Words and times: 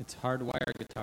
It's 0.00 0.14
hardwired 0.14 0.78
guitar. 0.78 1.02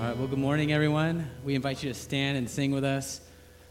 All 0.00 0.06
right, 0.06 0.16
well, 0.16 0.26
good 0.26 0.38
morning, 0.38 0.72
everyone. 0.72 1.30
We 1.44 1.54
invite 1.54 1.82
you 1.82 1.90
to 1.90 1.94
stand 1.94 2.38
and 2.38 2.48
sing 2.48 2.70
with 2.70 2.84
us. 2.84 3.20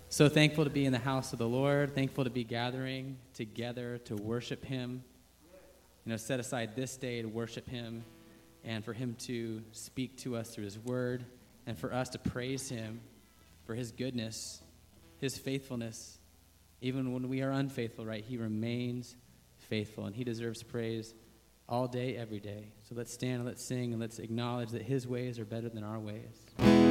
So 0.10 0.30
thankful 0.30 0.64
to 0.64 0.70
be 0.70 0.86
in 0.86 0.92
the 0.92 1.00
house 1.00 1.34
of 1.34 1.39
the 1.39 1.48
Lord, 1.48 1.96
thankful 1.96 2.24
to 2.26 2.30
be 2.30 2.44
gathering 2.44 3.18
together 3.34 3.98
to 4.05 4.16
worship 4.16 4.64
Him. 4.64 5.04
You 6.05 6.12
know, 6.12 6.18
set 6.18 6.39
aside 6.39 6.76
this 6.76 6.98
day 6.98 7.24
to 7.24 7.28
worship 7.28 7.68
Him 7.68 8.04
and 8.64 8.86
for 8.86 8.94
Him 8.94 9.16
to 9.21 9.64
speak 9.71 10.18
to 10.18 10.36
us 10.36 10.52
through 10.52 10.66
His 10.66 10.78
Word 10.78 11.26
and 11.68 11.78
for 11.78 11.94
us 11.94 12.10
to 12.10 12.18
praise 12.18 12.70
Him 12.70 13.02
for 13.66 13.75
His 13.75 13.92
goodness, 13.92 14.62
His 15.20 15.38
faithfulness. 15.38 16.18
Even 16.82 17.14
when 17.14 17.28
we 17.28 17.42
are 17.42 17.52
unfaithful, 17.52 18.06
right? 18.06 18.24
He 18.24 18.38
remains 18.38 19.16
faithful 19.70 20.06
and 20.06 20.16
He 20.16 20.24
deserves 20.24 20.64
praise 20.64 21.14
all 21.70 21.88
day, 21.88 22.16
every 22.16 22.39
day. 22.39 22.70
So 22.88 22.96
let's 22.96 23.14
stand 23.14 23.36
and 23.36 23.46
let's 23.46 23.64
sing 23.64 23.92
and 23.92 24.02
let's 24.02 24.20
acknowledge 24.20 24.72
that 24.72 24.84
His 24.84 25.06
ways 25.06 25.38
are 25.38 25.46
better 25.46 25.70
than 25.70 25.84
our 25.84 26.00
ways. 26.00 26.86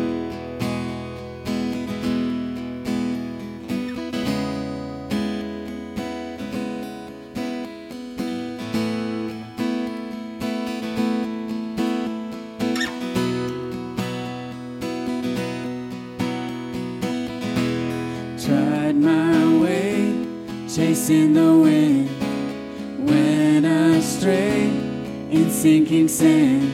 Sinking 25.67 26.06
sand. 26.06 26.66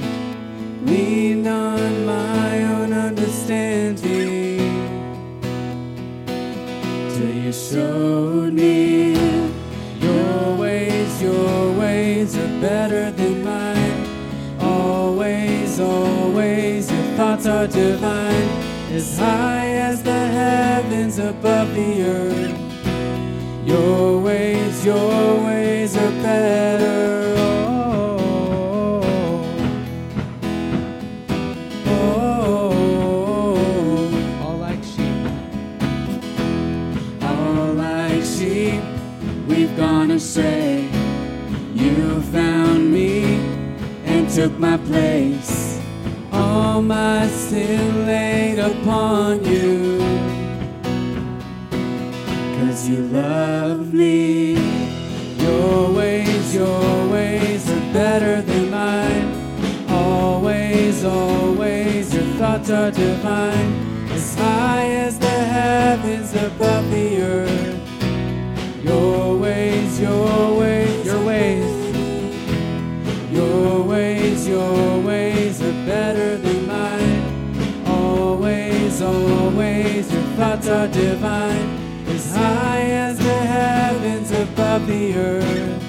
Your 80.10 80.22
thoughts 80.36 80.68
are 80.68 80.88
divine. 80.88 81.68
As 82.08 82.34
high 82.34 82.86
as 83.06 83.18
the 83.18 83.38
heavens 83.54 84.30
above 84.30 84.86
the 84.86 85.14
earth. 85.14 85.82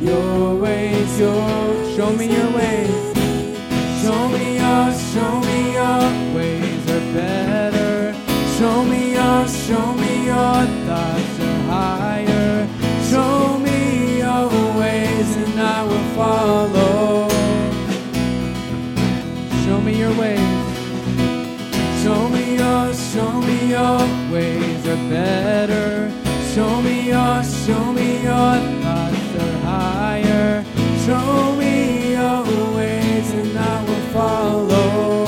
Your 0.00 0.54
ways, 0.54 1.18
your 1.18 1.96
show 1.96 2.12
me 2.12 2.26
your 2.36 2.50
ways. 2.52 3.06
Show 4.02 4.28
me 4.28 4.56
your, 4.62 4.92
show 5.12 5.40
me 5.48 5.72
your 5.72 6.02
ways 6.36 6.90
are 6.90 7.06
better. 7.14 8.14
Show 8.58 8.84
me 8.84 9.14
your, 9.14 9.48
show 9.48 9.92
me 9.94 10.26
your 10.26 10.58
thoughts 10.86 11.40
are 11.40 11.62
higher. 11.72 12.68
Show 13.10 13.58
me 13.58 14.18
your 14.18 14.48
ways 14.78 15.36
and 15.36 15.60
I 15.60 15.82
will 15.82 16.06
follow. 16.14 17.28
Show 19.64 19.80
me 19.80 19.98
your 19.98 20.14
ways. 20.20 20.45
Better. 25.26 26.10
Show 26.54 26.72
me 26.86 26.96
your, 27.12 27.36
show 27.64 27.84
me 27.98 28.08
your 28.30 28.54
thoughts 28.82 29.32
are 29.44 29.58
higher. 29.72 30.64
Show 31.06 31.56
me 31.62 31.74
your 32.18 32.42
ways 32.76 33.28
and 33.40 33.58
I 33.58 33.76
will 33.86 34.06
follow 34.16 35.26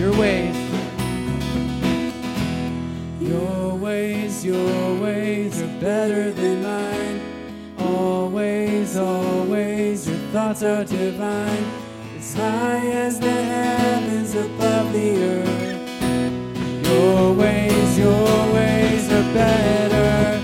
your 0.00 0.12
ways. 0.22 0.58
Your 3.30 3.74
ways, 3.86 4.44
your 4.44 5.00
ways 5.04 5.62
are 5.62 5.74
better 5.88 6.24
than 6.40 6.56
mine. 6.62 7.18
Always, 7.78 8.96
always, 8.96 10.08
your 10.08 10.22
thoughts 10.34 10.62
are 10.62 10.84
divine. 10.84 11.66
As 12.16 12.34
high 12.34 12.86
as 13.06 13.20
the 13.20 13.38
heavens 13.54 14.34
above 14.46 14.86
the 14.92 15.10
earth. 15.32 15.74
Your 16.88 17.34
ways, 17.34 17.63
are 19.14 19.32
better. 19.32 20.40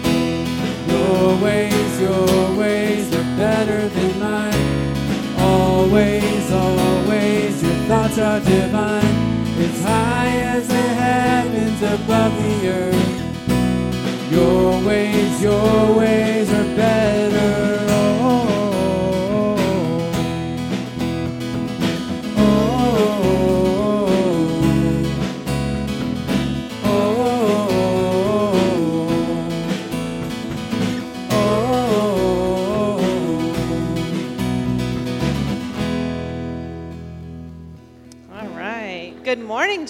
Your 0.93 1.43
ways, 1.43 2.00
your 2.00 2.56
ways 2.56 3.12
are 3.15 3.31
better 3.37 3.88
than 3.88 4.19
mine. 4.19 5.38
Always, 5.38 6.53
always, 6.53 7.62
your 7.62 7.78
thoughts 7.88 8.19
are 8.19 8.41
divine. 8.41 9.16
As 9.66 9.82
high 9.82 10.37
as 10.56 10.69
the 10.69 10.87
heavens 11.03 11.82
above 11.82 12.32
the 12.43 12.69
earth. 12.69 13.10
Your 14.31 14.82
ways, 14.87 15.42
your 15.42 15.94
ways 15.97 16.48
are 16.53 16.77
better. 16.77 17.39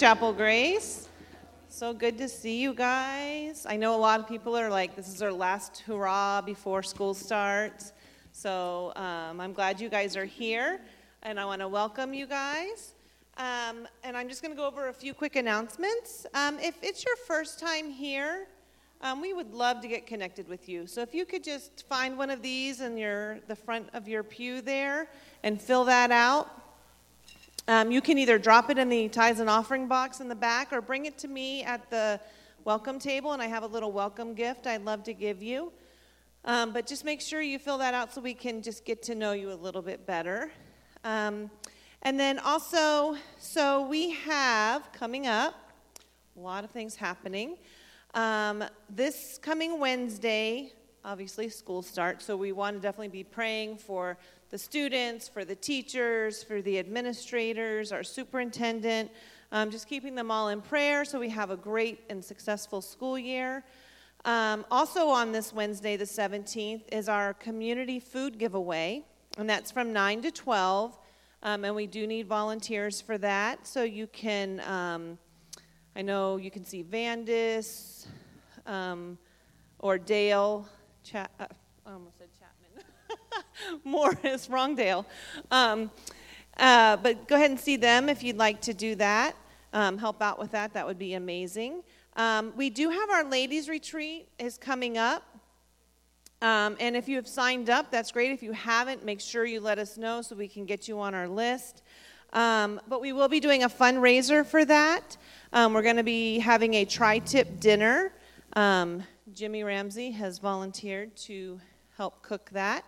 Chapel 0.00 0.32
Grace. 0.32 1.10
So 1.68 1.92
good 1.92 2.16
to 2.16 2.26
see 2.26 2.58
you 2.58 2.72
guys. 2.72 3.66
I 3.68 3.76
know 3.76 3.94
a 3.94 4.00
lot 4.00 4.18
of 4.18 4.26
people 4.26 4.56
are 4.56 4.70
like, 4.70 4.96
this 4.96 5.08
is 5.08 5.20
our 5.20 5.30
last 5.30 5.80
hurrah 5.80 6.40
before 6.40 6.82
school 6.82 7.12
starts. 7.12 7.92
So 8.32 8.94
um, 8.96 9.42
I'm 9.42 9.52
glad 9.52 9.78
you 9.78 9.90
guys 9.90 10.16
are 10.16 10.24
here, 10.24 10.80
and 11.22 11.38
I 11.38 11.44
want 11.44 11.60
to 11.60 11.68
welcome 11.68 12.14
you 12.14 12.26
guys. 12.26 12.94
Um, 13.36 13.86
and 14.02 14.16
I'm 14.16 14.30
just 14.30 14.40
going 14.40 14.52
to 14.52 14.56
go 14.56 14.66
over 14.66 14.88
a 14.88 14.94
few 14.94 15.12
quick 15.12 15.36
announcements. 15.36 16.24
Um, 16.32 16.58
if 16.60 16.76
it's 16.80 17.04
your 17.04 17.16
first 17.26 17.58
time 17.58 17.90
here, 17.90 18.46
um, 19.02 19.20
we 19.20 19.34
would 19.34 19.52
love 19.52 19.82
to 19.82 19.88
get 19.88 20.06
connected 20.06 20.48
with 20.48 20.66
you. 20.66 20.86
So 20.86 21.02
if 21.02 21.14
you 21.14 21.26
could 21.26 21.44
just 21.44 21.86
find 21.90 22.16
one 22.16 22.30
of 22.30 22.40
these 22.40 22.80
in 22.80 22.96
your 22.96 23.40
the 23.48 23.56
front 23.56 23.90
of 23.92 24.08
your 24.08 24.22
pew 24.22 24.62
there 24.62 25.10
and 25.42 25.60
fill 25.60 25.84
that 25.84 26.10
out. 26.10 26.59
Um, 27.68 27.90
you 27.90 28.00
can 28.00 28.18
either 28.18 28.38
drop 28.38 28.70
it 28.70 28.78
in 28.78 28.88
the 28.88 29.08
tithes 29.08 29.40
and 29.40 29.48
offering 29.48 29.86
box 29.86 30.20
in 30.20 30.28
the 30.28 30.34
back 30.34 30.72
or 30.72 30.80
bring 30.80 31.06
it 31.06 31.18
to 31.18 31.28
me 31.28 31.62
at 31.62 31.88
the 31.90 32.20
welcome 32.64 32.98
table, 32.98 33.32
and 33.32 33.40
I 33.40 33.46
have 33.46 33.62
a 33.62 33.68
little 33.68 33.92
welcome 33.92 34.34
gift 34.34 34.66
I'd 34.66 34.84
love 34.84 35.04
to 35.04 35.14
give 35.14 35.42
you. 35.42 35.72
Um, 36.44 36.72
but 36.72 36.86
just 36.86 37.04
make 37.04 37.20
sure 37.20 37.40
you 37.40 37.58
fill 37.58 37.78
that 37.78 37.94
out 37.94 38.12
so 38.12 38.20
we 38.20 38.34
can 38.34 38.62
just 38.62 38.84
get 38.84 39.02
to 39.04 39.14
know 39.14 39.32
you 39.32 39.52
a 39.52 39.54
little 39.54 39.82
bit 39.82 40.06
better. 40.06 40.50
Um, 41.04 41.50
And 42.02 42.18
then 42.18 42.38
also, 42.38 43.16
so 43.38 43.86
we 43.86 44.12
have 44.12 44.90
coming 44.90 45.26
up 45.26 45.54
a 46.34 46.40
lot 46.40 46.64
of 46.64 46.70
things 46.70 46.96
happening. 46.96 47.58
Um, 48.14 48.64
this 48.88 49.38
coming 49.42 49.78
Wednesday, 49.78 50.72
obviously, 51.04 51.48
school 51.48 51.82
starts, 51.82 52.24
so 52.24 52.36
we 52.36 52.52
want 52.52 52.76
to 52.76 52.80
definitely 52.80 53.08
be 53.08 53.24
praying 53.24 53.78
for 53.78 54.16
the 54.50 54.58
students, 54.58 55.28
for 55.28 55.44
the 55.44 55.54
teachers, 55.54 56.42
for 56.42 56.60
the 56.60 56.78
administrators, 56.78 57.92
our 57.92 58.02
superintendent, 58.02 59.10
um, 59.52 59.70
just 59.70 59.88
keeping 59.88 60.14
them 60.14 60.30
all 60.30 60.48
in 60.48 60.60
prayer 60.60 61.04
so 61.04 61.18
we 61.18 61.28
have 61.28 61.50
a 61.50 61.56
great 61.56 62.00
and 62.08 62.24
successful 62.24 62.80
school 62.80 63.18
year. 63.18 63.64
Um, 64.24 64.66
also, 64.70 65.08
on 65.08 65.32
this 65.32 65.52
Wednesday, 65.52 65.96
the 65.96 66.04
17th, 66.04 66.82
is 66.92 67.08
our 67.08 67.34
community 67.34 67.98
food 67.98 68.38
giveaway, 68.38 69.04
and 69.38 69.48
that's 69.48 69.70
from 69.70 69.92
9 69.92 70.22
to 70.22 70.30
12. 70.30 70.98
Um, 71.42 71.64
and 71.64 71.74
we 71.74 71.86
do 71.86 72.06
need 72.06 72.26
volunteers 72.26 73.00
for 73.00 73.16
that. 73.18 73.66
So 73.66 73.82
you 73.82 74.06
can, 74.08 74.60
um, 74.60 75.18
I 75.96 76.02
know 76.02 76.36
you 76.36 76.50
can 76.50 76.66
see 76.66 76.84
Vandis 76.84 78.06
um, 78.66 79.16
or 79.78 79.96
Dale, 79.96 80.68
Cha- 81.02 81.28
uh, 81.38 81.46
I 81.86 81.92
almost 81.92 82.18
said 82.18 82.28
Chapman, 82.38 83.80
Morris, 83.84 84.48
wrong 84.50 84.74
Dale. 84.74 85.06
Um, 85.50 85.90
uh, 86.58 86.96
but 86.96 87.26
go 87.26 87.36
ahead 87.36 87.50
and 87.50 87.58
see 87.58 87.76
them 87.76 88.08
if 88.08 88.22
you'd 88.22 88.36
like 88.36 88.60
to 88.62 88.74
do 88.74 88.94
that. 88.96 89.34
Um, 89.72 89.98
help 89.98 90.20
out 90.20 90.38
with 90.38 90.50
that, 90.52 90.74
that 90.74 90.86
would 90.86 90.98
be 90.98 91.14
amazing. 91.14 91.82
Um, 92.16 92.52
we 92.56 92.70
do 92.70 92.90
have 92.90 93.08
our 93.10 93.24
ladies' 93.24 93.68
retreat 93.68 94.28
is 94.38 94.58
coming 94.58 94.98
up. 94.98 95.22
Um, 96.42 96.76
and 96.80 96.96
if 96.96 97.08
you 97.08 97.16
have 97.16 97.28
signed 97.28 97.70
up, 97.70 97.90
that's 97.90 98.10
great. 98.12 98.32
If 98.32 98.42
you 98.42 98.52
haven't, 98.52 99.04
make 99.04 99.20
sure 99.20 99.44
you 99.44 99.60
let 99.60 99.78
us 99.78 99.96
know 99.96 100.22
so 100.22 100.34
we 100.34 100.48
can 100.48 100.64
get 100.64 100.88
you 100.88 100.98
on 101.00 101.14
our 101.14 101.28
list. 101.28 101.82
Um, 102.32 102.80
but 102.88 103.00
we 103.00 103.12
will 103.12 103.28
be 103.28 103.40
doing 103.40 103.62
a 103.62 103.68
fundraiser 103.68 104.44
for 104.44 104.64
that. 104.64 105.16
Um, 105.52 105.72
we're 105.72 105.82
going 105.82 105.96
to 105.96 106.02
be 106.02 106.38
having 106.38 106.74
a 106.74 106.84
tri 106.84 107.18
tip 107.18 107.60
dinner. 107.60 108.12
Jimmy 109.32 109.64
Ramsey 109.64 110.10
has 110.12 110.38
volunteered 110.38 111.16
to 111.16 111.60
help 111.96 112.22
cook 112.22 112.50
that. 112.50 112.84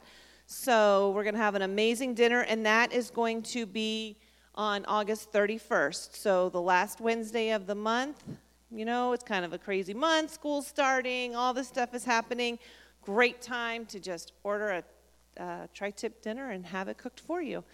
So 0.47 1.11
we're 1.11 1.25
going 1.25 1.35
to 1.35 1.41
have 1.41 1.55
an 1.55 1.63
amazing 1.63 2.15
dinner, 2.15 2.41
and 2.43 2.67
that 2.67 2.93
is 2.93 3.11
going 3.11 3.43
to 3.43 3.67
be 3.67 4.17
on 4.55 4.85
August 4.87 5.33
31st. 5.33 6.17
So 6.17 6.49
the 6.49 6.61
last 6.61 7.01
Wednesday 7.01 7.51
of 7.51 7.67
the 7.67 7.75
month. 7.75 8.23
You 8.71 8.85
know, 8.85 9.13
it's 9.13 9.25
kind 9.25 9.45
of 9.45 9.53
a 9.53 9.59
crazy 9.59 9.93
month, 9.93 10.33
school's 10.33 10.67
starting, 10.67 11.37
all 11.37 11.53
this 11.53 11.69
stuff 11.69 11.95
is 11.95 12.05
happening 12.05 12.59
great 13.03 13.43
time 13.43 13.85
to 13.87 13.99
just 13.99 14.33
order 14.45 14.71
a 15.39 15.43
uh, 15.43 15.67
tri-tip 15.75 16.23
dinner 16.23 16.51
and 16.51 16.65
have 16.65 16.89
it 16.89 16.97
cooked 16.99 17.21
for 17.21 17.43
you. 17.43 17.65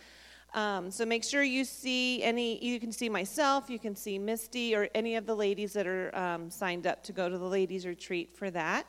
Um, 0.55 0.91
so 0.91 1.05
make 1.05 1.25
sure 1.25 1.43
you 1.43 1.65
see 1.65 2.23
any, 2.23 2.65
you 2.65 2.81
can 2.81 2.91
see 2.91 3.09
myself, 3.09 3.69
you 3.69 3.79
can 3.79 3.95
see 3.95 4.19
Misty, 4.19 4.75
or 4.75 4.89
any 4.95 5.17
of 5.17 5.27
the 5.27 5.35
ladies 5.35 5.75
that 5.75 5.87
are 5.87 6.17
um, 6.17 6.51
signed 6.51 6.87
up 6.87 7.03
to 7.05 7.13
go 7.13 7.29
to 7.29 7.37
the 7.37 7.45
ladies' 7.45 7.87
retreat 7.87 8.35
for 8.35 8.51
that. 8.51 8.87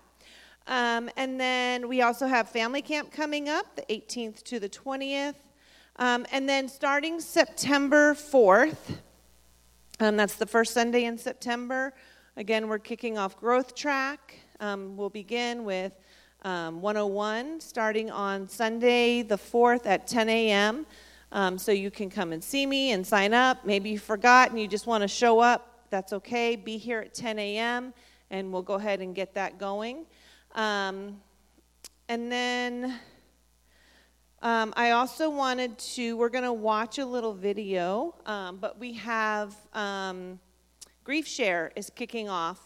Um, 0.68 1.10
and 1.18 1.40
then 1.40 1.90
we 1.90 2.02
also 2.02 2.28
have 2.28 2.50
family 2.50 2.82
camp 2.82 3.12
coming 3.12 3.50
up, 3.50 3.76
the 3.76 3.82
18th 3.90 4.44
to 4.44 4.60
the 4.60 4.70
20th. 4.70 5.36
Um, 5.98 6.26
and 6.32 6.48
then 6.48 6.70
starting 6.70 7.20
September 7.20 8.14
4th, 8.14 9.00
um, 10.00 10.16
that's 10.16 10.36
the 10.36 10.46
first 10.46 10.74
Sunday 10.74 11.04
in 11.04 11.18
September, 11.18 11.94
again, 12.38 12.70
we're 12.70 12.80
kicking 12.80 13.18
off 13.18 13.38
Growth 13.38 13.76
Track. 13.76 14.40
Um, 14.62 14.96
we'll 14.96 15.10
begin 15.10 15.66
with 15.66 15.92
um, 16.44 16.82
101 16.82 17.60
starting 17.60 18.10
on 18.10 18.48
Sunday 18.48 19.24
the 19.24 19.38
4th 19.38 19.86
at 19.86 20.08
10 20.08 20.30
a.m. 20.30 20.86
Um, 21.32 21.58
so 21.58 21.72
you 21.72 21.92
can 21.92 22.10
come 22.10 22.34
and 22.34 22.44
see 22.44 22.66
me 22.66 22.92
and 22.92 23.06
sign 23.06 23.34
up. 23.34 23.66
Maybe 23.66 23.92
you 23.92 24.00
forgot 24.00 24.50
and 24.50 24.60
you 24.60 24.68
just 24.68 24.88
want 24.88 25.04
to 25.04 25.08
show 25.08 25.40
up. 25.40 25.86
That's 25.90 26.14
okay. 26.14 26.56
Be 26.56 26.78
here 26.78 27.02
at 27.02 27.14
10 27.14 27.38
a.m. 27.40 27.94
and 28.32 28.52
we'll 28.52 28.62
go 28.64 28.76
ahead 28.76 29.02
and 29.02 29.14
get 29.14 29.36
that 29.36 29.60
going. 29.60 30.06
Um, 30.56 31.22
and 32.08 32.32
then 32.32 33.00
um, 34.42 34.74
I 34.76 34.92
also 34.92 35.30
wanted 35.30 35.78
to, 35.78 36.18
we're 36.18 36.30
going 36.30 36.44
to 36.44 36.54
watch 36.54 36.98
a 36.98 37.06
little 37.06 37.34
video, 37.34 38.16
um, 38.26 38.58
but 38.58 38.80
we 38.80 38.94
have 38.94 39.56
um, 39.74 40.40
Grief 41.04 41.28
Share 41.28 41.72
is 41.76 41.90
kicking 41.90 42.30
off 42.30 42.60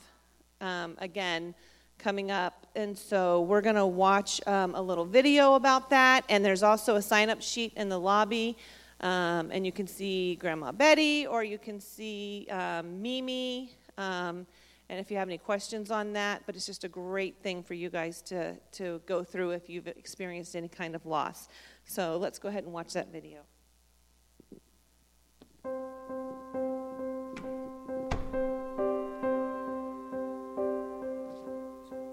um, 0.62 0.96
again 1.00 1.56
coming 2.04 2.32
up. 2.32 2.68
And 2.76 2.98
so 2.98 3.44
we're 3.44 3.62
going 3.62 3.78
to 3.78 3.86
watch 3.86 4.46
um, 4.46 4.76
a 4.76 4.82
little 4.82 5.06
video 5.06 5.54
about 5.54 5.90
that. 5.92 6.26
And 6.28 6.44
there's 6.44 6.64
also 6.64 6.98
a 6.98 7.02
sign 7.02 7.30
up 7.30 7.42
sheet 7.42 7.72
in 7.78 7.88
the 7.88 8.00
lobby. 8.00 8.58
Um, 9.00 9.52
and 9.52 9.66
you 9.66 9.72
can 9.72 9.88
see 9.88 10.36
Grandma 10.36 10.74
Betty 10.74 11.26
or 11.26 11.44
you 11.44 11.58
can 11.58 11.80
see 11.80 12.48
um, 12.52 13.02
Mimi. 13.02 13.72
Um, 13.98 14.46
and 14.90 15.00
if 15.00 15.10
you 15.10 15.18
have 15.18 15.30
any 15.30 15.38
questions 15.38 15.92
on 15.92 16.12
that, 16.14 16.44
but 16.46 16.56
it's 16.56 16.66
just 16.66 16.84
a 16.84 16.90
great 16.90 17.38
thing 17.42 17.64
for 17.64 17.74
you 17.74 17.90
guys 17.90 18.22
to, 18.24 18.56
to 18.74 19.02
go 19.06 19.24
through 19.24 19.52
if 19.52 19.70
you've 19.70 19.88
experienced 19.88 20.56
any 20.56 20.68
kind 20.68 20.96
of 20.96 21.06
loss. 21.06 21.48
So 21.86 22.18
let's 22.18 22.38
go 22.38 22.50
ahead 22.50 22.66
and 22.66 22.74
watch 22.74 22.94
that 22.94 23.12
video. 23.12 23.40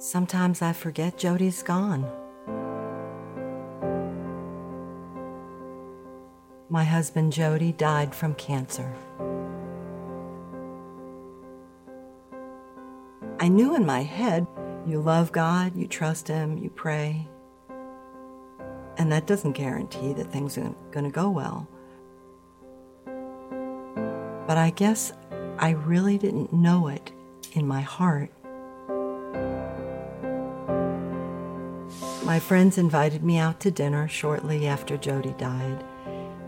Sometimes 0.00 0.62
I 0.62 0.72
forget 0.72 1.18
Jody's 1.18 1.62
gone. 1.62 2.10
My 6.70 6.84
husband 6.84 7.34
Jody 7.34 7.72
died 7.72 8.14
from 8.14 8.34
cancer. 8.36 8.94
I 13.38 13.48
knew 13.48 13.76
in 13.76 13.84
my 13.84 14.02
head, 14.02 14.46
you 14.86 15.02
love 15.02 15.32
God, 15.32 15.76
you 15.76 15.86
trust 15.86 16.28
Him, 16.28 16.56
you 16.56 16.70
pray. 16.70 17.28
And 18.96 19.12
that 19.12 19.26
doesn't 19.26 19.52
guarantee 19.52 20.14
that 20.14 20.32
things 20.32 20.56
are 20.56 20.74
going 20.92 21.04
to 21.04 21.10
go 21.10 21.28
well. 21.28 21.68
But 24.46 24.56
I 24.56 24.70
guess 24.70 25.12
I 25.58 25.72
really 25.72 26.16
didn't 26.16 26.54
know 26.54 26.88
it 26.88 27.12
in 27.52 27.66
my 27.66 27.82
heart 27.82 28.30
My 32.30 32.38
friends 32.38 32.78
invited 32.78 33.24
me 33.24 33.38
out 33.38 33.58
to 33.58 33.72
dinner 33.72 34.06
shortly 34.06 34.68
after 34.68 34.96
Jody 34.96 35.34
died 35.36 35.82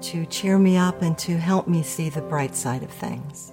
to 0.02 0.24
cheer 0.26 0.56
me 0.56 0.76
up 0.76 1.02
and 1.02 1.18
to 1.18 1.36
help 1.36 1.66
me 1.66 1.82
see 1.82 2.08
the 2.08 2.22
bright 2.22 2.54
side 2.54 2.84
of 2.84 2.90
things. 2.92 3.52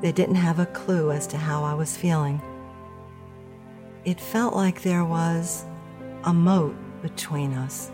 They 0.00 0.10
didn't 0.10 0.34
have 0.34 0.58
a 0.58 0.66
clue 0.66 1.12
as 1.12 1.28
to 1.28 1.36
how 1.36 1.62
I 1.62 1.74
was 1.74 1.96
feeling. 1.96 2.42
It 4.04 4.20
felt 4.20 4.56
like 4.56 4.82
there 4.82 5.04
was 5.04 5.64
a 6.24 6.34
moat 6.34 6.74
between 7.00 7.52
us, 7.52 7.92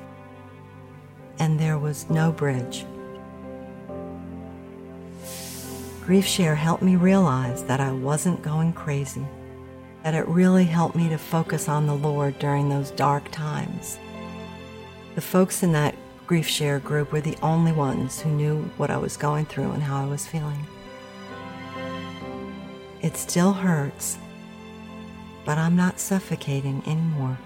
and 1.38 1.60
there 1.60 1.78
was 1.78 2.08
no 2.08 2.32
bridge. 2.32 2.86
Grief 6.06 6.24
Share 6.24 6.54
helped 6.54 6.82
me 6.82 6.96
realize 6.96 7.64
that 7.64 7.80
I 7.80 7.92
wasn't 7.92 8.40
going 8.40 8.72
crazy 8.72 9.26
that 10.04 10.14
it 10.14 10.28
really 10.28 10.64
helped 10.64 10.94
me 10.94 11.08
to 11.08 11.16
focus 11.16 11.66
on 11.66 11.86
the 11.86 11.94
Lord 11.94 12.38
during 12.38 12.68
those 12.68 12.90
dark 12.90 13.30
times. 13.30 13.98
The 15.14 15.22
folks 15.22 15.62
in 15.62 15.72
that 15.72 15.96
grief 16.26 16.46
share 16.46 16.78
group 16.78 17.10
were 17.10 17.22
the 17.22 17.38
only 17.42 17.72
ones 17.72 18.20
who 18.20 18.30
knew 18.30 18.62
what 18.76 18.90
I 18.90 18.98
was 18.98 19.16
going 19.16 19.46
through 19.46 19.72
and 19.72 19.82
how 19.82 20.04
I 20.04 20.06
was 20.06 20.26
feeling. 20.26 20.66
It 23.00 23.16
still 23.16 23.54
hurts, 23.54 24.18
but 25.46 25.56
I'm 25.56 25.74
not 25.74 25.98
suffocating 25.98 26.82
anymore. 26.86 27.38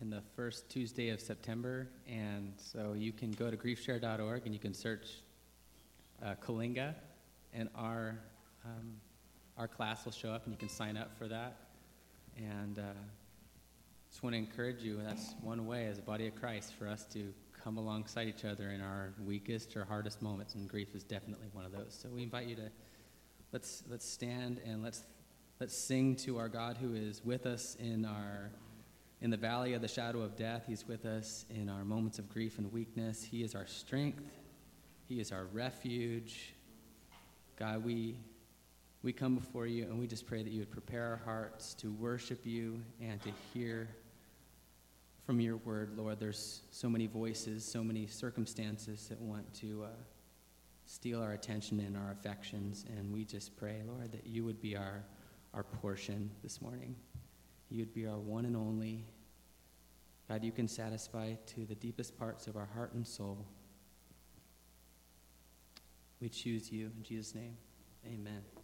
in 0.00 0.08
the 0.08 0.22
first 0.34 0.70
Tuesday 0.70 1.10
of 1.10 1.20
September, 1.20 1.88
and 2.08 2.54
so 2.56 2.94
you 2.94 3.12
can 3.12 3.32
go 3.32 3.50
to 3.50 3.56
griefshare.org 3.56 4.46
and 4.46 4.54
you 4.54 4.60
can 4.60 4.72
search 4.72 5.08
uh, 6.24 6.34
Coalinga, 6.42 6.94
and 7.52 7.68
our 7.74 8.18
um, 8.64 8.94
our 9.58 9.68
class 9.68 10.06
will 10.06 10.12
show 10.12 10.30
up, 10.30 10.44
and 10.44 10.54
you 10.54 10.58
can 10.58 10.70
sign 10.70 10.96
up 10.96 11.10
for 11.18 11.28
that. 11.28 11.56
And 12.38 12.78
uh, 12.78 12.82
just 14.10 14.22
want 14.24 14.34
to 14.34 14.38
encourage 14.38 14.82
you, 14.82 15.00
that's 15.04 15.34
one 15.40 15.66
way 15.66 15.86
as 15.86 15.98
a 15.98 16.02
body 16.02 16.26
of 16.26 16.34
Christ 16.34 16.74
for 16.76 16.88
us 16.88 17.04
to 17.12 17.32
come 17.62 17.76
alongside 17.78 18.26
each 18.26 18.44
other 18.44 18.70
in 18.70 18.80
our 18.80 19.12
weakest 19.24 19.76
or 19.76 19.84
hardest 19.84 20.20
moments, 20.20 20.54
and 20.54 20.68
grief 20.68 20.94
is 20.94 21.04
definitely 21.04 21.46
one 21.52 21.64
of 21.64 21.72
those. 21.72 21.96
So 22.00 22.08
we 22.08 22.22
invite 22.22 22.48
you 22.48 22.56
to 22.56 22.70
let's, 23.52 23.84
let's 23.88 24.08
stand 24.08 24.60
and 24.64 24.82
let's, 24.82 25.04
let's 25.60 25.76
sing 25.76 26.16
to 26.16 26.38
our 26.38 26.48
God 26.48 26.76
who 26.76 26.94
is 26.94 27.24
with 27.24 27.46
us 27.46 27.76
in, 27.76 28.04
our, 28.04 28.50
in 29.20 29.30
the 29.30 29.36
valley 29.36 29.74
of 29.74 29.82
the 29.82 29.88
shadow 29.88 30.22
of 30.22 30.36
death. 30.36 30.64
He's 30.66 30.88
with 30.88 31.06
us 31.06 31.44
in 31.48 31.68
our 31.68 31.84
moments 31.84 32.18
of 32.18 32.28
grief 32.28 32.58
and 32.58 32.72
weakness. 32.72 33.22
He 33.22 33.44
is 33.44 33.54
our 33.54 33.66
strength, 33.66 34.24
He 35.08 35.20
is 35.20 35.30
our 35.30 35.44
refuge. 35.52 36.54
God, 37.56 37.84
we, 37.84 38.16
we 39.02 39.12
come 39.12 39.36
before 39.36 39.66
you 39.66 39.84
and 39.84 40.00
we 40.00 40.06
just 40.06 40.26
pray 40.26 40.42
that 40.42 40.50
you 40.50 40.60
would 40.60 40.70
prepare 40.70 41.04
our 41.04 41.20
hearts 41.24 41.74
to 41.74 41.92
worship 41.92 42.40
you 42.44 42.80
and 43.00 43.20
to 43.22 43.30
hear 43.52 43.88
from 45.30 45.38
your 45.38 45.58
word, 45.58 45.96
Lord. 45.96 46.18
There's 46.18 46.62
so 46.72 46.90
many 46.90 47.06
voices, 47.06 47.64
so 47.64 47.84
many 47.84 48.08
circumstances 48.08 49.06
that 49.06 49.20
want 49.20 49.54
to 49.60 49.84
uh, 49.84 49.88
steal 50.86 51.22
our 51.22 51.34
attention 51.34 51.78
and 51.78 51.96
our 51.96 52.10
affections. 52.10 52.84
And 52.96 53.12
we 53.12 53.24
just 53.24 53.56
pray, 53.56 53.80
Lord, 53.86 54.10
that 54.10 54.26
you 54.26 54.44
would 54.44 54.60
be 54.60 54.76
our, 54.76 55.04
our 55.54 55.62
portion 55.62 56.32
this 56.42 56.60
morning. 56.60 56.96
You 57.68 57.78
would 57.78 57.94
be 57.94 58.08
our 58.08 58.18
one 58.18 58.44
and 58.44 58.56
only. 58.56 59.04
God, 60.28 60.42
you 60.42 60.50
can 60.50 60.66
satisfy 60.66 61.34
to 61.54 61.64
the 61.64 61.76
deepest 61.76 62.18
parts 62.18 62.48
of 62.48 62.56
our 62.56 62.68
heart 62.74 62.94
and 62.94 63.06
soul. 63.06 63.46
We 66.20 66.28
choose 66.28 66.72
you 66.72 66.90
in 66.96 67.04
Jesus' 67.04 67.36
name. 67.36 67.56
Amen. 68.04 68.59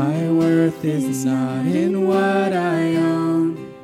My 0.00 0.30
worth 0.30 0.82
is 0.82 1.26
not 1.26 1.66
in 1.66 2.08
what 2.08 2.54
I 2.54 2.96
own, 2.96 3.74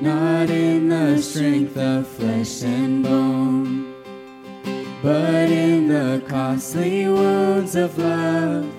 not 0.00 0.48
in 0.48 0.88
the 0.88 1.20
strength 1.20 1.76
of 1.76 2.06
flesh 2.06 2.62
and 2.62 3.02
bone, 3.02 3.92
but 5.02 5.50
in 5.50 5.88
the 5.88 6.22
costly 6.28 7.08
wounds 7.08 7.74
of 7.74 7.98
love. 7.98 8.69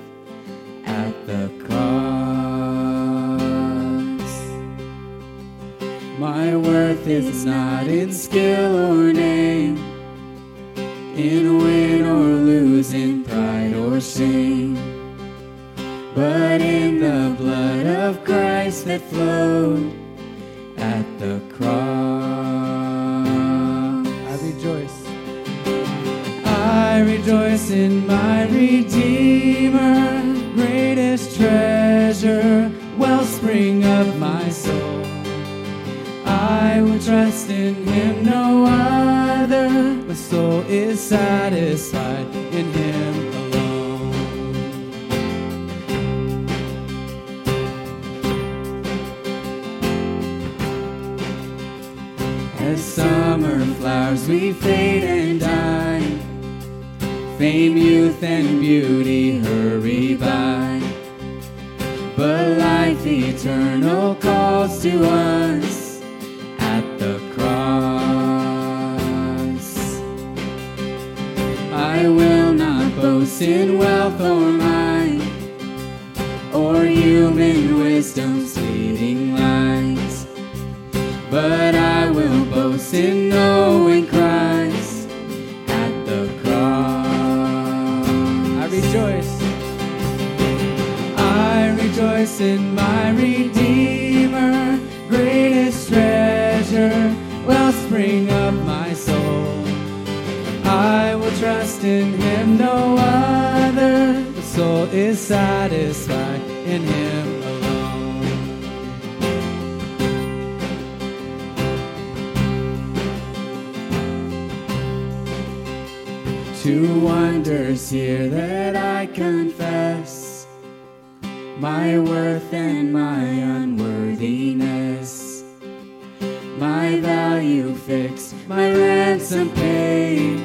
you 127.42 127.76
fix 127.76 128.34
my 128.48 128.72
ransom 128.72 129.50
paid 129.52 130.40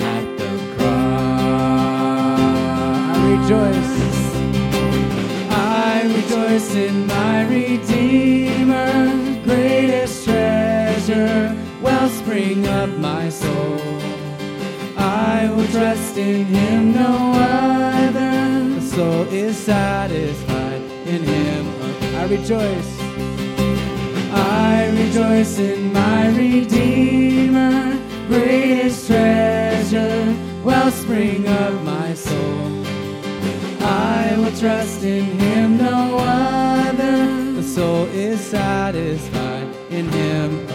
at 0.00 0.38
the 0.38 0.74
cross. 0.76 2.40
I 3.14 3.34
rejoice. 3.34 3.96
I 5.50 6.02
rejoice 6.16 6.74
in 6.74 7.06
my 7.06 7.46
Redeemer, 7.48 9.44
greatest 9.44 10.24
treasure, 10.24 11.56
wellspring 11.80 12.66
of 12.66 12.98
my 12.98 13.28
soul. 13.28 13.78
I 14.96 15.48
will 15.54 15.68
trust 15.68 16.16
in 16.16 16.46
him, 16.46 16.92
no 16.92 17.32
other. 17.34 18.74
The 18.74 18.80
soul 18.80 19.22
is 19.32 19.56
satisfied 19.56 20.82
in 21.06 21.22
him. 21.22 21.66
I 22.16 22.26
rejoice. 22.26 22.96
I 24.38 24.90
rejoice 24.90 25.58
in 25.58 25.75
my 25.96 26.28
Redeemer, 26.28 27.98
greatest 28.28 29.06
treasure, 29.06 30.36
wellspring 30.62 31.48
of 31.48 31.82
my 31.84 32.12
soul. 32.14 32.84
I 33.80 34.34
will 34.36 34.56
trust 34.58 35.02
in 35.02 35.24
him, 35.24 35.78
no 35.78 36.18
other. 36.18 37.52
The 37.54 37.62
soul 37.62 38.04
is 38.06 38.40
satisfied 38.40 39.68
in 39.90 40.06
him 40.10 40.65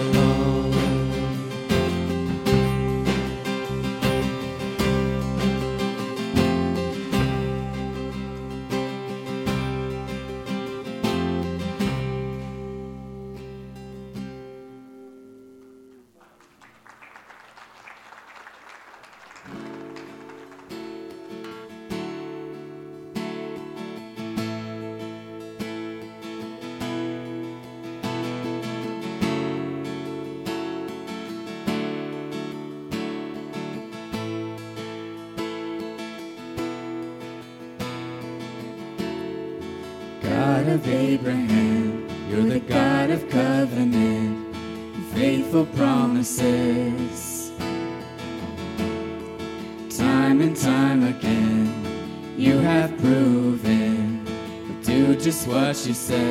she 55.92 55.96
said. 55.96 56.31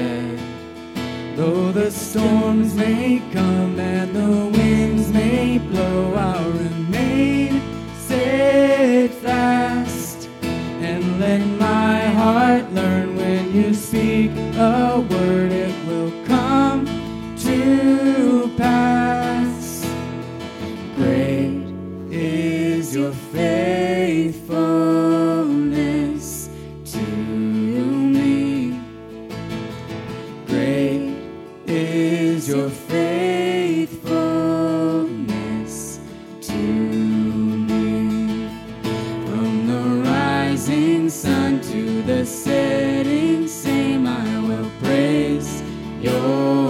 有。 46.03 46.70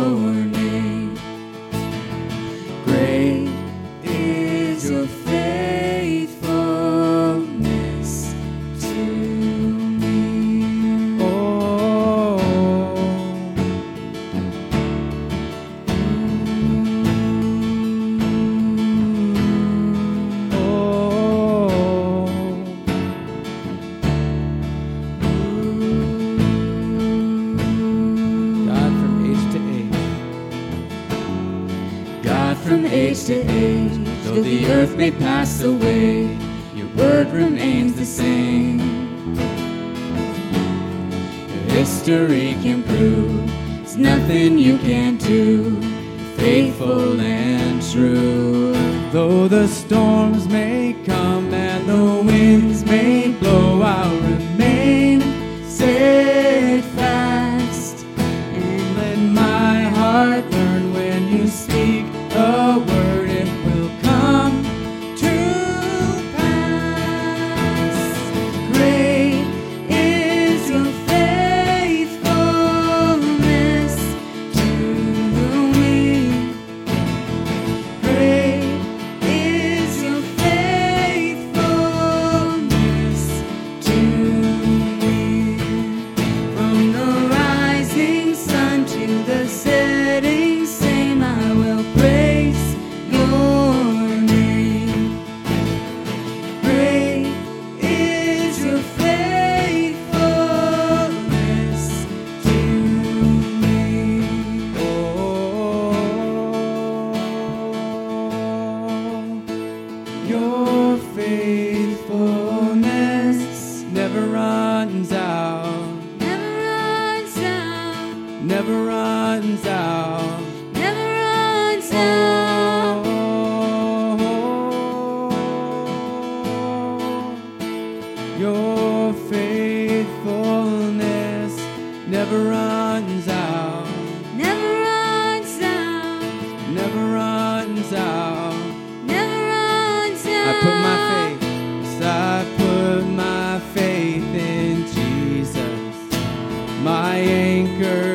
maker. 147.80 148.09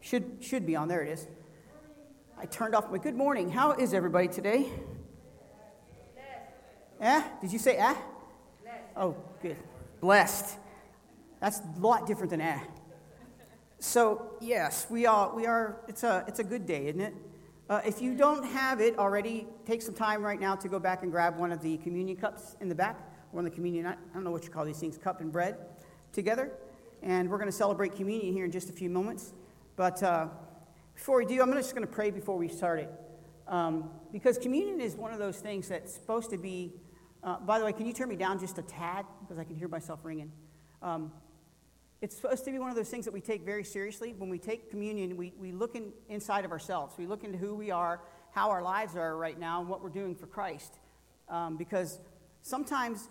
Should, 0.00 0.38
should 0.40 0.66
be 0.66 0.76
on. 0.76 0.88
There 0.88 1.02
it 1.02 1.10
is. 1.10 1.26
I 2.38 2.46
turned 2.46 2.74
off 2.74 2.90
my 2.90 2.98
good 2.98 3.14
morning. 3.14 3.50
How 3.50 3.72
is 3.72 3.92
everybody 3.92 4.28
today? 4.28 4.66
Eh? 7.00 7.22
Did 7.40 7.52
you 7.52 7.58
say 7.58 7.76
eh? 7.76 7.94
Oh, 8.96 9.14
good. 9.42 9.56
Blessed. 10.00 10.58
That's 11.40 11.60
a 11.60 11.80
lot 11.80 12.06
different 12.06 12.30
than 12.30 12.40
eh. 12.40 12.58
So, 13.78 14.32
yes, 14.40 14.86
we 14.90 15.06
are, 15.06 15.34
we 15.34 15.46
are 15.46 15.80
it's, 15.88 16.02
a, 16.02 16.24
it's 16.28 16.38
a 16.38 16.44
good 16.44 16.66
day, 16.66 16.86
isn't 16.88 17.00
it? 17.00 17.14
Uh, 17.68 17.80
if 17.86 18.02
you 18.02 18.14
don't 18.14 18.44
have 18.44 18.80
it 18.80 18.98
already, 18.98 19.46
take 19.64 19.80
some 19.80 19.94
time 19.94 20.22
right 20.22 20.40
now 20.40 20.54
to 20.56 20.68
go 20.68 20.78
back 20.78 21.02
and 21.02 21.12
grab 21.12 21.38
one 21.38 21.52
of 21.52 21.62
the 21.62 21.76
communion 21.78 22.16
cups 22.16 22.56
in 22.60 22.68
the 22.68 22.74
back, 22.74 22.98
one 23.32 23.46
of 23.46 23.50
the 23.50 23.54
communion, 23.54 23.86
I 23.86 23.94
don't 24.12 24.24
know 24.24 24.30
what 24.30 24.44
you 24.44 24.50
call 24.50 24.64
these 24.64 24.78
things, 24.78 24.98
cup 24.98 25.20
and 25.20 25.30
bread 25.30 25.56
together. 26.12 26.50
And 27.02 27.30
we're 27.30 27.38
going 27.38 27.50
to 27.50 27.56
celebrate 27.56 27.94
communion 27.94 28.34
here 28.34 28.44
in 28.44 28.50
just 28.50 28.68
a 28.68 28.72
few 28.72 28.90
moments. 28.90 29.32
But 29.80 30.02
uh, 30.02 30.26
before 30.94 31.16
we 31.16 31.24
do, 31.24 31.40
I'm 31.40 31.50
just 31.54 31.74
going 31.74 31.86
to 31.86 31.90
pray 31.90 32.10
before 32.10 32.36
we 32.36 32.48
start 32.48 32.80
it. 32.80 32.92
Um, 33.48 33.88
because 34.12 34.36
communion 34.36 34.78
is 34.78 34.94
one 34.94 35.10
of 35.10 35.18
those 35.18 35.38
things 35.38 35.68
that's 35.68 35.94
supposed 35.94 36.28
to 36.32 36.36
be. 36.36 36.74
Uh, 37.24 37.38
by 37.38 37.58
the 37.58 37.64
way, 37.64 37.72
can 37.72 37.86
you 37.86 37.94
turn 37.94 38.10
me 38.10 38.16
down 38.16 38.38
just 38.38 38.58
a 38.58 38.62
tad? 38.62 39.06
Because 39.22 39.38
I 39.38 39.44
can 39.44 39.56
hear 39.56 39.68
myself 39.68 40.00
ringing. 40.02 40.32
Um, 40.82 41.10
it's 42.02 42.14
supposed 42.14 42.44
to 42.44 42.50
be 42.50 42.58
one 42.58 42.68
of 42.68 42.76
those 42.76 42.90
things 42.90 43.06
that 43.06 43.14
we 43.14 43.22
take 43.22 43.42
very 43.42 43.64
seriously. 43.64 44.14
When 44.18 44.28
we 44.28 44.38
take 44.38 44.68
communion, 44.68 45.16
we, 45.16 45.32
we 45.40 45.50
look 45.50 45.74
in, 45.74 45.94
inside 46.10 46.44
of 46.44 46.52
ourselves. 46.52 46.98
We 46.98 47.06
look 47.06 47.24
into 47.24 47.38
who 47.38 47.54
we 47.54 47.70
are, 47.70 48.02
how 48.32 48.50
our 48.50 48.62
lives 48.62 48.96
are 48.96 49.16
right 49.16 49.40
now, 49.40 49.60
and 49.60 49.68
what 49.70 49.82
we're 49.82 49.88
doing 49.88 50.14
for 50.14 50.26
Christ. 50.26 50.78
Um, 51.26 51.56
because 51.56 52.00
sometimes 52.42 53.08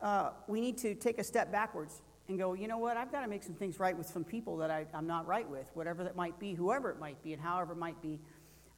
uh, 0.00 0.30
we 0.46 0.62
need 0.62 0.78
to 0.78 0.94
take 0.94 1.18
a 1.18 1.24
step 1.24 1.52
backwards 1.52 2.00
and 2.28 2.38
go, 2.38 2.52
you 2.52 2.68
know 2.68 2.78
what, 2.78 2.96
I've 2.96 3.10
got 3.10 3.22
to 3.22 3.28
make 3.28 3.42
some 3.42 3.54
things 3.54 3.80
right 3.80 3.96
with 3.96 4.06
some 4.06 4.22
people 4.22 4.58
that 4.58 4.70
I, 4.70 4.86
am 4.92 5.06
not 5.06 5.26
right 5.26 5.48
with, 5.48 5.66
whatever 5.74 6.04
that 6.04 6.14
might 6.14 6.38
be, 6.38 6.54
whoever 6.54 6.90
it 6.90 6.98
might 6.98 7.22
be, 7.22 7.32
and 7.32 7.42
however 7.42 7.72
it 7.72 7.78
might 7.78 8.00
be. 8.02 8.20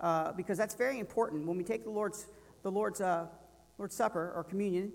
Uh, 0.00 0.32
because 0.32 0.56
that's 0.56 0.74
very 0.74 0.98
important. 0.98 1.46
When 1.46 1.56
we 1.56 1.64
take 1.64 1.84
the 1.84 1.90
Lord's, 1.90 2.26
the 2.62 2.70
Lord's, 2.70 3.00
uh, 3.00 3.26
Lord's 3.76 3.96
Supper 3.96 4.32
or 4.34 4.44
communion, 4.44 4.92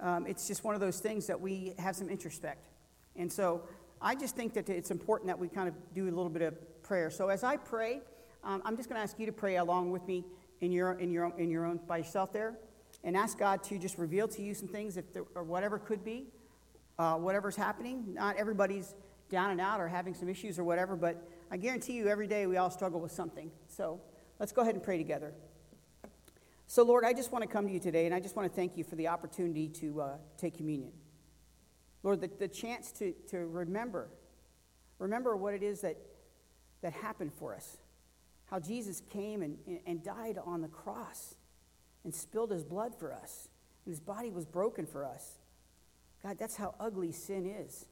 um, 0.00 0.26
it's 0.26 0.48
just 0.48 0.64
one 0.64 0.74
of 0.74 0.80
those 0.80 0.98
things 0.98 1.26
that 1.26 1.40
we 1.40 1.74
have 1.78 1.94
some 1.94 2.08
introspect. 2.08 2.68
And 3.14 3.30
so 3.30 3.62
I 4.00 4.14
just 4.14 4.34
think 4.34 4.54
that 4.54 4.68
it's 4.68 4.90
important 4.90 5.28
that 5.28 5.38
we 5.38 5.48
kind 5.48 5.68
of 5.68 5.74
do 5.94 6.04
a 6.04 6.06
little 6.06 6.30
bit 6.30 6.42
of 6.42 6.82
prayer. 6.82 7.10
So 7.10 7.28
as 7.28 7.44
I 7.44 7.56
pray, 7.56 8.00
um, 8.42 8.62
I'm 8.64 8.76
just 8.76 8.88
going 8.88 8.98
to 8.98 9.02
ask 9.02 9.18
you 9.20 9.26
to 9.26 9.32
pray 9.32 9.56
along 9.56 9.92
with 9.92 10.06
me 10.06 10.24
in 10.60 10.72
your, 10.72 10.92
in 10.94 11.10
your, 11.10 11.32
in 11.38 11.50
your 11.50 11.66
own, 11.66 11.78
by 11.86 11.98
yourself 11.98 12.32
there, 12.32 12.54
and 13.04 13.16
ask 13.16 13.38
God 13.38 13.62
to 13.64 13.78
just 13.78 13.98
reveal 13.98 14.26
to 14.28 14.42
you 14.42 14.54
some 14.54 14.68
things, 14.68 14.96
if 14.96 15.12
there, 15.12 15.24
or 15.34 15.44
whatever 15.44 15.78
could 15.78 16.04
be, 16.04 16.26
uh, 17.02 17.16
whatever's 17.16 17.56
happening. 17.56 18.14
Not 18.14 18.36
everybody's 18.36 18.94
down 19.28 19.50
and 19.50 19.60
out 19.60 19.80
or 19.80 19.88
having 19.88 20.14
some 20.14 20.28
issues 20.28 20.58
or 20.58 20.64
whatever, 20.64 20.94
but 20.94 21.28
I 21.50 21.56
guarantee 21.56 21.94
you 21.94 22.06
every 22.06 22.28
day 22.28 22.46
we 22.46 22.56
all 22.58 22.70
struggle 22.70 23.00
with 23.00 23.12
something. 23.12 23.50
So 23.66 24.00
let's 24.38 24.52
go 24.52 24.62
ahead 24.62 24.74
and 24.74 24.84
pray 24.84 24.98
together. 24.98 25.34
So, 26.68 26.84
Lord, 26.84 27.04
I 27.04 27.12
just 27.12 27.32
want 27.32 27.42
to 27.42 27.48
come 27.48 27.66
to 27.66 27.72
you 27.72 27.80
today, 27.80 28.06
and 28.06 28.14
I 28.14 28.20
just 28.20 28.36
want 28.36 28.48
to 28.48 28.54
thank 28.54 28.76
you 28.76 28.84
for 28.84 28.94
the 28.94 29.08
opportunity 29.08 29.68
to 29.68 30.00
uh, 30.00 30.10
take 30.38 30.56
communion. 30.56 30.92
Lord, 32.02 32.20
the, 32.20 32.30
the 32.38 32.48
chance 32.48 32.92
to, 32.92 33.12
to 33.30 33.38
remember, 33.46 34.08
remember 34.98 35.36
what 35.36 35.54
it 35.54 35.62
is 35.62 35.80
that, 35.80 35.96
that 36.82 36.92
happened 36.92 37.32
for 37.34 37.54
us, 37.54 37.78
how 38.46 38.58
Jesus 38.58 39.02
came 39.10 39.42
and, 39.42 39.58
and 39.86 40.02
died 40.02 40.38
on 40.42 40.62
the 40.62 40.68
cross 40.68 41.34
and 42.04 42.14
spilled 42.14 42.52
his 42.52 42.64
blood 42.64 42.94
for 42.94 43.12
us, 43.12 43.48
and 43.84 43.92
his 43.92 44.00
body 44.00 44.30
was 44.30 44.46
broken 44.46 44.86
for 44.86 45.04
us. 45.04 45.41
God, 46.22 46.38
that's 46.38 46.56
how 46.56 46.74
ugly 46.78 47.12
sin 47.12 47.46
is. 47.46 47.86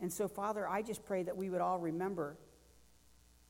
And 0.00 0.12
so, 0.12 0.28
Father, 0.28 0.68
I 0.68 0.82
just 0.82 1.04
pray 1.04 1.22
that 1.22 1.36
we 1.36 1.50
would 1.50 1.60
all 1.60 1.78
remember 1.78 2.36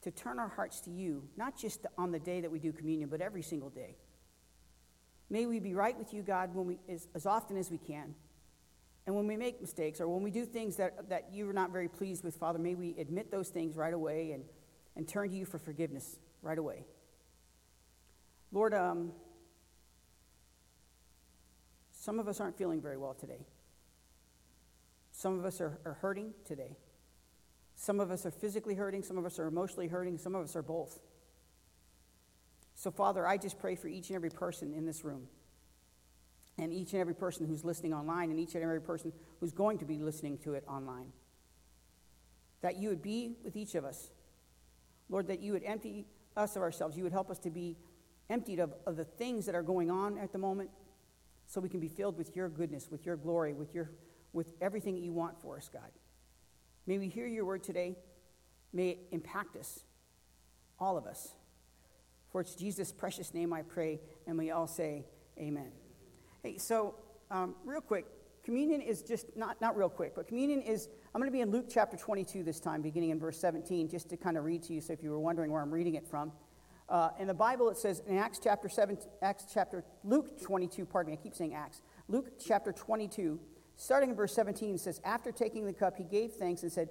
to 0.02 0.10
turn 0.10 0.38
our 0.38 0.48
hearts 0.48 0.80
to 0.82 0.90
you, 0.90 1.24
not 1.36 1.56
just 1.56 1.86
on 1.96 2.12
the 2.12 2.18
day 2.18 2.40
that 2.42 2.50
we 2.50 2.58
do 2.58 2.72
communion, 2.72 3.08
but 3.08 3.20
every 3.20 3.42
single 3.42 3.70
day. 3.70 3.96
May 5.30 5.46
we 5.46 5.58
be 5.60 5.74
right 5.74 5.96
with 5.96 6.12
you, 6.12 6.22
God, 6.22 6.54
when 6.54 6.66
we, 6.66 6.78
as, 6.88 7.08
as 7.14 7.26
often 7.26 7.56
as 7.56 7.70
we 7.70 7.78
can. 7.78 8.14
And 9.06 9.16
when 9.16 9.26
we 9.26 9.36
make 9.36 9.60
mistakes 9.60 10.00
or 10.00 10.08
when 10.08 10.22
we 10.22 10.30
do 10.30 10.44
things 10.44 10.76
that, 10.76 11.08
that 11.08 11.30
you 11.32 11.48
are 11.48 11.52
not 11.52 11.72
very 11.72 11.88
pleased 11.88 12.24
with, 12.24 12.36
Father, 12.36 12.58
may 12.58 12.74
we 12.74 12.94
admit 12.98 13.30
those 13.30 13.48
things 13.48 13.76
right 13.76 13.92
away 13.92 14.32
and, 14.32 14.44
and 14.96 15.08
turn 15.08 15.28
to 15.30 15.34
you 15.34 15.44
for 15.44 15.58
forgiveness 15.58 16.18
right 16.42 16.58
away. 16.58 16.84
Lord, 18.52 18.72
um, 18.72 19.12
some 21.92 22.18
of 22.18 22.28
us 22.28 22.40
aren't 22.40 22.56
feeling 22.56 22.80
very 22.80 22.96
well 22.96 23.14
today. 23.14 23.46
Some 25.24 25.38
of 25.38 25.46
us 25.46 25.58
are, 25.62 25.78
are 25.86 25.94
hurting 26.02 26.34
today. 26.44 26.76
Some 27.76 27.98
of 27.98 28.10
us 28.10 28.26
are 28.26 28.30
physically 28.30 28.74
hurting. 28.74 29.02
Some 29.02 29.16
of 29.16 29.24
us 29.24 29.38
are 29.38 29.46
emotionally 29.46 29.88
hurting. 29.88 30.18
Some 30.18 30.34
of 30.34 30.44
us 30.44 30.54
are 30.54 30.60
both. 30.60 30.98
So, 32.74 32.90
Father, 32.90 33.26
I 33.26 33.38
just 33.38 33.58
pray 33.58 33.74
for 33.74 33.88
each 33.88 34.10
and 34.10 34.16
every 34.16 34.28
person 34.28 34.74
in 34.74 34.84
this 34.84 35.02
room 35.02 35.28
and 36.58 36.74
each 36.74 36.92
and 36.92 37.00
every 37.00 37.14
person 37.14 37.46
who's 37.46 37.64
listening 37.64 37.94
online 37.94 38.32
and 38.32 38.38
each 38.38 38.54
and 38.54 38.62
every 38.62 38.82
person 38.82 39.14
who's 39.40 39.52
going 39.52 39.78
to 39.78 39.86
be 39.86 39.98
listening 39.98 40.36
to 40.40 40.52
it 40.52 40.64
online. 40.68 41.10
That 42.60 42.76
you 42.76 42.90
would 42.90 43.00
be 43.00 43.38
with 43.42 43.56
each 43.56 43.74
of 43.76 43.86
us. 43.86 44.10
Lord, 45.08 45.28
that 45.28 45.40
you 45.40 45.52
would 45.52 45.64
empty 45.64 46.04
us 46.36 46.54
of 46.54 46.60
ourselves. 46.60 46.98
You 46.98 47.02
would 47.04 47.12
help 47.12 47.30
us 47.30 47.38
to 47.38 47.50
be 47.50 47.78
emptied 48.28 48.58
of, 48.58 48.74
of 48.86 48.96
the 48.96 49.06
things 49.06 49.46
that 49.46 49.54
are 49.54 49.62
going 49.62 49.90
on 49.90 50.18
at 50.18 50.32
the 50.32 50.38
moment 50.38 50.68
so 51.46 51.62
we 51.62 51.70
can 51.70 51.80
be 51.80 51.88
filled 51.88 52.18
with 52.18 52.36
your 52.36 52.50
goodness, 52.50 52.90
with 52.90 53.06
your 53.06 53.16
glory, 53.16 53.54
with, 53.54 53.74
your, 53.74 53.90
with 54.34 54.52
everything 54.60 54.98
you 54.98 55.12
want 55.12 55.40
for 55.40 55.56
us, 55.56 55.70
God. 55.72 55.90
May 56.86 56.98
we 56.98 57.08
hear 57.08 57.26
your 57.26 57.46
word 57.46 57.62
today. 57.62 57.96
May 58.72 58.90
it 58.90 58.98
impact 59.12 59.56
us, 59.56 59.84
all 60.78 60.98
of 60.98 61.06
us. 61.06 61.28
For 62.30 62.40
it's 62.40 62.54
Jesus' 62.54 62.92
precious 62.92 63.32
name 63.32 63.52
I 63.52 63.62
pray, 63.62 64.00
and 64.26 64.36
we 64.36 64.50
all 64.50 64.66
say, 64.66 65.06
Amen. 65.38 65.70
Hey, 66.42 66.58
so 66.58 66.96
um, 67.30 67.54
real 67.64 67.80
quick, 67.80 68.06
communion 68.44 68.80
is 68.80 69.02
just 69.02 69.36
not, 69.36 69.60
not 69.60 69.76
real 69.76 69.88
quick, 69.88 70.14
but 70.14 70.28
communion 70.28 70.60
is, 70.60 70.88
I'm 71.14 71.20
going 71.20 71.30
to 71.30 71.32
be 71.32 71.40
in 71.40 71.50
Luke 71.50 71.66
chapter 71.70 71.96
22 71.96 72.42
this 72.42 72.60
time, 72.60 72.82
beginning 72.82 73.10
in 73.10 73.18
verse 73.18 73.38
17, 73.38 73.88
just 73.88 74.10
to 74.10 74.16
kind 74.16 74.36
of 74.36 74.44
read 74.44 74.62
to 74.64 74.74
you, 74.74 74.80
so 74.80 74.92
if 74.92 75.02
you 75.02 75.10
were 75.10 75.18
wondering 75.18 75.50
where 75.50 75.62
I'm 75.62 75.72
reading 75.72 75.94
it 75.94 76.06
from. 76.06 76.32
Uh, 76.88 77.10
in 77.18 77.26
the 77.26 77.34
Bible, 77.34 77.70
it 77.70 77.78
says 77.78 78.02
in 78.06 78.18
Acts 78.18 78.40
chapter 78.42 78.68
7, 78.68 78.98
Acts 79.22 79.46
chapter, 79.52 79.84
Luke 80.02 80.40
22, 80.42 80.84
pardon 80.84 81.12
me, 81.12 81.18
I 81.18 81.22
keep 81.22 81.34
saying 81.34 81.54
Acts. 81.54 81.80
Luke 82.08 82.38
chapter 82.44 82.72
22, 82.72 83.40
starting 83.76 84.10
in 84.10 84.16
verse 84.16 84.34
17, 84.34 84.78
says, 84.78 85.00
After 85.04 85.32
taking 85.32 85.66
the 85.66 85.72
cup, 85.72 85.96
he 85.96 86.04
gave 86.04 86.32
thanks 86.32 86.62
and 86.62 86.72
said, 86.72 86.88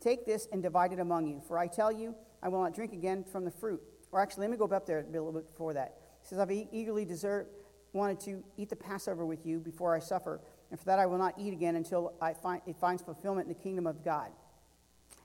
Take 0.00 0.26
this 0.26 0.48
and 0.52 0.62
divide 0.62 0.92
it 0.92 0.98
among 0.98 1.26
you. 1.26 1.40
For 1.46 1.58
I 1.58 1.66
tell 1.66 1.90
you, 1.90 2.14
I 2.42 2.48
will 2.48 2.62
not 2.62 2.74
drink 2.74 2.92
again 2.92 3.24
from 3.24 3.44
the 3.44 3.50
fruit. 3.50 3.80
Or 4.12 4.20
actually, 4.20 4.42
let 4.42 4.50
me 4.50 4.56
go 4.56 4.66
up 4.66 4.86
there 4.86 5.00
a 5.00 5.10
little 5.10 5.32
bit 5.32 5.48
before 5.48 5.74
that. 5.74 5.96
He 6.22 6.28
says, 6.28 6.38
I've 6.38 6.50
eagerly 6.50 7.04
deserved 7.04 7.48
wanted 7.94 8.20
to 8.20 8.44
eat 8.56 8.68
the 8.68 8.76
Passover 8.76 9.24
with 9.24 9.46
you 9.46 9.60
before 9.60 9.94
I 9.94 10.00
suffer, 10.00 10.40
and 10.70 10.78
for 10.78 10.86
that 10.86 10.98
I 10.98 11.06
will 11.06 11.16
not 11.16 11.34
eat 11.38 11.52
again 11.52 11.76
until 11.76 12.12
I 12.20 12.34
find, 12.34 12.60
it 12.66 12.76
finds 12.76 13.02
fulfillment 13.02 13.46
in 13.46 13.54
the 13.54 13.60
kingdom 13.60 13.86
of 13.86 14.04
God. 14.04 14.30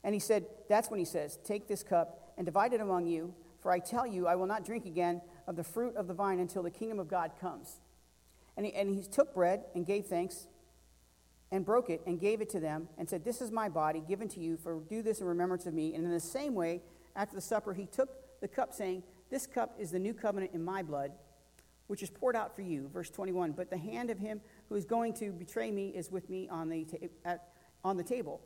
And 0.04 0.14
he 0.14 0.20
said, 0.20 0.46
That's 0.70 0.90
when 0.90 1.00
he 1.00 1.06
says, 1.06 1.40
Take 1.44 1.68
this 1.68 1.84
cup 1.84 2.34
and 2.38 2.46
divide 2.46 2.74
it 2.74 2.80
among 2.80 3.08
you, 3.08 3.34
for 3.62 3.72
I 3.72 3.80
tell 3.80 4.08
you, 4.08 4.28
I 4.28 4.36
will 4.36 4.46
not 4.46 4.64
drink 4.64 4.86
again 4.86 5.22
of 5.48 5.56
the 5.56 5.64
fruit 5.64 5.96
of 5.96 6.08
the 6.08 6.14
vine 6.14 6.40
until 6.40 6.64
the 6.64 6.72
kingdom 6.72 7.00
of 7.00 7.10
God 7.10 7.32
comes. 7.42 7.82
And 8.56 8.66
he, 8.66 8.74
and 8.74 8.96
he 8.96 9.04
took 9.04 9.34
bread 9.34 9.66
and 9.74 9.86
gave 9.86 10.06
thanks 10.06 10.48
and 11.52 11.66
broke 11.66 11.90
it 11.90 12.02
and 12.06 12.20
gave 12.20 12.42
it 12.42 12.50
to 12.50 12.60
them 12.60 12.88
and 12.98 13.10
said, 13.10 13.24
This 13.24 13.42
is 13.42 13.52
my 13.52 13.70
body 13.70 14.04
given 14.08 14.28
to 14.30 14.40
you, 14.40 14.58
for 14.58 14.80
do 14.90 15.02
this 15.02 15.22
in 15.22 15.28
remembrance 15.28 15.66
of 15.66 15.74
me. 15.74 15.94
And 15.96 16.06
in 16.06 16.12
the 16.12 16.20
same 16.20 16.54
way, 16.54 16.82
after 17.16 17.36
the 17.36 17.42
supper, 17.42 17.74
he 17.74 17.86
took 17.86 18.10
the 18.42 18.48
cup, 18.48 18.74
saying, 18.74 19.04
This 19.30 19.48
cup 19.48 19.76
is 19.80 19.92
the 19.92 20.00
new 20.00 20.14
covenant 20.14 20.52
in 20.54 20.64
my 20.64 20.84
blood 20.84 21.12
which 21.90 22.04
is 22.04 22.10
poured 22.12 22.36
out 22.36 22.56
for 22.56 22.62
you. 22.62 22.88
Verse 22.94 23.10
21 23.10 23.54
But 23.54 23.72
the 23.72 23.78
hand 23.78 24.12
of 24.12 24.20
him 24.20 24.42
who 24.70 24.76
is 24.76 24.86
going 24.86 25.12
to 25.16 25.32
betray 25.32 25.72
me 25.72 25.90
is 25.90 26.12
with 26.12 26.30
me 26.30 26.48
on 26.48 26.70
the, 26.70 26.86
ta- 26.86 27.08
at, 27.26 27.48
on 27.84 27.98
the 27.98 28.04
table. 28.04 28.42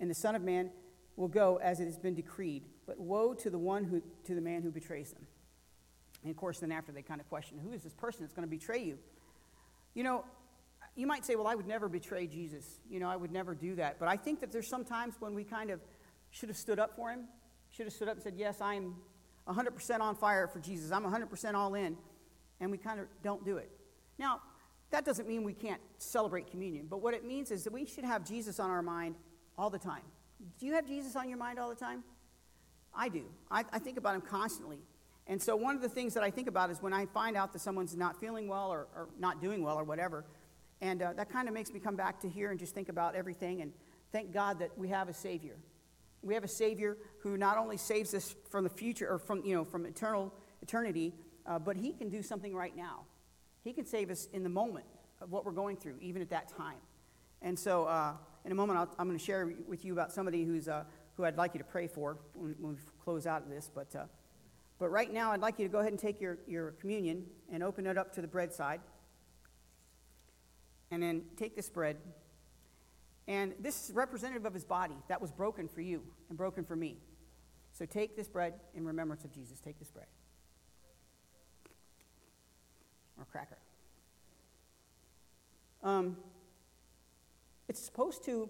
And 0.00 0.10
the 0.10 0.14
Son 0.14 0.34
of 0.34 0.40
Man 0.40 0.70
will 1.16 1.28
go 1.28 1.60
as 1.62 1.78
it 1.78 1.84
has 1.84 1.98
been 1.98 2.14
decreed. 2.14 2.64
But 2.86 2.98
woe 2.98 3.34
to 3.34 3.50
the 3.50 3.58
one 3.58 3.84
who, 3.84 4.02
to 4.24 4.34
the 4.34 4.40
man 4.40 4.62
who 4.62 4.70
betrays 4.70 5.12
them. 5.12 5.26
And 6.22 6.30
of 6.30 6.38
course, 6.38 6.60
then 6.60 6.72
after 6.72 6.90
they 6.90 7.02
kind 7.02 7.20
of 7.20 7.28
question, 7.28 7.58
who 7.62 7.72
is 7.72 7.82
this 7.82 7.92
person 7.92 8.22
that's 8.22 8.32
going 8.32 8.48
to 8.48 8.50
betray 8.50 8.82
you? 8.82 8.98
You 9.92 10.02
know, 10.02 10.24
you 10.96 11.06
might 11.06 11.24
say, 11.24 11.34
well, 11.34 11.46
I 11.46 11.54
would 11.54 11.66
never 11.66 11.88
betray 11.88 12.26
Jesus. 12.26 12.80
You 12.88 13.00
know, 13.00 13.08
I 13.08 13.16
would 13.16 13.32
never 13.32 13.54
do 13.54 13.74
that. 13.76 13.98
But 13.98 14.08
I 14.08 14.16
think 14.16 14.40
that 14.40 14.52
there's 14.52 14.68
some 14.68 14.84
times 14.84 15.14
when 15.18 15.34
we 15.34 15.44
kind 15.44 15.70
of 15.70 15.80
should 16.30 16.48
have 16.48 16.58
stood 16.58 16.78
up 16.78 16.94
for 16.96 17.10
him, 17.10 17.24
should 17.70 17.86
have 17.86 17.92
stood 17.92 18.08
up 18.08 18.14
and 18.14 18.22
said, 18.22 18.34
yes, 18.36 18.60
I'm 18.60 18.94
100% 19.48 20.00
on 20.00 20.14
fire 20.14 20.46
for 20.46 20.60
Jesus. 20.60 20.92
I'm 20.92 21.04
100% 21.04 21.54
all 21.54 21.74
in 21.74 21.96
and 22.60 22.70
we 22.70 22.78
kind 22.78 23.00
of 23.00 23.06
don't 23.22 23.44
do 23.44 23.56
it. 23.56 23.70
Now, 24.18 24.40
that 24.90 25.04
doesn't 25.04 25.28
mean 25.28 25.42
we 25.42 25.54
can't 25.54 25.80
celebrate 25.98 26.50
communion, 26.50 26.86
but 26.88 27.02
what 27.02 27.14
it 27.14 27.24
means 27.24 27.50
is 27.50 27.64
that 27.64 27.72
we 27.72 27.84
should 27.84 28.04
have 28.04 28.24
Jesus 28.24 28.60
on 28.60 28.70
our 28.70 28.82
mind 28.82 29.16
all 29.58 29.70
the 29.70 29.78
time. 29.78 30.02
Do 30.58 30.66
you 30.66 30.74
have 30.74 30.86
Jesus 30.86 31.16
on 31.16 31.28
your 31.28 31.38
mind 31.38 31.58
all 31.58 31.68
the 31.68 31.74
time? 31.74 32.04
I 32.94 33.08
do. 33.08 33.24
I, 33.50 33.64
I 33.72 33.78
think 33.78 33.98
about 33.98 34.14
him 34.14 34.20
constantly. 34.20 34.78
And 35.26 35.42
so, 35.42 35.56
one 35.56 35.74
of 35.74 35.82
the 35.82 35.88
things 35.88 36.14
that 36.14 36.22
I 36.22 36.30
think 36.30 36.48
about 36.48 36.70
is 36.70 36.82
when 36.82 36.92
I 36.92 37.06
find 37.06 37.36
out 37.36 37.52
that 37.54 37.60
someone's 37.60 37.96
not 37.96 38.20
feeling 38.20 38.46
well 38.46 38.70
or, 38.70 38.86
or 38.94 39.08
not 39.18 39.40
doing 39.40 39.64
well 39.64 39.78
or 39.78 39.84
whatever, 39.84 40.24
and 40.84 41.00
uh, 41.00 41.14
that 41.14 41.32
kind 41.32 41.48
of 41.48 41.54
makes 41.54 41.72
me 41.72 41.80
come 41.80 41.96
back 41.96 42.20
to 42.20 42.28
here 42.28 42.50
and 42.50 42.60
just 42.60 42.74
think 42.74 42.90
about 42.90 43.14
everything 43.14 43.62
and 43.62 43.72
thank 44.12 44.32
God 44.32 44.58
that 44.58 44.76
we 44.76 44.88
have 44.88 45.08
a 45.08 45.14
Savior. 45.14 45.56
We 46.20 46.34
have 46.34 46.44
a 46.44 46.48
Savior 46.48 46.98
who 47.20 47.38
not 47.38 47.56
only 47.56 47.78
saves 47.78 48.12
us 48.12 48.36
from 48.50 48.64
the 48.64 48.70
future 48.70 49.10
or 49.10 49.18
from, 49.18 49.42
you 49.46 49.54
know, 49.54 49.64
from 49.64 49.86
eternal 49.86 50.30
eternity, 50.60 51.14
uh, 51.46 51.58
but 51.58 51.78
He 51.78 51.94
can 51.94 52.10
do 52.10 52.22
something 52.22 52.54
right 52.54 52.76
now. 52.76 53.06
He 53.62 53.72
can 53.72 53.86
save 53.86 54.10
us 54.10 54.28
in 54.34 54.42
the 54.42 54.50
moment 54.50 54.84
of 55.22 55.32
what 55.32 55.46
we're 55.46 55.52
going 55.52 55.78
through, 55.78 55.96
even 56.02 56.20
at 56.20 56.28
that 56.28 56.54
time. 56.54 56.80
And 57.40 57.58
so, 57.58 57.84
uh, 57.84 58.12
in 58.44 58.52
a 58.52 58.54
moment, 58.54 58.78
i 58.78 59.00
am 59.00 59.08
going 59.08 59.18
to 59.18 59.24
share 59.24 59.50
with 59.66 59.86
you 59.86 59.94
about 59.94 60.12
somebody 60.12 60.44
who's, 60.44 60.68
uh, 60.68 60.84
who 61.16 61.24
I'd 61.24 61.38
like 61.38 61.54
you 61.54 61.58
to 61.60 61.64
pray 61.64 61.86
for 61.86 62.18
when, 62.34 62.54
when 62.60 62.72
we 62.74 62.78
close 63.02 63.26
out 63.26 63.40
of 63.40 63.48
this. 63.48 63.70
But, 63.74 63.96
uh, 63.96 64.04
but 64.78 64.90
right 64.90 65.10
now, 65.10 65.32
I'd 65.32 65.40
like 65.40 65.58
you 65.58 65.64
to 65.66 65.72
go 65.72 65.78
ahead 65.78 65.92
and 65.92 65.98
take 65.98 66.20
your, 66.20 66.36
your 66.46 66.72
communion 66.72 67.24
and 67.50 67.62
open 67.62 67.86
it 67.86 67.96
up 67.96 68.12
to 68.16 68.20
the 68.20 68.28
bread 68.28 68.52
side. 68.52 68.80
And 70.94 71.02
then 71.02 71.22
take 71.36 71.56
this 71.56 71.68
bread. 71.68 71.96
And 73.26 73.52
this 73.58 73.88
is 73.88 73.92
representative 73.92 74.46
of 74.46 74.54
his 74.54 74.64
body 74.64 74.94
that 75.08 75.20
was 75.20 75.32
broken 75.32 75.66
for 75.66 75.80
you 75.80 76.02
and 76.28 76.38
broken 76.38 76.64
for 76.64 76.76
me. 76.76 76.98
So 77.72 77.84
take 77.84 78.14
this 78.14 78.28
bread 78.28 78.54
in 78.76 78.84
remembrance 78.86 79.24
of 79.24 79.32
Jesus. 79.32 79.58
Take 79.58 79.80
this 79.80 79.90
bread. 79.90 80.06
Or 83.18 83.24
cracker. 83.24 83.58
Um, 85.82 86.16
it's 87.66 87.80
supposed 87.80 88.24
to 88.26 88.48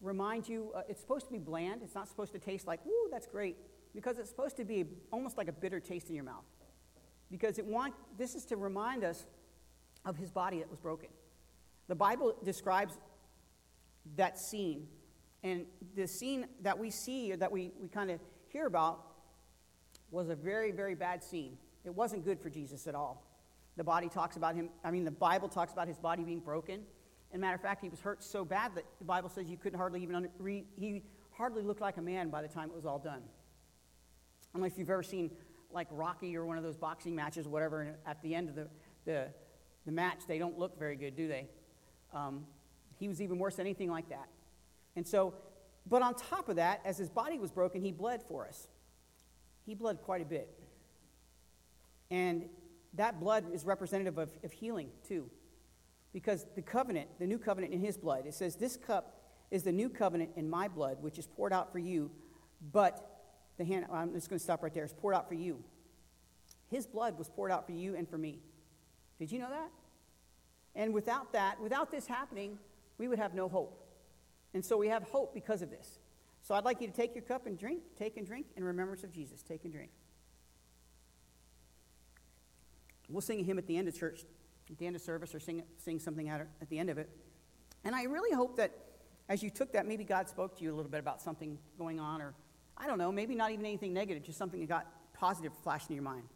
remind 0.00 0.48
you, 0.48 0.72
uh, 0.74 0.82
it's 0.88 1.00
supposed 1.00 1.26
to 1.26 1.32
be 1.32 1.38
bland. 1.38 1.82
It's 1.84 1.94
not 1.94 2.08
supposed 2.08 2.32
to 2.32 2.40
taste 2.40 2.66
like, 2.66 2.84
woo, 2.84 3.08
that's 3.08 3.28
great. 3.28 3.56
Because 3.94 4.18
it's 4.18 4.30
supposed 4.30 4.56
to 4.56 4.64
be 4.64 4.84
almost 5.12 5.38
like 5.38 5.46
a 5.46 5.52
bitter 5.52 5.78
taste 5.78 6.08
in 6.08 6.16
your 6.16 6.24
mouth. 6.24 6.44
Because 7.30 7.56
it 7.60 7.64
want, 7.64 7.94
this 8.16 8.34
is 8.34 8.44
to 8.46 8.56
remind 8.56 9.04
us 9.04 9.26
of 10.04 10.16
his 10.16 10.32
body 10.32 10.58
that 10.58 10.68
was 10.68 10.80
broken. 10.80 11.10
The 11.88 11.94
Bible 11.94 12.36
describes 12.44 12.98
that 14.16 14.38
scene. 14.38 14.86
And 15.42 15.66
the 15.94 16.06
scene 16.06 16.46
that 16.62 16.78
we 16.78 16.90
see, 16.90 17.32
or 17.32 17.36
that 17.36 17.50
we, 17.50 17.72
we 17.80 17.88
kind 17.88 18.10
of 18.10 18.20
hear 18.48 18.66
about, 18.66 19.04
was 20.10 20.28
a 20.28 20.34
very, 20.34 20.70
very 20.70 20.94
bad 20.94 21.22
scene. 21.22 21.56
It 21.84 21.94
wasn't 21.94 22.24
good 22.24 22.40
for 22.40 22.50
Jesus 22.50 22.86
at 22.86 22.94
all. 22.94 23.24
The 23.76 23.84
body 23.84 24.08
talks 24.08 24.36
about 24.36 24.54
him, 24.54 24.70
I 24.82 24.90
mean, 24.90 25.04
the 25.04 25.10
Bible 25.10 25.48
talks 25.48 25.72
about 25.72 25.86
his 25.86 25.98
body 25.98 26.24
being 26.24 26.40
broken. 26.40 26.80
And 27.30 27.40
matter 27.40 27.54
of 27.54 27.60
fact, 27.60 27.82
he 27.82 27.88
was 27.88 28.00
hurt 28.00 28.24
so 28.24 28.44
bad 28.44 28.74
that 28.74 28.84
the 28.98 29.04
Bible 29.04 29.28
says 29.28 29.48
you 29.48 29.56
couldn't 29.56 29.78
hardly 29.78 30.02
even 30.02 30.14
under, 30.14 30.30
read, 30.38 30.64
he 30.76 31.02
hardly 31.30 31.62
looked 31.62 31.80
like 31.80 31.96
a 31.96 32.02
man 32.02 32.30
by 32.30 32.42
the 32.42 32.48
time 32.48 32.70
it 32.70 32.74
was 32.74 32.86
all 32.86 32.98
done. 32.98 33.22
I 33.22 34.52
don't 34.54 34.62
know 34.62 34.66
if 34.66 34.78
you've 34.78 34.90
ever 34.90 35.02
seen 35.02 35.30
like 35.70 35.86
Rocky 35.90 36.36
or 36.36 36.46
one 36.46 36.56
of 36.56 36.64
those 36.64 36.76
boxing 36.76 37.14
matches 37.14 37.46
whatever, 37.46 37.82
and 37.82 37.96
at 38.06 38.20
the 38.22 38.34
end 38.34 38.48
of 38.48 38.54
the, 38.54 38.68
the, 39.04 39.28
the 39.84 39.92
match, 39.92 40.20
they 40.26 40.38
don't 40.38 40.58
look 40.58 40.78
very 40.78 40.96
good, 40.96 41.14
do 41.14 41.28
they? 41.28 41.46
Um, 42.12 42.46
he 42.98 43.08
was 43.08 43.20
even 43.20 43.38
worse 43.38 43.56
than 43.56 43.66
anything 43.66 43.90
like 43.90 44.08
that. 44.08 44.28
And 44.96 45.06
so, 45.06 45.34
but 45.86 46.02
on 46.02 46.14
top 46.14 46.48
of 46.48 46.56
that, 46.56 46.80
as 46.84 46.98
his 46.98 47.08
body 47.08 47.38
was 47.38 47.50
broken, 47.50 47.82
he 47.82 47.92
bled 47.92 48.22
for 48.22 48.46
us. 48.46 48.68
He 49.64 49.74
bled 49.74 50.02
quite 50.02 50.22
a 50.22 50.24
bit. 50.24 50.48
And 52.10 52.46
that 52.94 53.20
blood 53.20 53.52
is 53.52 53.64
representative 53.64 54.18
of, 54.18 54.30
of 54.42 54.52
healing, 54.52 54.88
too. 55.06 55.30
Because 56.12 56.46
the 56.56 56.62
covenant, 56.62 57.08
the 57.18 57.26
new 57.26 57.38
covenant 57.38 57.72
in 57.72 57.80
his 57.80 57.96
blood, 57.96 58.26
it 58.26 58.34
says, 58.34 58.56
This 58.56 58.76
cup 58.76 59.20
is 59.50 59.62
the 59.62 59.72
new 59.72 59.88
covenant 59.88 60.30
in 60.36 60.48
my 60.48 60.68
blood, 60.68 60.98
which 61.00 61.18
is 61.18 61.26
poured 61.26 61.52
out 61.52 61.70
for 61.72 61.78
you, 61.78 62.10
but 62.72 63.18
the 63.58 63.64
hand, 63.64 63.86
I'm 63.92 64.12
just 64.12 64.28
going 64.28 64.38
to 64.38 64.42
stop 64.42 64.62
right 64.62 64.72
there, 64.72 64.84
is 64.84 64.92
poured 64.92 65.14
out 65.14 65.28
for 65.28 65.34
you. 65.34 65.62
His 66.70 66.86
blood 66.86 67.18
was 67.18 67.28
poured 67.28 67.50
out 67.50 67.66
for 67.66 67.72
you 67.72 67.94
and 67.94 68.08
for 68.08 68.18
me. 68.18 68.40
Did 69.18 69.32
you 69.32 69.38
know 69.38 69.50
that? 69.50 69.70
And 70.78 70.94
without 70.94 71.32
that, 71.32 71.60
without 71.60 71.90
this 71.90 72.06
happening, 72.06 72.56
we 72.98 73.08
would 73.08 73.18
have 73.18 73.34
no 73.34 73.48
hope. 73.48 73.84
And 74.54 74.64
so 74.64 74.78
we 74.78 74.88
have 74.88 75.02
hope 75.02 75.34
because 75.34 75.60
of 75.60 75.70
this. 75.70 75.98
So 76.40 76.54
I'd 76.54 76.64
like 76.64 76.80
you 76.80 76.86
to 76.86 76.92
take 76.92 77.14
your 77.14 77.24
cup 77.24 77.46
and 77.46 77.58
drink, 77.58 77.82
take 77.98 78.16
and 78.16 78.24
drink 78.24 78.46
in 78.56 78.62
remembrance 78.62 79.02
of 79.02 79.12
Jesus. 79.12 79.42
Take 79.42 79.64
and 79.64 79.72
drink. 79.72 79.90
We'll 83.10 83.20
sing 83.20 83.40
a 83.40 83.42
hymn 83.42 83.58
at 83.58 83.66
the 83.66 83.76
end 83.76 83.88
of 83.88 83.98
church, 83.98 84.20
at 84.70 84.78
the 84.78 84.86
end 84.86 84.94
of 84.94 85.02
service, 85.02 85.34
or 85.34 85.40
sing, 85.40 85.62
sing 85.78 85.98
something 85.98 86.28
at, 86.28 86.42
at 86.62 86.70
the 86.70 86.78
end 86.78 86.90
of 86.90 86.98
it. 86.98 87.10
And 87.84 87.94
I 87.94 88.04
really 88.04 88.34
hope 88.34 88.56
that 88.58 88.72
as 89.28 89.42
you 89.42 89.50
took 89.50 89.72
that, 89.72 89.84
maybe 89.84 90.04
God 90.04 90.28
spoke 90.28 90.56
to 90.58 90.62
you 90.62 90.72
a 90.72 90.76
little 90.76 90.90
bit 90.90 91.00
about 91.00 91.20
something 91.20 91.58
going 91.76 91.98
on, 91.98 92.22
or 92.22 92.34
I 92.76 92.86
don't 92.86 92.98
know, 92.98 93.10
maybe 93.10 93.34
not 93.34 93.50
even 93.50 93.66
anything 93.66 93.92
negative, 93.92 94.22
just 94.22 94.38
something 94.38 94.60
that 94.60 94.68
got 94.68 94.86
positive 95.12 95.52
flashed 95.64 95.88
in 95.88 95.96
your 95.96 96.04
mind. 96.04 96.28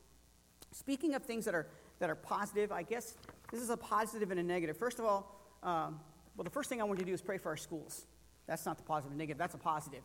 Speaking 0.72 1.14
of 1.14 1.22
things 1.22 1.44
that 1.44 1.54
are, 1.54 1.68
that 2.00 2.10
are 2.10 2.16
positive, 2.16 2.72
I 2.72 2.82
guess 2.82 3.16
this 3.52 3.60
is 3.60 3.70
a 3.70 3.76
positive 3.76 4.30
and 4.30 4.40
a 4.40 4.42
negative. 4.42 4.76
First 4.76 4.98
of 4.98 5.04
all, 5.04 5.38
um, 5.62 6.00
well, 6.36 6.44
the 6.44 6.50
first 6.50 6.68
thing 6.68 6.80
I 6.80 6.84
want 6.84 6.98
to 6.98 7.04
do 7.04 7.12
is 7.12 7.20
pray 7.20 7.38
for 7.38 7.50
our 7.50 7.56
schools. 7.56 8.06
That's 8.46 8.66
not 8.66 8.78
the 8.78 8.82
positive 8.82 9.12
and 9.12 9.18
negative, 9.18 9.38
that's 9.38 9.54
a 9.54 9.58
positive. 9.58 10.02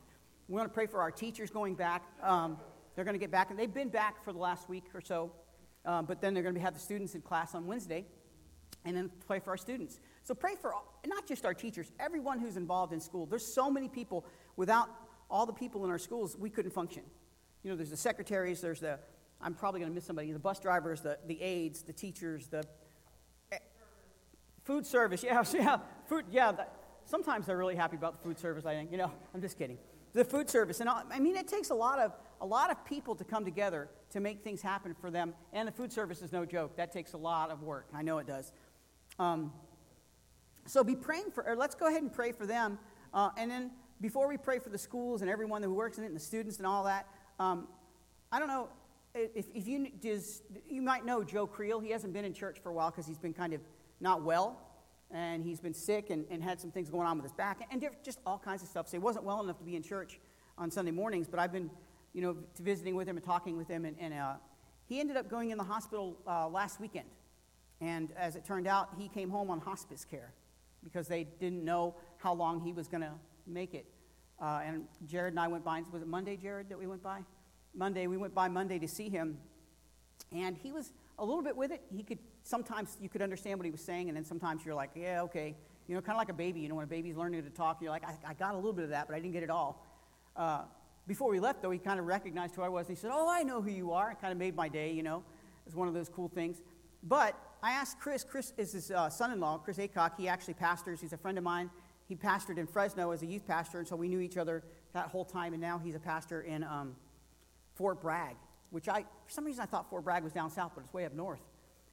We 0.47 0.55
want 0.55 0.69
to 0.69 0.73
pray 0.73 0.85
for 0.85 1.01
our 1.01 1.11
teachers 1.11 1.49
going 1.49 1.75
back. 1.75 2.03
Um, 2.21 2.57
they're 2.95 3.05
going 3.05 3.15
to 3.15 3.19
get 3.19 3.31
back, 3.31 3.49
and 3.49 3.57
they've 3.57 3.73
been 3.73 3.89
back 3.89 4.23
for 4.23 4.33
the 4.33 4.39
last 4.39 4.69
week 4.69 4.85
or 4.93 5.01
so, 5.01 5.31
um, 5.85 6.05
but 6.05 6.21
then 6.21 6.33
they're 6.33 6.43
going 6.43 6.55
to 6.55 6.61
have 6.61 6.73
the 6.73 6.79
students 6.79 7.15
in 7.15 7.21
class 7.21 7.55
on 7.55 7.67
Wednesday, 7.67 8.05
and 8.85 8.95
then 8.95 9.11
pray 9.27 9.39
for 9.39 9.51
our 9.51 9.57
students. 9.57 9.99
So 10.23 10.33
pray 10.33 10.55
for 10.59 10.73
all, 10.73 10.99
not 11.05 11.25
just 11.25 11.45
our 11.45 11.53
teachers, 11.53 11.91
everyone 11.99 12.39
who's 12.39 12.57
involved 12.57 12.93
in 12.93 12.99
school. 12.99 13.25
There's 13.25 13.45
so 13.45 13.71
many 13.71 13.87
people. 13.87 14.25
Without 14.55 14.89
all 15.29 15.45
the 15.45 15.53
people 15.53 15.85
in 15.85 15.91
our 15.91 15.99
schools, 15.99 16.35
we 16.37 16.49
couldn't 16.49 16.71
function. 16.71 17.03
You 17.63 17.71
know, 17.71 17.77
there's 17.77 17.91
the 17.91 17.97
secretaries, 17.97 18.61
there's 18.61 18.79
the, 18.79 18.99
I'm 19.41 19.53
probably 19.53 19.79
going 19.79 19.91
to 19.91 19.95
miss 19.95 20.05
somebody, 20.05 20.31
the 20.31 20.39
bus 20.39 20.59
drivers, 20.59 21.01
the, 21.01 21.17
the 21.27 21.41
aides, 21.41 21.83
the 21.83 21.93
teachers, 21.93 22.47
the 22.47 22.63
food 24.67 24.85
service. 24.85 25.23
Yeah, 25.23 25.43
yeah, 25.53 25.77
food, 26.05 26.25
yeah. 26.29 26.51
That, 26.51 26.73
sometimes 27.05 27.47
they're 27.47 27.57
really 27.57 27.75
happy 27.75 27.95
about 27.95 28.17
the 28.17 28.27
food 28.27 28.37
service, 28.37 28.65
I 28.65 28.73
think. 28.73 28.91
You 28.91 28.97
know, 28.97 29.11
I'm 29.33 29.41
just 29.41 29.57
kidding. 29.57 29.77
The 30.13 30.25
food 30.25 30.49
service. 30.49 30.81
And 30.81 30.89
I 30.89 31.19
mean, 31.19 31.35
it 31.37 31.47
takes 31.47 31.69
a 31.69 31.75
lot, 31.75 31.99
of, 31.99 32.11
a 32.41 32.45
lot 32.45 32.69
of 32.69 32.83
people 32.85 33.15
to 33.15 33.23
come 33.23 33.45
together 33.45 33.89
to 34.11 34.19
make 34.19 34.43
things 34.43 34.61
happen 34.61 34.93
for 34.93 35.09
them. 35.09 35.33
And 35.53 35.67
the 35.67 35.71
food 35.71 35.91
service 35.91 36.21
is 36.21 36.31
no 36.31 36.45
joke. 36.45 36.75
That 36.75 36.91
takes 36.91 37.13
a 37.13 37.17
lot 37.17 37.49
of 37.49 37.63
work. 37.63 37.87
I 37.93 38.01
know 38.01 38.17
it 38.17 38.27
does. 38.27 38.51
Um, 39.19 39.53
so 40.65 40.83
be 40.83 40.95
praying 40.95 41.31
for, 41.31 41.47
or 41.47 41.55
let's 41.55 41.75
go 41.75 41.87
ahead 41.87 42.01
and 42.01 42.11
pray 42.11 42.31
for 42.31 42.45
them. 42.45 42.77
Uh, 43.13 43.29
and 43.37 43.49
then 43.49 43.71
before 44.01 44.27
we 44.27 44.37
pray 44.37 44.59
for 44.59 44.69
the 44.69 44.77
schools 44.77 45.21
and 45.21 45.29
everyone 45.29 45.63
who 45.63 45.73
works 45.73 45.97
in 45.97 46.03
it 46.03 46.07
and 46.07 46.15
the 46.15 46.21
students 46.21 46.57
and 46.57 46.67
all 46.67 46.83
that, 46.83 47.07
um, 47.39 47.67
I 48.31 48.39
don't 48.39 48.49
know 48.49 48.69
if, 49.13 49.45
if 49.53 49.67
you 49.67 49.89
does, 50.01 50.41
you 50.67 50.81
might 50.81 51.05
know 51.05 51.23
Joe 51.23 51.47
Creel. 51.47 51.79
He 51.79 51.91
hasn't 51.91 52.13
been 52.13 52.25
in 52.25 52.33
church 52.33 52.59
for 52.61 52.69
a 52.69 52.73
while 52.73 52.91
because 52.91 53.07
he's 53.07 53.17
been 53.17 53.33
kind 53.33 53.53
of 53.53 53.61
not 53.99 54.23
well 54.23 54.59
and 55.11 55.43
he's 55.43 55.59
been 55.59 55.73
sick 55.73 56.09
and, 56.09 56.25
and 56.29 56.43
had 56.43 56.59
some 56.59 56.71
things 56.71 56.89
going 56.89 57.07
on 57.07 57.17
with 57.17 57.23
his 57.23 57.33
back 57.33 57.65
and 57.71 57.87
just 58.03 58.19
all 58.25 58.37
kinds 58.37 58.61
of 58.61 58.67
stuff. 58.67 58.87
So 58.87 58.97
he 58.97 58.99
wasn't 58.99 59.25
well 59.25 59.41
enough 59.41 59.57
to 59.59 59.63
be 59.63 59.75
in 59.75 59.83
church 59.83 60.19
on 60.57 60.69
Sunday 60.71 60.91
mornings, 60.91 61.27
but 61.27 61.39
I've 61.39 61.51
been, 61.51 61.69
you 62.13 62.21
know, 62.21 62.37
to 62.55 62.63
visiting 62.63 62.95
with 62.95 63.07
him 63.07 63.15
and 63.15 63.25
talking 63.25 63.57
with 63.57 63.67
him, 63.67 63.85
and, 63.85 63.95
and 63.99 64.13
uh, 64.13 64.33
he 64.87 64.99
ended 64.99 65.17
up 65.17 65.29
going 65.29 65.51
in 65.51 65.57
the 65.57 65.63
hospital 65.63 66.17
uh, 66.27 66.47
last 66.47 66.79
weekend. 66.79 67.07
And 67.79 68.11
as 68.17 68.35
it 68.35 68.43
turned 68.43 68.67
out, 68.67 68.89
he 68.97 69.07
came 69.07 69.29
home 69.29 69.49
on 69.49 69.59
hospice 69.59 70.03
care 70.03 70.33
because 70.83 71.07
they 71.07 71.25
didn't 71.39 71.63
know 71.63 71.95
how 72.17 72.33
long 72.33 72.59
he 72.61 72.73
was 72.73 72.87
going 72.87 73.01
to 73.01 73.13
make 73.45 73.73
it. 73.73 73.85
Uh, 74.41 74.61
and 74.65 74.85
Jared 75.05 75.33
and 75.33 75.39
I 75.39 75.47
went 75.47 75.63
by, 75.63 75.83
was 75.91 76.01
it 76.01 76.07
Monday, 76.07 76.37
Jared, 76.37 76.69
that 76.69 76.79
we 76.79 76.87
went 76.87 77.03
by? 77.03 77.21
Monday, 77.75 78.07
we 78.07 78.17
went 78.17 78.33
by 78.33 78.47
Monday 78.47 78.79
to 78.79 78.87
see 78.87 79.09
him. 79.09 79.37
And 80.31 80.57
he 80.57 80.71
was 80.71 80.91
a 81.19 81.25
little 81.25 81.43
bit 81.43 81.55
with 81.55 81.71
it. 81.71 81.81
He 81.95 82.03
could 82.03 82.19
sometimes 82.47 82.97
you 83.01 83.09
could 83.09 83.21
understand 83.21 83.59
what 83.59 83.65
he 83.65 83.71
was 83.71 83.81
saying, 83.81 84.07
and 84.07 84.15
then 84.15 84.23
sometimes 84.23 84.65
you're 84.65 84.75
like, 84.75 84.91
yeah, 84.95 85.21
okay. 85.23 85.55
You 85.87 85.95
know, 85.95 86.01
kind 86.01 86.15
of 86.15 86.17
like 86.17 86.29
a 86.29 86.33
baby. 86.33 86.61
You 86.61 86.69
know, 86.69 86.75
when 86.75 86.85
a 86.85 86.87
baby's 86.87 87.17
learning 87.17 87.43
to 87.43 87.49
talk, 87.49 87.81
you're 87.81 87.91
like, 87.91 88.05
I, 88.05 88.15
I 88.29 88.33
got 88.33 88.53
a 88.53 88.55
little 88.55 88.73
bit 88.73 88.85
of 88.85 88.89
that, 88.91 89.07
but 89.07 89.15
I 89.15 89.19
didn't 89.19 89.33
get 89.33 89.43
it 89.43 89.49
all. 89.49 89.85
Uh, 90.35 90.61
before 91.07 91.29
we 91.29 91.39
left, 91.39 91.61
though, 91.61 91.71
he 91.71 91.79
kind 91.79 91.99
of 91.99 92.05
recognized 92.05 92.55
who 92.55 92.61
I 92.61 92.69
was. 92.69 92.87
And 92.87 92.97
he 92.97 93.01
said, 93.01 93.11
Oh, 93.13 93.29
I 93.29 93.43
know 93.43 93.61
who 93.61 93.71
you 93.71 93.91
are. 93.93 94.11
It 94.11 94.21
kind 94.21 94.31
of 94.31 94.37
made 94.37 94.55
my 94.55 94.67
day, 94.67 94.91
you 94.91 95.03
know. 95.03 95.23
It's 95.65 95.75
one 95.75 95.87
of 95.87 95.93
those 95.93 96.09
cool 96.09 96.27
things. 96.27 96.61
But 97.03 97.37
I 97.63 97.71
asked 97.71 97.99
Chris, 97.99 98.23
Chris 98.23 98.53
is 98.57 98.73
his 98.73 98.91
uh, 98.91 99.09
son 99.09 99.31
in 99.31 99.39
law, 99.39 99.57
Chris 99.57 99.77
Acock. 99.77 100.11
He 100.17 100.27
actually 100.27 100.53
pastors, 100.55 101.01
he's 101.01 101.13
a 101.13 101.17
friend 101.17 101.37
of 101.37 101.43
mine. 101.43 101.69
He 102.07 102.15
pastored 102.15 102.57
in 102.57 102.67
Fresno 102.67 103.11
as 103.11 103.21
a 103.21 103.25
youth 103.25 103.45
pastor, 103.45 103.79
and 103.79 103.87
so 103.87 103.95
we 103.95 104.07
knew 104.07 104.21
each 104.21 104.37
other 104.37 104.63
that 104.93 105.07
whole 105.09 105.25
time, 105.25 105.51
and 105.51 105.61
now 105.61 105.77
he's 105.77 105.95
a 105.95 105.99
pastor 105.99 106.41
in 106.41 106.63
um, 106.63 106.95
Fort 107.75 108.01
Bragg, 108.01 108.37
which 108.69 108.87
I, 108.87 109.01
for 109.01 109.31
some 109.31 109.43
reason, 109.43 109.61
I 109.61 109.65
thought 109.65 109.89
Fort 109.89 110.05
Bragg 110.05 110.23
was 110.23 110.31
down 110.31 110.49
south, 110.49 110.71
but 110.73 110.85
it's 110.85 110.93
way 110.93 111.05
up 111.05 111.13
north. 111.13 111.41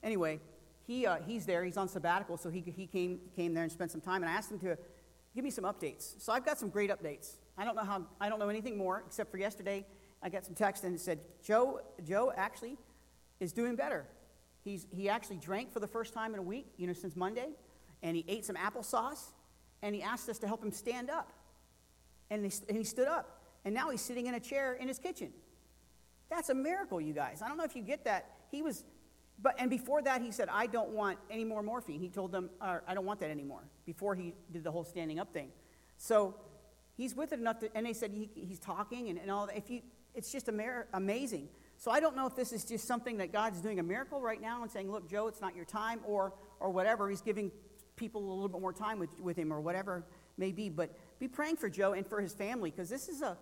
Anyway, 0.04 0.38
he, 0.86 1.06
uh, 1.06 1.16
he's 1.26 1.46
there. 1.46 1.64
He's 1.64 1.76
on 1.76 1.88
sabbatical, 1.88 2.36
so 2.36 2.50
he, 2.50 2.60
he 2.60 2.86
came, 2.86 3.18
came 3.34 3.54
there 3.54 3.64
and 3.64 3.72
spent 3.72 3.90
some 3.90 4.00
time. 4.00 4.22
And 4.22 4.30
I 4.30 4.34
asked 4.34 4.52
him 4.52 4.60
to 4.60 4.78
give 5.34 5.42
me 5.42 5.50
some 5.50 5.64
updates. 5.64 6.14
So 6.22 6.32
I've 6.32 6.44
got 6.44 6.58
some 6.58 6.68
great 6.68 6.90
updates. 6.90 7.38
I 7.56 7.64
don't 7.64 7.74
know 7.74 7.84
how. 7.84 8.06
I 8.20 8.28
don't 8.28 8.38
know 8.38 8.48
anything 8.48 8.76
more 8.76 9.02
except 9.06 9.30
for 9.30 9.38
yesterday. 9.38 9.86
I 10.22 10.28
got 10.28 10.44
some 10.44 10.54
text 10.54 10.84
and 10.84 10.94
it 10.94 11.00
said 11.00 11.20
Joe. 11.42 11.80
Joe 12.04 12.32
actually 12.36 12.76
is 13.40 13.52
doing 13.52 13.76
better. 13.76 14.06
He's, 14.64 14.86
he 14.90 15.08
actually 15.08 15.36
drank 15.36 15.72
for 15.72 15.80
the 15.80 15.86
first 15.86 16.14
time 16.14 16.32
in 16.32 16.40
a 16.40 16.42
week, 16.42 16.66
you 16.78 16.86
know, 16.86 16.94
since 16.94 17.16
Monday, 17.16 17.50
and 18.02 18.16
he 18.16 18.24
ate 18.26 18.46
some 18.46 18.56
applesauce, 18.56 19.32
and 19.82 19.94
he 19.94 20.02
asked 20.02 20.28
us 20.30 20.38
to 20.38 20.46
help 20.46 20.64
him 20.64 20.72
stand 20.72 21.10
up, 21.10 21.32
and 22.30 22.46
he, 22.46 22.52
and 22.68 22.78
he 22.78 22.84
stood 22.84 23.06
up, 23.06 23.42
and 23.66 23.74
now 23.74 23.90
he's 23.90 24.00
sitting 24.00 24.26
in 24.26 24.34
a 24.34 24.40
chair 24.40 24.72
in 24.72 24.88
his 24.88 24.98
kitchen. 24.98 25.32
That's 26.30 26.48
a 26.48 26.54
miracle, 26.54 26.98
you 26.98 27.12
guys. 27.12 27.42
I 27.42 27.48
don't 27.48 27.58
know 27.58 27.64
if 27.64 27.76
you 27.76 27.82
get 27.82 28.04
that. 28.04 28.30
He 28.50 28.62
was 28.62 28.84
but, 29.42 29.54
and 29.58 29.68
before 29.68 30.00
that, 30.02 30.22
he 30.22 30.30
said, 30.30 30.48
I 30.50 30.66
don't 30.66 30.90
want 30.90 31.18
any 31.30 31.44
more 31.44 31.62
morphine. 31.62 32.00
He 32.00 32.08
told 32.08 32.32
them, 32.32 32.50
I 32.60 32.94
don't 32.94 33.04
want 33.04 33.20
that 33.20 33.30
anymore, 33.30 33.62
before 33.84 34.14
he 34.14 34.34
did 34.52 34.64
the 34.64 34.70
whole 34.70 34.84
standing 34.84 35.18
up 35.18 35.32
thing. 35.32 35.48
So 35.98 36.34
he's 36.96 37.14
with 37.14 37.32
it 37.32 37.40
enough 37.40 37.58
to, 37.60 37.76
and 37.76 37.84
they 37.84 37.92
said 37.92 38.12
he, 38.12 38.30
he's 38.34 38.58
talking 38.58 39.08
and, 39.08 39.18
and 39.18 39.30
all 39.30 39.46
that. 39.46 39.56
If 39.56 39.70
you, 39.70 39.82
it's 40.14 40.30
just 40.30 40.50
mer- 40.50 40.86
amazing. 40.94 41.48
So 41.76 41.90
I 41.90 42.00
don't 42.00 42.14
know 42.14 42.26
if 42.26 42.36
this 42.36 42.52
is 42.52 42.64
just 42.64 42.86
something 42.86 43.16
that 43.18 43.32
God's 43.32 43.60
doing 43.60 43.80
a 43.80 43.82
miracle 43.82 44.20
right 44.20 44.40
now 44.40 44.62
and 44.62 44.70
saying, 44.70 44.90
look, 44.90 45.10
Joe, 45.10 45.26
it's 45.26 45.40
not 45.40 45.56
your 45.56 45.64
time, 45.64 46.00
or, 46.06 46.32
or 46.60 46.70
whatever. 46.70 47.10
He's 47.10 47.20
giving 47.20 47.50
people 47.96 48.22
a 48.22 48.32
little 48.32 48.48
bit 48.48 48.60
more 48.60 48.72
time 48.72 48.98
with, 48.98 49.10
with 49.20 49.36
him, 49.36 49.52
or 49.52 49.60
whatever 49.60 50.04
may 50.38 50.52
be. 50.52 50.68
But 50.68 50.96
be 51.18 51.28
praying 51.28 51.56
for 51.56 51.68
Joe 51.68 51.92
and 51.92 52.06
for 52.06 52.20
his 52.20 52.32
family, 52.32 52.70
because 52.70 52.88
this 52.88 53.08
is 53.08 53.22
a, 53.22 53.36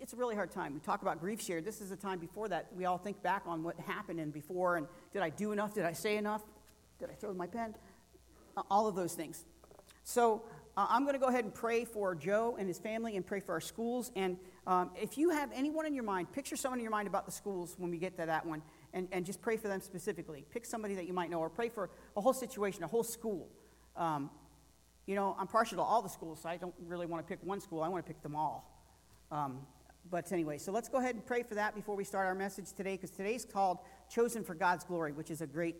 it's 0.00 0.12
a 0.12 0.16
really 0.16 0.34
hard 0.34 0.50
time. 0.50 0.74
We 0.74 0.80
talk 0.80 1.02
about 1.02 1.20
grief 1.20 1.40
share. 1.40 1.60
This 1.60 1.80
is 1.80 1.90
a 1.90 1.96
time 1.96 2.18
before 2.18 2.48
that 2.48 2.66
we 2.74 2.84
all 2.84 2.98
think 2.98 3.22
back 3.22 3.42
on 3.46 3.62
what 3.62 3.78
happened 3.80 4.20
and 4.20 4.32
before 4.32 4.76
and 4.76 4.86
did 5.12 5.22
I 5.22 5.30
do 5.30 5.52
enough? 5.52 5.74
Did 5.74 5.84
I 5.84 5.92
say 5.92 6.16
enough? 6.16 6.42
Did 6.98 7.10
I 7.10 7.14
throw 7.14 7.32
my 7.34 7.46
pen? 7.46 7.74
All 8.70 8.86
of 8.86 8.94
those 8.94 9.14
things. 9.14 9.44
So 10.04 10.44
uh, 10.76 10.86
I'm 10.90 11.02
going 11.02 11.14
to 11.14 11.18
go 11.18 11.26
ahead 11.26 11.44
and 11.44 11.54
pray 11.54 11.84
for 11.84 12.14
Joe 12.14 12.56
and 12.58 12.68
his 12.68 12.78
family 12.78 13.16
and 13.16 13.26
pray 13.26 13.40
for 13.40 13.52
our 13.52 13.60
schools. 13.60 14.12
And 14.14 14.36
um, 14.66 14.90
if 15.00 15.16
you 15.16 15.30
have 15.30 15.50
anyone 15.54 15.86
in 15.86 15.94
your 15.94 16.04
mind, 16.04 16.30
picture 16.32 16.56
someone 16.56 16.78
in 16.78 16.84
your 16.84 16.90
mind 16.90 17.08
about 17.08 17.24
the 17.24 17.32
schools 17.32 17.76
when 17.78 17.90
we 17.90 17.98
get 17.98 18.16
to 18.18 18.26
that 18.26 18.44
one, 18.44 18.62
and, 18.92 19.08
and 19.10 19.24
just 19.24 19.40
pray 19.40 19.56
for 19.56 19.68
them 19.68 19.80
specifically. 19.80 20.44
Pick 20.50 20.66
somebody 20.66 20.94
that 20.94 21.06
you 21.06 21.12
might 21.12 21.30
know, 21.30 21.40
or 21.40 21.48
pray 21.48 21.68
for 21.70 21.90
a 22.16 22.20
whole 22.20 22.34
situation, 22.34 22.82
a 22.82 22.86
whole 22.86 23.02
school. 23.02 23.48
Um, 23.96 24.30
you 25.06 25.14
know, 25.14 25.36
I'm 25.38 25.46
partial 25.46 25.76
to 25.78 25.82
all 25.82 26.02
the 26.02 26.08
schools, 26.08 26.40
so 26.42 26.48
I 26.48 26.56
don't 26.56 26.74
really 26.86 27.06
want 27.06 27.26
to 27.26 27.28
pick 27.28 27.42
one 27.46 27.60
school. 27.60 27.82
I 27.82 27.88
want 27.88 28.04
to 28.04 28.08
pick 28.12 28.22
them 28.22 28.36
all. 28.36 28.70
Um, 29.30 29.60
but 30.10 30.30
anyway, 30.32 30.58
so 30.58 30.72
let's 30.72 30.88
go 30.88 30.98
ahead 30.98 31.14
and 31.14 31.24
pray 31.24 31.42
for 31.42 31.54
that 31.54 31.74
before 31.74 31.96
we 31.96 32.04
start 32.04 32.26
our 32.26 32.34
message 32.34 32.72
today, 32.72 32.92
because 32.92 33.10
today's 33.10 33.44
called 33.44 33.78
Chosen 34.08 34.44
for 34.44 34.54
God's 34.54 34.84
Glory, 34.84 35.12
which 35.12 35.30
is 35.30 35.40
a 35.40 35.46
great 35.46 35.76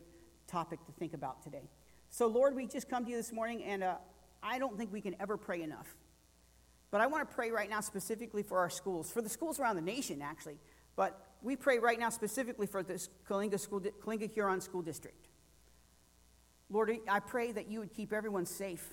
topic 0.47 0.85
to 0.87 0.93
think 0.93 1.15
about 1.15 1.43
today. 1.43 1.69
So, 2.11 2.27
Lord, 2.27 2.55
we 2.55 2.67
just 2.67 2.89
come 2.89 3.05
to 3.05 3.11
you 3.11 3.17
this 3.17 3.33
morning, 3.33 3.65
and 3.65 3.83
uh, 3.83 3.97
I 4.43 4.59
don't 4.59 4.77
think 4.77 4.93
we 4.93 5.01
can 5.01 5.17
ever 5.21 5.37
pray 5.37 5.63
enough. 5.63 5.95
But 6.91 7.01
I 7.01 7.07
want 7.07 7.29
to 7.29 7.35
pray 7.35 7.51
right 7.51 7.69
now 7.69 7.81
specifically 7.81 8.43
for 8.43 8.59
our 8.59 8.71
schools, 8.71 9.11
for 9.11 9.21
the 9.21 9.29
schools 9.29 9.61
around 9.61 9.77
the 9.77 9.83
nation, 9.83 10.23
actually. 10.23 10.59
But 10.95 11.21
we 11.43 11.57
pray 11.57 11.79
right 11.79 11.99
now 11.99 12.11
specifically 12.11 12.67
for 12.67 12.83
this 12.83 13.09
Coalinga, 13.29 13.61
school, 13.61 13.81
Coalinga 13.81 14.33
Huron 14.33 14.61
School 14.61 14.83
District. 14.83 15.29
Lord, 16.71 16.91
I 17.09 17.21
pray 17.21 17.53
that 17.53 17.69
you 17.69 17.81
would 17.81 17.93
keep 17.93 18.13
everyone 18.13 18.47
safe, 18.47 18.85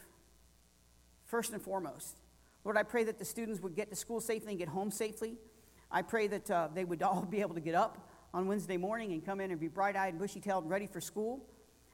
first 1.25 1.53
and 1.53 1.61
foremost. 1.61 2.17
Lord, 2.63 2.77
I 2.77 2.83
pray 2.83 3.03
that 3.03 3.19
the 3.19 3.25
students 3.25 3.61
would 3.61 3.75
get 3.75 3.89
to 3.89 3.95
school 3.95 4.21
safely 4.21 4.51
and 4.51 4.59
get 4.59 4.69
home 4.69 4.89
safely. 4.89 5.35
I 5.91 6.01
pray 6.01 6.27
that 6.27 6.49
uh, 6.49 6.69
they 6.73 6.85
would 6.85 7.03
all 7.03 7.21
be 7.21 7.41
able 7.41 7.55
to 7.55 7.61
get 7.61 7.75
up 7.75 8.09
on 8.33 8.47
Wednesday 8.47 8.77
morning 8.77 9.11
and 9.13 9.23
come 9.23 9.41
in 9.41 9.51
and 9.51 9.59
be 9.59 9.67
bright 9.67 9.95
eyed 9.95 10.13
and 10.13 10.19
bushy 10.19 10.39
tailed 10.39 10.63
and 10.63 10.71
ready 10.71 10.87
for 10.87 11.01
school. 11.01 11.45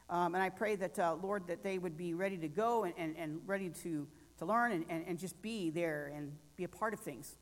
Um, 0.10 0.34
and 0.34 0.44
I 0.44 0.50
pray 0.50 0.76
that, 0.78 0.98
uh, 0.98 1.16
Lord, 1.22 1.48
that 1.48 1.64
they 1.64 1.78
would 1.78 1.98
be 1.98 2.14
ready 2.14 2.38
to 2.38 2.48
go 2.48 2.84
and, 2.84 2.94
and, 2.98 3.16
and 3.18 3.42
ready 3.46 3.70
to, 3.84 4.08
to 4.40 4.46
learn 4.46 4.72
and, 4.72 4.86
and, 4.90 5.06
and 5.08 5.20
just 5.20 5.40
be 5.42 5.70
there 5.70 6.12
and 6.16 6.32
be 6.56 6.64
a 6.64 6.68
part 6.68 6.94
of 6.94 7.00
things. 7.00 7.38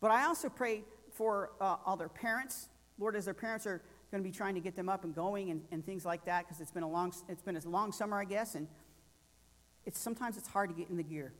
But 0.00 0.10
I 0.10 0.26
also 0.26 0.48
pray 0.48 0.84
for 1.12 1.52
uh, 1.60 1.76
all 1.86 1.96
their 1.96 2.08
parents. 2.08 2.68
Lord, 2.98 3.16
as 3.16 3.24
their 3.24 3.34
parents 3.34 3.66
are 3.66 3.82
going 4.10 4.22
to 4.22 4.28
be 4.28 4.34
trying 4.34 4.54
to 4.54 4.60
get 4.60 4.76
them 4.76 4.88
up 4.88 5.04
and 5.04 5.14
going 5.14 5.50
and, 5.50 5.62
and 5.70 5.84
things 5.84 6.04
like 6.04 6.24
that, 6.26 6.46
because 6.46 6.60
it's 6.60 6.72
been 6.72 6.82
a 6.82 6.90
long, 6.90 7.14
it's 7.28 7.42
been 7.42 7.56
a 7.56 7.68
long 7.68 7.92
summer, 7.92 8.18
I 8.18 8.24
guess, 8.24 8.54
and 8.56 8.66
it's 9.86 9.98
sometimes 9.98 10.36
it's 10.36 10.48
hard 10.48 10.68
to 10.68 10.74
get 10.74 10.90
in 10.90 10.96
the 10.96 11.02
gear. 11.02 11.32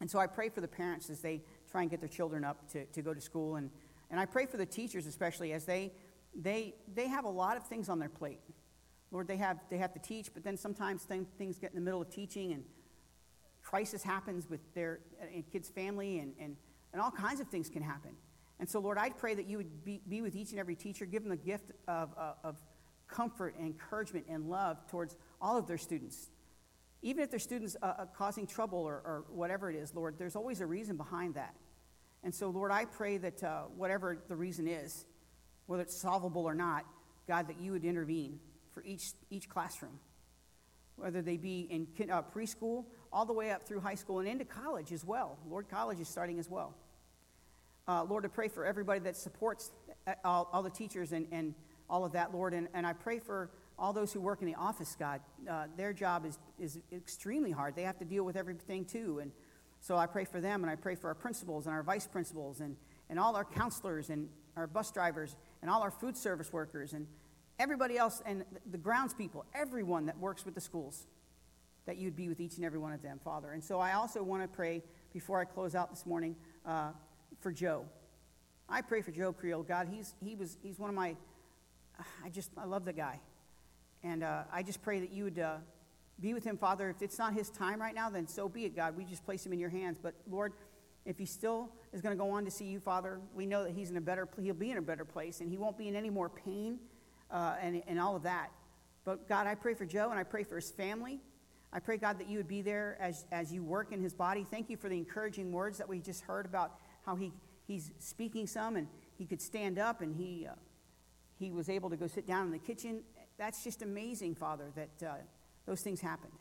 And 0.00 0.10
so 0.10 0.18
I 0.18 0.26
pray 0.26 0.48
for 0.48 0.60
the 0.60 0.68
parents 0.68 1.10
as 1.10 1.20
they 1.20 1.42
try 1.70 1.82
and 1.82 1.90
get 1.90 2.00
their 2.00 2.08
children 2.08 2.44
up 2.44 2.70
to, 2.72 2.84
to 2.86 3.02
go 3.02 3.14
to 3.14 3.20
school. 3.20 3.56
And, 3.56 3.70
and 4.10 4.18
I 4.18 4.26
pray 4.26 4.46
for 4.46 4.56
the 4.56 4.66
teachers, 4.66 5.06
especially 5.06 5.52
as 5.52 5.64
they, 5.64 5.92
they, 6.34 6.74
they 6.94 7.08
have 7.08 7.24
a 7.24 7.30
lot 7.30 7.56
of 7.56 7.64
things 7.64 7.88
on 7.88 7.98
their 7.98 8.08
plate. 8.08 8.40
Lord, 9.10 9.28
they 9.28 9.36
have, 9.36 9.58
they 9.70 9.78
have 9.78 9.92
to 9.92 9.98
teach, 9.98 10.32
but 10.32 10.44
then 10.44 10.56
sometimes 10.56 11.02
things 11.02 11.58
get 11.58 11.70
in 11.70 11.76
the 11.76 11.84
middle 11.84 12.00
of 12.00 12.10
teaching 12.10 12.52
and 12.52 12.64
crisis 13.62 14.02
happens 14.02 14.48
with 14.48 14.60
their 14.74 15.00
uh, 15.20 15.26
kid's 15.52 15.68
family 15.68 16.18
and, 16.18 16.32
and, 16.40 16.56
and 16.92 17.02
all 17.02 17.10
kinds 17.10 17.40
of 17.40 17.48
things 17.48 17.68
can 17.68 17.82
happen. 17.82 18.12
And 18.58 18.68
so, 18.68 18.78
Lord, 18.78 18.98
I 18.98 19.10
pray 19.10 19.34
that 19.34 19.46
you 19.46 19.56
would 19.56 19.84
be, 19.84 20.00
be 20.08 20.22
with 20.22 20.36
each 20.36 20.50
and 20.50 20.60
every 20.60 20.76
teacher, 20.76 21.06
give 21.06 21.22
them 21.22 21.30
the 21.30 21.36
gift 21.36 21.72
of, 21.88 22.10
uh, 22.18 22.32
of 22.44 22.56
comfort 23.08 23.54
and 23.58 23.66
encouragement 23.66 24.26
and 24.28 24.48
love 24.48 24.86
towards 24.88 25.16
all 25.40 25.56
of 25.56 25.66
their 25.66 25.78
students. 25.78 26.30
Even 27.02 27.22
if 27.22 27.30
their 27.30 27.38
students 27.38 27.76
uh, 27.82 27.94
are 27.98 28.08
causing 28.14 28.46
trouble 28.46 28.78
or, 28.78 28.94
or, 28.94 29.24
whatever 29.30 29.70
it 29.70 29.76
is, 29.76 29.94
Lord, 29.94 30.16
there's 30.18 30.36
always 30.36 30.60
a 30.60 30.66
reason 30.66 30.96
behind 30.96 31.34
that. 31.34 31.54
And 32.22 32.34
so, 32.34 32.50
Lord, 32.50 32.70
I 32.70 32.84
pray 32.84 33.16
that 33.18 33.42
uh, 33.42 33.62
whatever 33.74 34.18
the 34.28 34.36
reason 34.36 34.68
is, 34.68 35.06
whether 35.66 35.82
it's 35.82 35.96
solvable 35.96 36.44
or 36.44 36.54
not, 36.54 36.84
God, 37.26 37.48
that 37.48 37.58
you 37.60 37.72
would 37.72 37.84
intervene 37.84 38.38
for 38.72 38.82
each, 38.84 39.12
each 39.30 39.48
classroom, 39.48 39.98
whether 40.96 41.22
they 41.22 41.36
be 41.36 41.60
in 41.70 42.10
uh, 42.10 42.22
preschool 42.22 42.84
all 43.12 43.24
the 43.24 43.32
way 43.32 43.50
up 43.50 43.66
through 43.66 43.80
high 43.80 43.94
school 43.94 44.18
and 44.18 44.28
into 44.28 44.44
college 44.44 44.92
as 44.92 45.04
well. 45.04 45.38
Lord, 45.48 45.68
college 45.68 46.00
is 46.00 46.08
starting 46.08 46.38
as 46.38 46.50
well. 46.50 46.74
Uh, 47.88 48.04
Lord, 48.04 48.24
I 48.24 48.28
pray 48.28 48.48
for 48.48 48.64
everybody 48.64 49.00
that 49.00 49.16
supports 49.16 49.70
uh, 50.06 50.14
all, 50.24 50.48
all 50.52 50.62
the 50.62 50.70
teachers 50.70 51.12
and, 51.12 51.26
and 51.32 51.54
all 51.88 52.04
of 52.04 52.12
that, 52.12 52.32
Lord. 52.32 52.54
And, 52.54 52.68
and 52.74 52.86
I 52.86 52.92
pray 52.92 53.18
for 53.18 53.50
all 53.80 53.94
those 53.94 54.12
who 54.12 54.20
work 54.20 54.42
in 54.42 54.46
the 54.46 54.54
office, 54.54 54.94
God. 54.98 55.22
Uh, 55.50 55.64
their 55.76 55.94
job 55.94 56.26
is, 56.26 56.38
is 56.58 56.78
extremely 56.92 57.50
hard. 57.50 57.74
They 57.74 57.82
have 57.82 57.98
to 57.98 58.04
deal 58.04 58.24
with 58.24 58.36
everything 58.36 58.84
too. 58.84 59.18
And 59.20 59.32
so 59.80 59.96
I 59.96 60.06
pray 60.06 60.26
for 60.26 60.40
them, 60.40 60.62
and 60.62 60.70
I 60.70 60.76
pray 60.76 60.94
for 60.94 61.08
our 61.08 61.14
principals 61.14 61.66
and 61.66 61.74
our 61.74 61.82
vice 61.82 62.06
principals 62.06 62.60
and, 62.60 62.76
and 63.08 63.18
all 63.18 63.34
our 63.34 63.44
counselors 63.44 64.10
and 64.10 64.28
our 64.54 64.66
bus 64.66 64.90
drivers 64.92 65.34
and 65.62 65.70
all 65.70 65.82
our 65.82 65.90
food 65.90 66.16
service 66.16 66.52
workers 66.52 66.92
and 66.92 67.06
everybody 67.58 67.96
else 67.96 68.22
and 68.26 68.44
the 68.70 68.78
grounds 68.78 69.14
people, 69.14 69.46
everyone 69.54 70.06
that 70.06 70.18
works 70.18 70.44
with 70.44 70.54
the 70.54 70.60
schools, 70.60 71.06
that 71.86 71.96
you'd 71.96 72.16
be 72.16 72.28
with 72.28 72.40
each 72.40 72.56
and 72.56 72.64
every 72.64 72.78
one 72.78 72.92
of 72.92 73.00
them, 73.00 73.18
Father. 73.24 73.52
And 73.52 73.64
so 73.64 73.80
I 73.80 73.94
also 73.94 74.22
want 74.22 74.42
to 74.42 74.48
pray 74.48 74.82
before 75.14 75.40
I 75.40 75.44
close 75.46 75.74
out 75.74 75.88
this 75.88 76.04
morning 76.04 76.36
uh, 76.66 76.90
for 77.40 77.50
Joe. 77.50 77.86
I 78.68 78.82
pray 78.82 79.00
for 79.00 79.10
Joe 79.10 79.32
Creel. 79.32 79.62
God, 79.62 79.88
he's, 79.90 80.14
he 80.22 80.36
was, 80.36 80.58
he's 80.62 80.78
one 80.78 80.90
of 80.90 80.96
my, 80.96 81.16
I 82.22 82.28
just, 82.28 82.50
I 82.58 82.66
love 82.66 82.84
the 82.84 82.92
guy. 82.92 83.20
And 84.02 84.22
uh, 84.22 84.42
I 84.52 84.62
just 84.62 84.82
pray 84.82 85.00
that 85.00 85.10
you 85.10 85.24
would 85.24 85.38
uh, 85.38 85.56
be 86.20 86.34
with 86.34 86.44
him, 86.44 86.56
Father. 86.56 86.90
If 86.90 87.02
it's 87.02 87.18
not 87.18 87.34
his 87.34 87.50
time 87.50 87.80
right 87.80 87.94
now, 87.94 88.10
then 88.10 88.26
so 88.26 88.48
be 88.48 88.64
it, 88.64 88.74
God. 88.74 88.96
We 88.96 89.04
just 89.04 89.24
place 89.24 89.44
him 89.44 89.52
in 89.52 89.58
your 89.58 89.70
hands. 89.70 89.98
But 90.02 90.14
Lord, 90.30 90.52
if 91.04 91.18
he 91.18 91.26
still 91.26 91.70
is 91.92 92.00
going 92.00 92.16
to 92.16 92.22
go 92.22 92.30
on 92.30 92.44
to 92.44 92.50
see 92.50 92.66
you, 92.66 92.80
Father, 92.80 93.20
we 93.34 93.46
know 93.46 93.64
that 93.64 93.72
he's 93.72 93.90
in 93.90 93.96
a 93.96 94.00
better, 94.00 94.28
he'll 94.40 94.54
be 94.54 94.70
in 94.70 94.78
a 94.78 94.82
better 94.82 95.04
place, 95.04 95.40
and 95.40 95.50
he 95.50 95.56
won't 95.56 95.78
be 95.78 95.88
in 95.88 95.96
any 95.96 96.10
more 96.10 96.28
pain 96.28 96.78
uh, 97.30 97.54
and, 97.60 97.82
and 97.86 97.98
all 97.98 98.16
of 98.16 98.22
that. 98.22 98.50
But 99.04 99.28
God, 99.28 99.46
I 99.46 99.54
pray 99.54 99.74
for 99.74 99.86
Joe 99.86 100.10
and 100.10 100.18
I 100.18 100.24
pray 100.24 100.44
for 100.44 100.56
his 100.56 100.70
family. 100.70 101.20
I 101.72 101.78
pray, 101.78 101.96
God, 101.96 102.18
that 102.18 102.28
you 102.28 102.36
would 102.38 102.48
be 102.48 102.62
there 102.62 102.96
as, 103.00 103.24
as 103.30 103.52
you 103.52 103.62
work 103.62 103.92
in 103.92 104.02
his 104.02 104.12
body. 104.12 104.44
Thank 104.50 104.70
you 104.70 104.76
for 104.76 104.88
the 104.88 104.96
encouraging 104.96 105.52
words 105.52 105.78
that 105.78 105.88
we 105.88 106.00
just 106.00 106.22
heard 106.22 106.44
about 106.44 106.74
how 107.06 107.16
he, 107.16 107.32
he's 107.66 107.92
speaking 107.98 108.46
some 108.46 108.76
and 108.76 108.88
he 109.16 109.24
could 109.24 109.40
stand 109.40 109.78
up 109.78 110.00
and 110.00 110.14
he, 110.14 110.46
uh, 110.50 110.54
he 111.38 111.50
was 111.50 111.68
able 111.68 111.88
to 111.90 111.96
go 111.96 112.06
sit 112.06 112.26
down 112.26 112.46
in 112.46 112.52
the 112.52 112.58
kitchen. 112.58 113.02
That's 113.40 113.64
just 113.64 113.80
amazing, 113.80 114.34
Father, 114.34 114.70
that 114.76 115.08
uh, 115.08 115.14
those 115.64 115.80
things 115.80 115.98
happened. 115.98 116.34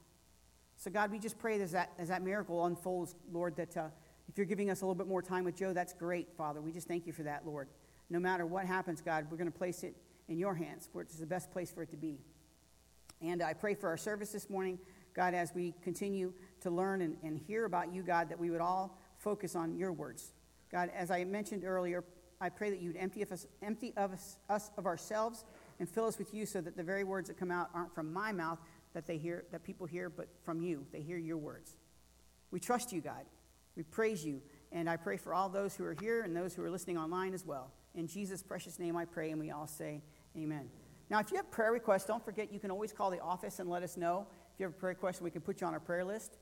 So, 0.76 0.91
God, 0.91 1.12
we 1.12 1.18
just 1.18 1.39
pray 1.39 1.60
as 1.62 1.72
that, 1.72 1.93
as 1.97 2.10
that 2.10 2.22
miracle 2.22 2.66
unfolds, 2.66 3.16
Lord, 3.32 3.56
that 3.56 3.78
uh, 3.78 3.88
if 4.28 4.38
you're 4.38 4.45
giving 4.45 4.70
us 4.70 4.82
a 4.82 4.86
little 4.86 4.95
bit 4.95 5.08
more 5.08 5.22
time 5.22 5.45
with 5.45 5.56
Joe, 5.56 5.72
that's 5.72 5.93
great, 5.93 6.28
Father. 6.36 6.60
We 6.60 6.74
just 6.74 6.89
thank 6.89 7.08
you 7.08 7.14
for 7.14 7.24
that, 7.24 7.47
Lord. 7.47 7.70
No 8.10 8.20
matter 8.20 8.45
what 8.45 8.66
happens, 8.66 9.00
God, 9.00 9.28
we're 9.32 9.38
going 9.38 9.50
to 9.50 9.58
place 9.58 9.84
it 9.84 9.95
in 10.28 10.38
your 10.38 10.54
hands, 10.54 10.89
where 10.91 11.02
it's 11.02 11.16
the 11.16 11.26
best 11.26 11.52
place 11.52 11.72
for 11.72 11.84
it 11.84 11.89
to 11.91 11.97
be. 11.97 12.20
And 13.22 13.41
I 13.41 13.54
pray 13.54 13.76
for 13.76 13.88
our 13.88 13.97
service 13.97 14.34
this 14.34 14.50
morning, 14.50 14.78
God, 15.14 15.34
as 15.34 15.56
we 15.56 15.76
continue 15.82 16.34
to 16.60 16.70
learn 16.70 17.00
and, 17.00 17.16
and 17.24 17.39
hear 17.39 17.64
about 17.64 17.93
you, 17.93 18.04
God, 18.04 18.28
that 18.28 18.38
we 18.38 18.50
would 18.50 18.60
all 18.60 19.00
focus 19.20 19.56
on 19.56 19.78
your 19.78 19.93
words. 19.93 20.34
God, 20.70 20.91
as 20.93 21.12
I 21.12 21.24
mentioned 21.24 21.64
earlier, 21.64 22.04
I 22.41 22.50
pray 22.50 22.70
that 22.70 22.82
you'd 22.82 22.97
empty 22.97 23.22
of 23.22 23.32
us, 23.32 23.47
empty 23.62 23.93
of 23.95 24.12
us, 24.12 24.38
us 24.50 24.70
of 24.78 24.86
ourselves 24.86 25.45
and 25.80 25.90
fill 25.90 26.06
us 26.06 26.18
with 26.18 26.34
you 26.34 26.46
so 26.46 26.62
that 26.62 26.76
the 26.76 26.84
very 26.84 27.04
words 27.04 27.30
that 27.30 27.38
come 27.38 27.52
out 27.52 27.70
aren't 27.74 27.94
from 27.94 28.12
my 28.12 28.32
mouth 28.32 28.60
that 28.94 29.06
they 29.06 29.18
hear 29.18 29.46
that 29.52 29.64
people 29.64 29.86
hear 29.86 30.10
but 30.10 30.28
from 30.44 30.62
you 30.62 30.86
they 30.92 31.02
hear 31.02 31.18
your 31.18 31.38
words 31.38 31.78
we 32.52 32.60
trust 32.60 32.92
you 32.92 33.02
god 33.02 33.26
we 33.76 33.84
praise 33.84 34.26
you 34.26 34.42
and 34.72 34.90
i 34.90 34.96
pray 34.98 35.18
for 35.18 35.34
all 35.34 35.50
those 35.50 35.76
who 35.76 35.86
are 35.86 35.96
here 36.00 36.24
and 36.24 36.36
those 36.36 36.54
who 36.54 36.64
are 36.64 36.70
listening 36.70 36.98
online 36.98 37.34
as 37.34 37.46
well 37.46 37.72
in 37.96 38.08
jesus 38.08 38.42
precious 38.42 38.80
name 38.80 38.96
i 38.96 39.06
pray 39.06 39.32
and 39.32 39.40
we 39.40 39.52
all 39.52 39.68
say 39.68 40.02
Amen. 40.38 40.70
Now, 41.10 41.20
if 41.20 41.32
you 41.32 41.38
have 41.38 41.50
prayer 41.50 41.72
requests, 41.72 42.06
don't 42.06 42.24
forget 42.24 42.54
you 42.54 42.60
can 42.60 42.72
always 42.72 42.94
call 42.94 43.10
the 43.10 43.20
office 43.20 43.60
and 43.60 43.70
let 43.70 43.84
us 43.84 43.98
know. 43.98 44.28
If 44.54 44.60
you 44.60 44.66
have 44.66 44.74
a 44.74 44.78
prayer 44.78 44.94
question, 44.94 45.24
we 45.24 45.32
can 45.32 45.42
put 45.42 45.62
you 45.62 45.68
on 45.68 45.74
our 45.74 45.80
prayer 45.80 46.06
list. 46.06 46.38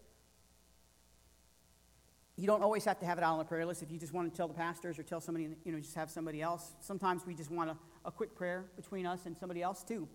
You 2.36 2.46
don't 2.46 2.62
always 2.62 2.86
have 2.86 3.00
to 3.00 3.06
have 3.06 3.18
it 3.18 3.24
on 3.24 3.38
the 3.40 3.46
prayer 3.46 3.66
list. 3.66 3.82
If 3.82 3.92
you 3.92 3.98
just 3.98 4.14
want 4.14 4.32
to 4.32 4.36
tell 4.36 4.48
the 4.48 4.54
pastors 4.54 5.00
or 5.00 5.04
tell 5.04 5.22
somebody, 5.22 5.50
you 5.64 5.72
know, 5.72 5.80
just 5.80 5.96
have 5.96 6.12
somebody 6.12 6.42
else. 6.42 6.74
Sometimes 6.82 7.26
we 7.26 7.34
just 7.34 7.50
want 7.50 7.72
a, 7.72 7.78
a 8.06 8.12
quick 8.12 8.36
prayer 8.36 8.66
between 8.76 9.06
us 9.06 9.26
and 9.26 9.38
somebody 9.38 9.62
else 9.62 9.84
too. 9.84 10.08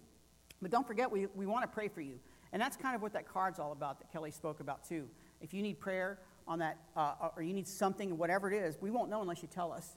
But 0.61 0.71
don't 0.71 0.87
forget, 0.87 1.11
we, 1.11 1.27
we 1.35 1.47
want 1.47 1.63
to 1.63 1.69
pray 1.69 1.89
for 1.89 2.01
you. 2.01 2.19
And 2.53 2.61
that's 2.61 2.77
kind 2.77 2.95
of 2.95 3.03
what 3.03 3.13
that 3.15 3.27
card's 3.27 3.59
all 3.59 3.73
about 3.73 3.99
that 4.01 4.13
Kelly 4.13 4.31
spoke 4.31 4.61
about 4.61 4.87
too. 4.87 5.09
If 5.41 5.55
you 5.55 5.63
need 5.63 5.81
prayer 5.81 6.19
on 6.47 6.59
that, 6.59 6.79
uh, 6.97 7.31
or 7.37 7.43
you 7.43 7.53
need 7.53 7.67
something, 7.67 8.17
whatever 8.19 8.51
it 8.51 8.57
is, 8.57 8.77
we 8.81 8.91
won't 8.91 9.11
know 9.11 9.23
unless 9.23 9.43
you 9.43 9.49
tell 9.49 9.73
us. 9.73 9.97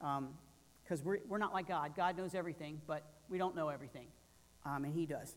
Um, 0.00 0.30
because 0.84 1.02
we're, 1.02 1.18
we're 1.28 1.38
not 1.38 1.52
like 1.52 1.66
God. 1.66 1.96
God 1.96 2.16
knows 2.16 2.34
everything, 2.34 2.80
but 2.86 3.04
we 3.28 3.38
don't 3.38 3.56
know 3.56 3.68
everything, 3.68 4.06
um, 4.64 4.84
and 4.84 4.94
He 4.94 5.06
does. 5.06 5.34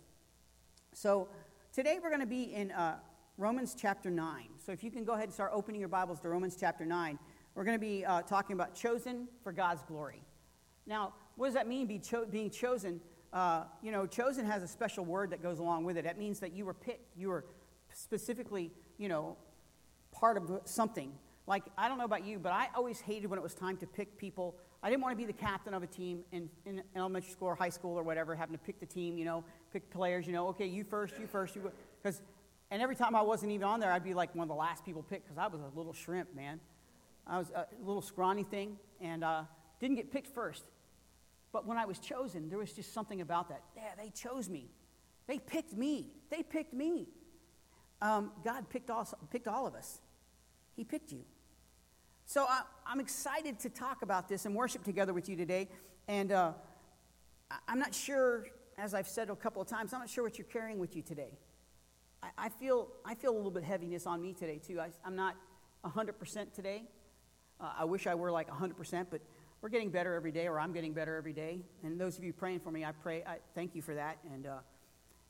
So 0.93 1.29
today 1.73 1.99
we're 2.01 2.09
going 2.09 2.21
to 2.21 2.25
be 2.25 2.53
in 2.53 2.71
uh, 2.71 2.97
Romans 3.37 3.75
chapter 3.79 4.09
9. 4.09 4.47
So 4.57 4.71
if 4.71 4.83
you 4.83 4.91
can 4.91 5.05
go 5.05 5.13
ahead 5.13 5.25
and 5.25 5.33
start 5.33 5.51
opening 5.53 5.79
your 5.79 5.89
Bibles 5.89 6.19
to 6.21 6.29
Romans 6.29 6.57
chapter 6.59 6.85
9, 6.85 7.17
we're 7.55 7.63
going 7.63 7.75
to 7.77 7.79
be 7.79 8.05
uh, 8.05 8.21
talking 8.23 8.55
about 8.55 8.75
chosen 8.75 9.27
for 9.41 9.51
God's 9.51 9.83
glory. 9.83 10.21
Now, 10.85 11.13
what 11.37 11.47
does 11.47 11.53
that 11.53 11.67
mean, 11.67 11.87
be 11.87 11.99
cho- 11.99 12.25
being 12.25 12.49
chosen? 12.49 12.99
Uh, 13.31 13.63
you 13.81 13.91
know, 13.91 14.05
chosen 14.05 14.45
has 14.45 14.63
a 14.63 14.67
special 14.67 15.05
word 15.05 15.29
that 15.29 15.41
goes 15.41 15.59
along 15.59 15.85
with 15.85 15.97
it. 15.97 16.03
That 16.03 16.17
means 16.17 16.39
that 16.41 16.53
you 16.53 16.65
were 16.65 16.73
picked, 16.73 17.17
you 17.17 17.29
were 17.29 17.45
specifically, 17.93 18.71
you 18.97 19.07
know, 19.07 19.37
part 20.11 20.35
of 20.37 20.61
something. 20.65 21.13
Like, 21.45 21.63
I 21.77 21.87
don't 21.87 21.97
know 21.97 22.05
about 22.05 22.25
you, 22.25 22.39
but 22.39 22.51
I 22.51 22.67
always 22.75 22.99
hated 22.99 23.27
when 23.29 23.39
it 23.39 23.43
was 23.43 23.53
time 23.53 23.77
to 23.77 23.87
pick 23.87 24.17
people 24.17 24.55
I 24.83 24.89
didn't 24.89 25.01
want 25.01 25.13
to 25.13 25.17
be 25.17 25.25
the 25.25 25.37
captain 25.37 25.73
of 25.73 25.81
a 25.81 25.87
team 25.87 26.23
in, 26.31 26.49
in 26.65 26.83
elementary 26.95 27.31
school 27.31 27.47
or 27.47 27.55
high 27.55 27.69
school 27.69 27.97
or 27.97 28.03
whatever, 28.03 28.35
having 28.35 28.55
to 28.55 28.63
pick 28.63 28.79
the 28.79 28.85
team, 28.85 29.17
you 29.17 29.25
know, 29.25 29.43
pick 29.73 29.89
players, 29.89 30.27
you 30.27 30.33
know, 30.33 30.47
okay, 30.49 30.67
you 30.67 30.83
first, 30.83 31.15
you 31.19 31.27
first, 31.27 31.55
you 31.55 31.71
because 32.01 32.21
And 32.69 32.81
every 32.81 32.95
time 32.95 33.15
I 33.15 33.21
wasn't 33.21 33.51
even 33.51 33.67
on 33.67 33.79
there, 33.79 33.91
I'd 33.91 34.03
be 34.03 34.13
like 34.13 34.35
one 34.35 34.43
of 34.43 34.49
the 34.49 34.55
last 34.55 34.85
people 34.85 35.01
picked 35.01 35.25
because 35.25 35.37
I 35.37 35.47
was 35.47 35.61
a 35.61 35.77
little 35.77 35.93
shrimp, 35.93 36.35
man. 36.35 36.59
I 37.25 37.39
was 37.39 37.49
a 37.51 37.65
little 37.83 38.01
scrawny 38.01 38.43
thing 38.43 38.77
and 39.01 39.23
uh, 39.23 39.43
didn't 39.79 39.95
get 39.95 40.11
picked 40.11 40.27
first. 40.27 40.63
But 41.51 41.65
when 41.65 41.77
I 41.77 41.85
was 41.85 41.99
chosen, 41.99 42.49
there 42.49 42.57
was 42.57 42.73
just 42.73 42.93
something 42.93 43.21
about 43.21 43.49
that. 43.49 43.63
Yeah, 43.75 43.91
they 43.97 44.09
chose 44.09 44.49
me. 44.49 44.69
They 45.27 45.39
picked 45.39 45.73
me. 45.73 46.15
They 46.29 46.43
picked 46.43 46.73
me. 46.73 47.07
Um, 48.01 48.31
God 48.43 48.69
picked 48.69 48.89
all, 48.89 49.07
picked 49.31 49.47
all 49.47 49.65
of 49.65 49.75
us. 49.75 49.99
He 50.75 50.83
picked 50.83 51.11
you. 51.11 51.23
So 52.25 52.45
I, 52.47 52.61
I'm 52.85 52.99
excited 52.99 53.59
to 53.59 53.69
talk 53.69 54.01
about 54.01 54.27
this 54.27 54.45
and 54.45 54.53
worship 54.53 54.83
together 54.83 55.13
with 55.13 55.29
you 55.29 55.35
today. 55.35 55.69
And 56.07 56.31
uh, 56.31 56.51
I'm 57.67 57.79
not 57.79 57.95
sure, 57.95 58.47
as 58.77 58.93
I've 58.93 59.07
said 59.07 59.29
a 59.29 59.35
couple 59.35 59.61
of 59.61 59.67
times, 59.67 59.93
I'm 59.93 59.99
not 59.99 60.09
sure 60.09 60.23
what 60.23 60.37
you're 60.37 60.47
carrying 60.47 60.77
with 60.77 60.95
you 60.95 61.01
today. 61.01 61.37
I, 62.21 62.29
I 62.37 62.49
feel, 62.49 62.89
I 63.05 63.15
feel 63.15 63.31
a 63.31 63.37
little 63.37 63.51
bit 63.51 63.63
heaviness 63.63 64.05
on 64.05 64.21
me 64.21 64.33
today, 64.33 64.59
too. 64.59 64.79
I, 64.79 64.89
I'm 65.05 65.15
not 65.15 65.35
100% 65.85 66.53
today. 66.53 66.83
Uh, 67.59 67.71
I 67.79 67.85
wish 67.85 68.07
I 68.07 68.15
were 68.15 68.31
like 68.31 68.49
100%, 68.49 69.07
but 69.09 69.21
we're 69.61 69.69
getting 69.69 69.89
better 69.89 70.13
every 70.13 70.31
day, 70.31 70.47
or 70.47 70.59
I'm 70.59 70.71
getting 70.71 70.93
better 70.93 71.15
every 71.15 71.33
day. 71.33 71.59
And 71.83 71.99
those 71.99 72.17
of 72.17 72.23
you 72.23 72.33
praying 72.33 72.59
for 72.59 72.71
me, 72.71 72.85
I 72.85 72.91
pray, 72.91 73.23
I 73.23 73.37
thank 73.55 73.75
you 73.75 73.81
for 73.81 73.95
that. 73.95 74.17
And 74.31 74.45
uh, 74.45 74.57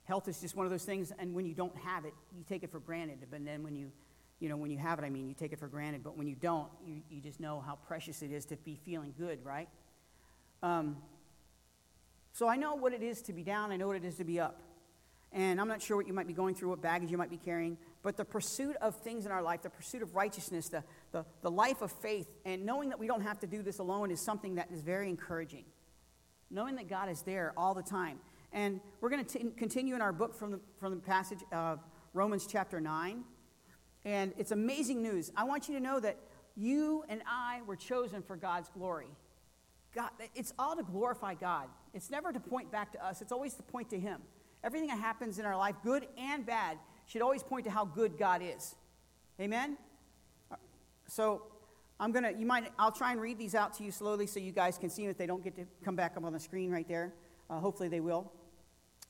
health 0.04 0.28
is 0.28 0.40
just 0.42 0.56
one 0.56 0.66
of 0.66 0.72
those 0.72 0.84
things, 0.84 1.12
and 1.18 1.34
when 1.34 1.46
you 1.46 1.54
don't 1.54 1.76
have 1.78 2.06
it, 2.06 2.14
you 2.36 2.44
take 2.48 2.64
it 2.64 2.72
for 2.72 2.80
granted. 2.80 3.20
But 3.30 3.46
then 3.46 3.64
when 3.64 3.76
you, 3.76 3.92
you 4.40 4.50
know, 4.50 4.58
when 4.58 4.72
you 4.72 4.78
have 4.78 5.00
it, 5.00 5.06
I 5.06 5.10
mean, 5.10 5.28
you 5.28 5.34
take 5.34 5.54
it 5.54 5.60
for 5.60 5.68
granted. 5.68 6.04
But 6.04 6.18
when 6.18 6.28
you 6.28 6.36
don't, 6.36 6.70
you, 6.86 7.02
you 7.10 7.22
just 7.22 7.40
know 7.40 7.64
how 7.66 7.78
precious 7.88 8.22
it 8.22 8.32
is 8.32 8.46
to 8.46 8.58
be 8.58 8.80
feeling 8.86 9.14
good, 9.18 9.44
right? 9.46 9.70
Um, 10.62 10.98
so 12.34 12.48
I 12.48 12.56
know 12.56 12.76
what 12.76 12.94
it 12.94 13.02
is 13.02 13.22
to 13.24 13.34
be 13.34 13.44
down. 13.44 13.72
I 13.72 13.78
know 13.78 13.88
what 13.88 13.96
it 13.96 14.06
is 14.06 14.16
to 14.16 14.24
be 14.24 14.40
up. 14.40 14.62
And 15.32 15.60
I'm 15.60 15.68
not 15.68 15.82
sure 15.82 15.98
what 15.98 16.08
you 16.08 16.14
might 16.14 16.28
be 16.28 16.34
going 16.34 16.56
through, 16.56 16.70
what 16.70 16.82
baggage 16.82 17.12
you 17.12 17.18
might 17.18 17.30
be 17.30 17.38
carrying, 17.38 17.78
but 18.02 18.16
the 18.16 18.24
pursuit 18.24 18.76
of 18.78 18.96
things 18.96 19.26
in 19.26 19.32
our 19.32 19.42
life, 19.42 19.62
the 19.62 19.70
pursuit 19.70 20.02
of 20.02 20.16
righteousness, 20.16 20.70
the, 20.70 20.84
the, 21.12 21.26
the 21.42 21.52
life 21.52 21.82
of 21.82 21.92
faith, 21.92 22.28
and 22.46 22.66
knowing 22.66 22.90
that 22.90 23.00
we 23.00 23.08
don't 23.08 23.22
have 23.22 23.40
to 23.40 23.48
do 23.48 23.62
this 23.62 23.80
alone 23.80 24.12
is 24.12 24.20
something 24.20 24.56
that 24.56 24.70
is 24.72 24.82
very 24.82 25.10
encouraging. 25.10 25.66
Knowing 26.50 26.76
that 26.76 26.90
God 26.90 27.10
is 27.10 27.22
there 27.22 27.54
all 27.58 27.74
the 27.74 27.84
time. 27.84 28.20
And 28.54 28.80
we're 29.02 29.10
going 29.10 29.26
to 29.26 29.52
continue 29.58 29.96
in 29.96 30.02
our 30.02 30.14
book 30.14 30.34
from 30.34 30.52
the, 30.52 30.60
from 30.80 30.96
the 30.96 31.02
passage 31.02 31.40
of 31.52 31.80
Romans 32.14 32.48
chapter 32.50 32.80
9. 32.80 33.24
And 34.06 34.34
it's 34.38 34.52
amazing 34.52 35.02
news. 35.02 35.32
I 35.36 35.44
want 35.44 35.68
you 35.68 35.76
to 35.76 35.82
know 35.82 36.00
that 36.00 36.18
you 36.56 37.04
and 37.10 37.22
I 37.28 37.62
were 37.68 37.76
chosen 37.76 38.24
for 38.24 38.36
God's 38.36 38.70
glory. 38.70 39.08
God, 39.94 40.10
it's 40.36 40.54
all 40.58 40.76
to 40.76 40.84
glorify 40.84 41.34
God. 41.34 41.68
It's 41.94 42.10
never 42.10 42.32
to 42.32 42.40
point 42.40 42.72
back 42.72 42.92
to 42.94 43.06
us, 43.06 43.22
it's 43.22 43.32
always 43.32 43.54
to 43.56 43.64
point 43.64 43.90
to 43.90 44.00
Him. 44.00 44.22
Everything 44.64 44.90
that 44.90 45.00
happens 45.00 45.40
in 45.40 45.46
our 45.46 45.56
life, 45.56 45.76
good 45.84 46.08
and 46.18 46.46
bad, 46.46 46.78
should 47.06 47.22
always 47.22 47.44
point 47.44 47.66
to 47.66 47.72
how 47.72 47.86
good 47.86 48.18
God 48.18 48.42
is. 48.44 48.76
Amen? 49.40 49.78
So 51.08 51.44
I'm 52.00 52.12
gonna, 52.12 52.32
you 52.38 52.46
might, 52.46 52.72
I'll 52.78 52.92
try 52.92 53.12
and 53.12 53.20
read 53.20 53.38
these 53.38 53.56
out 53.56 53.74
to 53.78 53.84
you 53.84 53.92
slowly 53.92 54.28
so 54.28 54.40
you 54.40 54.52
guys 54.52 54.78
can 54.78 54.90
see 54.90 55.04
them 55.04 55.12
if 55.12 55.18
they 55.18 55.26
don't 55.26 55.44
get 55.44 55.56
to 55.56 55.66
come 55.84 55.96
back 55.96 56.16
up 56.18 56.24
on 56.24 56.34
the 56.34 56.40
screen 56.40 56.70
right 56.72 56.88
there. 56.88 57.14
Uh, 57.50 57.60
hopefully 57.60 57.90
they 57.90 58.02
will. 58.02 58.32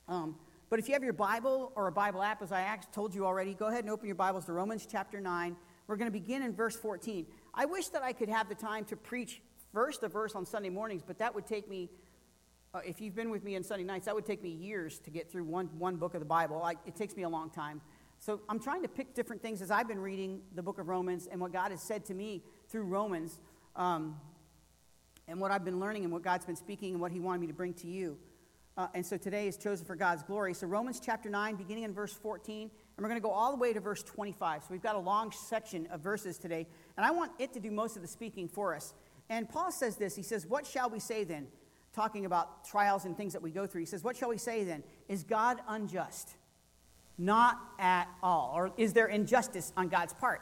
Um, 0.08 0.36
but 0.70 0.80
if 0.80 0.88
you 0.88 0.94
have 0.94 1.04
your 1.04 1.14
Bible 1.14 1.72
or 1.76 1.88
a 1.88 1.92
Bible 1.92 2.22
app, 2.22 2.42
as 2.42 2.52
I 2.52 2.78
told 2.92 3.16
you 3.16 3.26
already, 3.26 3.54
go 3.54 3.68
ahead 3.68 3.84
and 3.84 3.90
open 3.90 4.06
your 4.06 4.16
Bibles 4.16 4.46
to 4.46 4.54
Romans 4.54 4.88
chapter 4.90 5.20
9. 5.20 5.56
We're 5.88 5.96
going 5.96 6.12
to 6.12 6.20
begin 6.20 6.44
in 6.44 6.54
verse 6.54 6.76
14. 6.76 7.26
I 7.54 7.66
wish 7.66 7.88
that 7.90 8.04
I 8.04 8.12
could 8.12 8.30
have 8.30 8.50
the 8.50 8.56
time 8.56 8.84
to 8.86 8.98
preach 8.98 9.42
first 9.74 10.02
to 10.02 10.10
verse 10.10 10.36
on 10.36 10.46
Sunday 10.46 10.70
mornings, 10.70 11.04
but 11.06 11.18
that 11.20 11.34
would 11.34 11.46
take 11.46 11.70
me, 11.70 11.90
uh, 12.74 12.80
if 12.86 13.00
you've 13.00 13.16
been 13.16 13.30
with 13.30 13.44
me 13.44 13.56
on 13.56 13.64
Sunday 13.64 13.86
nights, 13.86 14.06
that 14.06 14.16
would 14.16 14.26
take 14.26 14.44
me 14.44 14.50
years 14.50 15.00
to 15.00 15.10
get 15.10 15.32
through 15.32 15.46
one, 15.46 15.68
one 15.78 15.96
book 15.96 16.14
of 16.14 16.20
the 16.20 16.26
Bible. 16.26 16.62
I, 16.62 16.74
it 16.86 16.96
takes 16.96 17.16
me 17.16 17.24
a 17.24 17.30
long 17.30 17.50
time. 17.50 17.82
So 18.20 18.42
I'm 18.50 18.60
trying 18.60 18.82
to 18.82 18.88
pick 18.88 19.14
different 19.14 19.42
things 19.42 19.62
as 19.62 19.72
I've 19.72 19.88
been 19.88 20.00
reading 20.00 20.42
the 20.56 20.64
book 20.64 20.80
of 20.80 20.88
Romans 20.88 21.28
and 21.32 21.40
what 21.40 21.54
God 21.54 21.72
has 21.72 21.82
said 21.82 22.06
to 22.06 22.14
me 22.14 22.44
through 22.70 22.84
Romans, 22.84 23.40
um, 23.76 24.20
and 25.28 25.40
what 25.40 25.52
I've 25.52 25.66
been 25.66 25.80
learning 25.80 26.04
and 26.04 26.12
what 26.12 26.24
God's 26.24 26.46
been 26.46 26.56
speaking 26.56 26.94
and 26.94 27.02
what 27.02 27.12
He 27.12 27.20
wanted 27.20 27.42
me 27.42 27.48
to 27.48 27.54
bring 27.54 27.74
to 27.76 27.88
you. 27.88 28.18
Uh, 28.78 28.88
and 28.94 29.06
so 29.06 29.18
today 29.18 29.48
is 29.48 29.58
chosen 29.58 29.86
for 29.86 29.96
God's 29.96 30.24
glory. 30.24 30.54
So 30.54 30.68
Romans 30.68 31.02
chapter 31.04 31.30
9, 31.30 31.56
beginning 31.56 31.84
in 31.84 31.94
verse 31.94 32.14
14, 32.14 32.62
and 32.62 32.72
we're 33.04 33.10
going 33.10 33.20
to 33.20 33.28
go 33.28 33.32
all 33.32 33.52
the 33.52 33.58
way 33.58 33.74
to 33.74 33.80
verse 33.80 34.04
25. 34.04 34.64
So 34.64 34.68
we've 34.70 34.84
got 34.84 34.96
a 34.96 35.00
long 35.00 35.32
section 35.32 35.88
of 35.88 36.02
verses 36.02 36.38
today, 36.38 36.68
and 36.96 37.06
I 37.06 37.12
want 37.12 37.32
it 37.40 37.54
to 37.54 37.60
do 37.60 37.72
most 37.72 37.96
of 37.96 38.04
the 38.04 38.08
speaking 38.08 38.48
for 38.48 38.76
us. 38.76 38.94
And 39.30 39.50
Paul 39.50 39.72
says 39.72 39.98
this 39.98 40.16
He 40.16 40.24
says, 40.24 40.46
What 40.46 40.66
shall 40.66 40.90
we 40.90 41.00
say 41.00 41.24
then? 41.24 41.48
Talking 41.94 42.26
about 42.26 42.66
trials 42.66 43.06
and 43.06 43.18
things 43.18 43.34
that 43.34 43.42
we 43.42 43.50
go 43.50 43.66
through. 43.66 43.82
He 43.82 43.88
says, 43.88 44.04
What 44.04 44.16
shall 44.16 44.30
we 44.30 44.38
say 44.38 44.64
then? 44.64 44.84
Is 45.08 45.24
God 45.24 45.58
unjust? 45.68 46.36
Not 47.18 47.60
at 47.80 48.08
all. 48.22 48.54
Or 48.56 48.72
is 48.78 48.94
there 48.94 49.08
injustice 49.08 49.74
on 49.76 49.90
God's 49.90 50.14
part? 50.14 50.42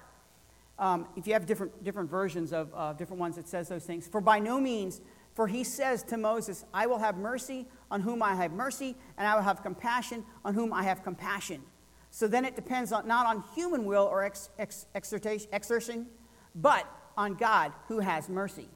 Um, 0.77 1.07
if 1.15 1.25
you 1.25 1.33
have 1.33 1.45
different, 1.45 1.83
different 1.83 2.09
versions 2.09 2.51
of 2.51 2.69
uh, 2.75 2.93
different 2.93 3.19
ones 3.19 3.37
that 3.37 3.47
says 3.47 3.69
those 3.69 3.85
things. 3.85 4.07
For 4.07 4.19
by 4.19 4.39
no 4.39 4.59
means, 4.59 4.99
for 5.33 5.47
he 5.47 5.63
says 5.63 6.03
to 6.03 6.17
Moses, 6.17 6.65
I 6.73 6.87
will 6.87 6.97
have 6.97 7.17
mercy 7.17 7.65
on 7.89 8.01
whom 8.01 8.21
I 8.21 8.35
have 8.35 8.51
mercy, 8.51 8.95
and 9.17 9.27
I 9.27 9.35
will 9.35 9.43
have 9.43 9.63
compassion 9.63 10.23
on 10.43 10.53
whom 10.53 10.73
I 10.73 10.83
have 10.83 11.03
compassion. 11.03 11.61
So 12.09 12.27
then 12.27 12.45
it 12.45 12.55
depends 12.55 12.91
on, 12.91 13.07
not 13.07 13.25
on 13.25 13.43
human 13.53 13.85
will 13.85 14.05
or 14.05 14.23
ex, 14.23 14.49
ex, 14.57 14.85
exertion, 14.93 16.07
but 16.55 16.85
on 17.17 17.35
God 17.35 17.73
who 17.87 17.99
has 17.99 18.29
mercy. 18.29 18.69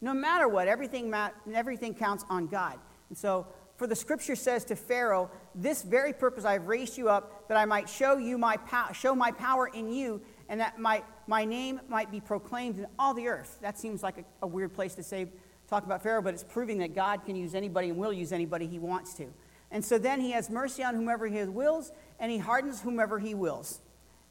No 0.00 0.12
matter 0.12 0.48
what, 0.48 0.68
everything, 0.68 1.12
everything 1.54 1.94
counts 1.94 2.24
on 2.28 2.46
God. 2.46 2.78
And 3.08 3.16
so, 3.16 3.46
for 3.76 3.86
the 3.86 3.96
scripture 3.96 4.36
says 4.36 4.64
to 4.66 4.76
Pharaoh, 4.76 5.30
This 5.54 5.82
very 5.82 6.12
purpose 6.12 6.44
I 6.44 6.54
have 6.54 6.66
raised 6.66 6.98
you 6.98 7.08
up, 7.08 7.48
that 7.48 7.56
I 7.56 7.64
might 7.64 7.88
show 7.88 8.16
you 8.16 8.38
my 8.38 8.56
pow- 8.56 8.92
show 8.92 9.14
my 9.14 9.30
power 9.30 9.68
in 9.68 9.92
you, 9.92 10.20
and 10.48 10.60
that 10.60 10.78
my, 10.78 11.02
my 11.26 11.44
name 11.44 11.80
might 11.88 12.10
be 12.10 12.20
proclaimed 12.20 12.78
in 12.78 12.86
all 12.98 13.14
the 13.14 13.28
earth. 13.28 13.58
That 13.62 13.78
seems 13.78 14.02
like 14.02 14.18
a, 14.18 14.24
a 14.42 14.46
weird 14.46 14.74
place 14.74 14.94
to 14.96 15.02
say, 15.02 15.28
talk 15.68 15.84
about 15.84 16.02
Pharaoh, 16.02 16.22
but 16.22 16.34
it's 16.34 16.44
proving 16.44 16.78
that 16.78 16.94
God 16.94 17.24
can 17.24 17.36
use 17.36 17.54
anybody 17.54 17.90
and 17.90 17.98
will 17.98 18.12
use 18.12 18.32
anybody 18.32 18.66
he 18.66 18.78
wants 18.78 19.14
to. 19.14 19.32
And 19.70 19.84
so 19.84 19.98
then 19.98 20.20
he 20.20 20.32
has 20.32 20.50
mercy 20.50 20.84
on 20.84 20.94
whomever 20.94 21.26
he 21.26 21.42
wills, 21.44 21.92
and 22.18 22.30
he 22.30 22.38
hardens 22.38 22.80
whomever 22.80 23.18
he 23.18 23.34
wills. 23.34 23.80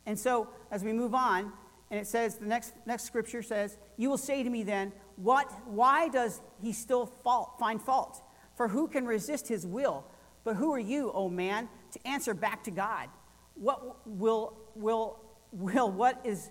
And 0.06 0.18
so 0.18 0.50
as 0.72 0.84
we 0.84 0.94
move 0.94 1.14
on, 1.14 1.52
and 1.90 2.00
it 2.00 2.08
says, 2.08 2.36
the 2.36 2.46
next, 2.46 2.74
next 2.86 3.04
scripture 3.04 3.44
says, 3.44 3.78
You 3.98 4.10
will 4.10 4.18
say 4.18 4.42
to 4.42 4.50
me 4.50 4.64
then, 4.64 4.92
what, 5.16 5.52
why 5.68 6.10
does 6.10 6.42
he 6.60 6.74
still 6.74 7.06
fault, 7.06 7.60
find 7.60 7.82
fault? 7.82 8.22
For 8.56 8.68
who 8.68 8.88
can 8.88 9.06
resist 9.06 9.48
his 9.48 9.66
will? 9.66 10.06
But 10.44 10.56
who 10.56 10.74
are 10.74 10.80
you, 10.80 11.12
O 11.14 11.30
man, 11.30 11.70
to 11.92 12.08
answer 12.08 12.34
back 12.34 12.64
to 12.66 12.72
God? 12.72 13.10
What 13.56 14.08
will, 14.08 14.58
will, 14.76 15.20
will 15.52 15.90
what 15.90 16.20
is, 16.24 16.50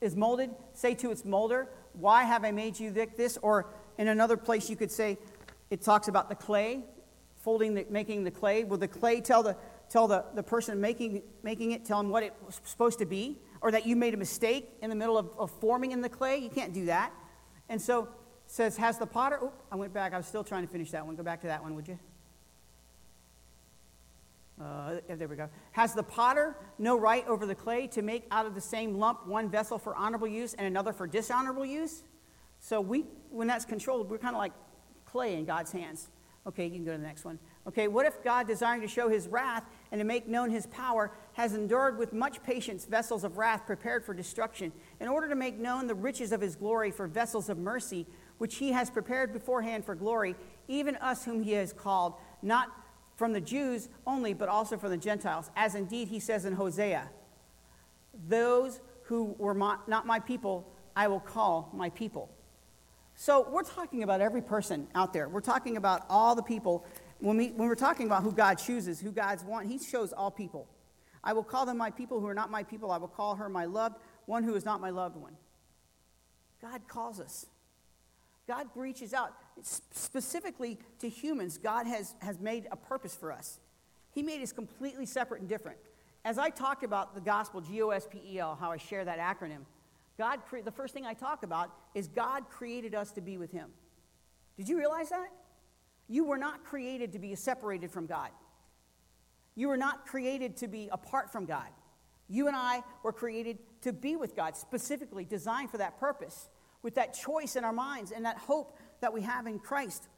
is 0.00 0.14
molded 0.14 0.50
say 0.74 0.94
to 0.96 1.10
its 1.10 1.24
molder, 1.24 1.68
Why 1.92 2.24
have 2.24 2.44
I 2.44 2.52
made 2.52 2.78
you 2.78 2.90
this? 2.90 3.38
Or 3.42 3.66
in 3.98 4.08
another 4.08 4.36
place, 4.36 4.70
you 4.70 4.76
could 4.76 4.90
say, 4.90 5.18
it 5.70 5.82
talks 5.82 6.08
about 6.08 6.28
the 6.28 6.34
clay, 6.34 6.84
folding, 7.36 7.74
the, 7.74 7.86
making 7.90 8.24
the 8.24 8.30
clay. 8.30 8.64
Will 8.64 8.78
the 8.78 8.88
clay 8.88 9.20
tell 9.20 9.42
the, 9.42 9.56
tell 9.88 10.08
the, 10.08 10.24
the 10.34 10.42
person 10.42 10.80
making, 10.80 11.22
making 11.42 11.72
it, 11.72 11.84
tell 11.84 12.00
him 12.00 12.10
what 12.10 12.22
it 12.22 12.34
was 12.44 12.60
supposed 12.64 12.98
to 12.98 13.06
be? 13.06 13.38
Or 13.60 13.70
that 13.70 13.86
you 13.86 13.94
made 13.94 14.14
a 14.14 14.16
mistake 14.16 14.70
in 14.80 14.88
the 14.88 14.96
middle 14.96 15.18
of, 15.18 15.30
of 15.38 15.50
forming 15.50 15.92
in 15.92 16.00
the 16.00 16.08
clay? 16.08 16.38
You 16.38 16.48
can't 16.48 16.72
do 16.72 16.86
that. 16.86 17.12
And 17.68 17.80
so 17.80 18.08
says, 18.46 18.76
Has 18.76 18.98
the 18.98 19.06
potter. 19.06 19.38
Oh, 19.40 19.52
I 19.70 19.76
went 19.76 19.92
back. 19.92 20.12
I 20.12 20.16
was 20.16 20.26
still 20.26 20.44
trying 20.44 20.66
to 20.66 20.72
finish 20.72 20.90
that 20.90 21.06
one. 21.06 21.14
Go 21.14 21.22
back 21.22 21.40
to 21.42 21.46
that 21.46 21.62
one, 21.62 21.74
would 21.74 21.88
you? 21.88 21.98
Uh, 24.60 24.96
there 25.08 25.26
we 25.26 25.36
go. 25.36 25.48
Has 25.72 25.94
the 25.94 26.02
potter 26.02 26.54
no 26.78 26.98
right 26.98 27.26
over 27.26 27.46
the 27.46 27.54
clay 27.54 27.86
to 27.88 28.02
make 28.02 28.26
out 28.30 28.44
of 28.44 28.54
the 28.54 28.60
same 28.60 28.98
lump 28.98 29.26
one 29.26 29.48
vessel 29.48 29.78
for 29.78 29.96
honorable 29.96 30.28
use 30.28 30.52
and 30.54 30.66
another 30.66 30.92
for 30.92 31.06
dishonorable 31.06 31.64
use? 31.64 32.02
So 32.58 32.80
we, 32.80 33.06
when 33.30 33.46
that's 33.46 33.64
controlled, 33.64 34.10
we're 34.10 34.18
kind 34.18 34.34
of 34.34 34.38
like 34.38 34.52
clay 35.06 35.34
in 35.34 35.46
God's 35.46 35.72
hands. 35.72 36.10
Okay, 36.46 36.64
you 36.64 36.72
can 36.72 36.84
go 36.84 36.92
to 36.92 36.98
the 36.98 37.04
next 37.04 37.24
one. 37.24 37.38
Okay, 37.66 37.88
what 37.88 38.06
if 38.06 38.22
God, 38.22 38.46
desiring 38.46 38.80
to 38.80 38.88
show 38.88 39.08
his 39.08 39.28
wrath 39.28 39.64
and 39.92 39.98
to 39.98 40.04
make 40.04 40.26
known 40.26 40.50
his 40.50 40.66
power, 40.66 41.12
has 41.34 41.54
endured 41.54 41.98
with 41.98 42.12
much 42.12 42.42
patience 42.42 42.86
vessels 42.86 43.24
of 43.24 43.38
wrath 43.38 43.66
prepared 43.66 44.04
for 44.04 44.14
destruction, 44.14 44.72
in 45.00 45.08
order 45.08 45.28
to 45.28 45.34
make 45.34 45.58
known 45.58 45.86
the 45.86 45.94
riches 45.94 46.32
of 46.32 46.40
his 46.40 46.56
glory 46.56 46.90
for 46.90 47.06
vessels 47.06 47.48
of 47.48 47.58
mercy, 47.58 48.06
which 48.38 48.56
he 48.56 48.72
has 48.72 48.90
prepared 48.90 49.32
beforehand 49.32 49.84
for 49.84 49.94
glory, 49.94 50.34
even 50.66 50.96
us 50.96 51.24
whom 51.24 51.42
he 51.42 51.52
has 51.52 51.74
called, 51.74 52.14
not 52.42 52.68
from 53.20 53.34
the 53.34 53.40
Jews 53.40 53.90
only, 54.06 54.32
but 54.32 54.48
also 54.48 54.78
from 54.78 54.88
the 54.88 54.96
Gentiles, 54.96 55.50
as 55.54 55.74
indeed 55.74 56.08
he 56.08 56.18
says 56.18 56.46
in 56.46 56.54
Hosea, 56.54 57.06
Those 58.26 58.80
who 59.02 59.34
were 59.36 59.52
my, 59.52 59.76
not 59.86 60.06
my 60.06 60.20
people, 60.20 60.72
I 60.96 61.06
will 61.06 61.20
call 61.20 61.68
my 61.74 61.90
people. 61.90 62.30
So 63.14 63.46
we're 63.50 63.62
talking 63.62 64.02
about 64.04 64.22
every 64.22 64.40
person 64.40 64.88
out 64.94 65.12
there. 65.12 65.28
We're 65.28 65.42
talking 65.42 65.76
about 65.76 66.06
all 66.08 66.34
the 66.34 66.42
people. 66.42 66.86
When, 67.18 67.36
we, 67.36 67.48
when 67.48 67.68
we're 67.68 67.74
talking 67.74 68.06
about 68.06 68.22
who 68.22 68.32
God 68.32 68.54
chooses, 68.54 68.98
who 69.00 69.12
God's 69.12 69.44
want, 69.44 69.66
He 69.66 69.76
shows 69.76 70.14
all 70.14 70.30
people. 70.30 70.66
I 71.22 71.34
will 71.34 71.44
call 71.44 71.66
them 71.66 71.76
my 71.76 71.90
people 71.90 72.20
who 72.20 72.26
are 72.26 72.32
not 72.32 72.50
my 72.50 72.62
people. 72.62 72.90
I 72.90 72.96
will 72.96 73.08
call 73.08 73.34
her 73.34 73.50
my 73.50 73.66
loved, 73.66 73.96
one 74.24 74.44
who 74.44 74.54
is 74.54 74.64
not 74.64 74.80
my 74.80 74.88
loved 74.88 75.16
one. 75.16 75.36
God 76.62 76.88
calls 76.88 77.20
us. 77.20 77.44
God 78.50 78.66
reaches 78.74 79.14
out. 79.14 79.32
Specifically 79.62 80.76
to 80.98 81.08
humans, 81.08 81.56
God 81.56 81.86
has, 81.86 82.16
has 82.20 82.40
made 82.40 82.66
a 82.72 82.76
purpose 82.76 83.14
for 83.14 83.30
us. 83.30 83.60
He 84.10 84.24
made 84.24 84.42
us 84.42 84.50
completely 84.50 85.06
separate 85.06 85.40
and 85.40 85.48
different. 85.48 85.78
as 86.24 86.36
I 86.36 86.50
talked 86.50 86.82
about 86.82 87.14
the 87.14 87.20
gospel, 87.20 87.60
G 87.60 87.80
O 87.80 87.90
S 87.90 88.08
P 88.10 88.20
E 88.26 88.38
L, 88.40 88.58
how 88.60 88.72
I 88.72 88.76
share 88.76 89.04
that 89.04 89.20
acronym, 89.20 89.60
God, 90.18 90.40
cre- 90.44 90.62
the 90.64 90.72
first 90.72 90.92
thing 90.92 91.06
I 91.06 91.14
talk 91.14 91.44
about 91.44 91.70
is 91.94 92.08
God 92.08 92.50
created 92.50 92.92
us 92.92 93.12
to 93.12 93.20
be 93.20 93.38
with 93.38 93.52
Him. 93.52 93.70
Did 94.56 94.68
you 94.68 94.76
realize 94.76 95.10
that? 95.10 95.28
You 96.08 96.24
were 96.24 96.36
not 96.36 96.64
created 96.64 97.12
to 97.12 97.20
be 97.20 97.34
separated 97.36 97.92
from 97.92 98.06
God. 98.06 98.30
You 99.54 99.68
were 99.68 99.76
not 99.76 100.06
created 100.06 100.56
to 100.58 100.66
be 100.66 100.88
apart 100.90 101.30
from 101.30 101.46
God. 101.46 101.68
You 102.28 102.48
and 102.48 102.56
I 102.56 102.82
were 103.04 103.12
created 103.12 103.58
to 103.82 103.92
be 103.92 104.16
with 104.16 104.34
God, 104.34 104.56
specifically 104.56 105.24
designed 105.24 105.70
for 105.70 105.78
that 105.78 106.00
purpose, 106.00 106.48
with 106.82 106.94
that 106.94 107.14
choice 107.14 107.56
in 107.56 107.64
our 107.64 107.72
minds 107.72 108.12
and 108.12 108.24
that 108.24 108.38
hope 108.38 108.78
that 109.00 109.12
we 109.12 109.22
have 109.22 109.46
in 109.46 109.58
Christ. 109.58 110.08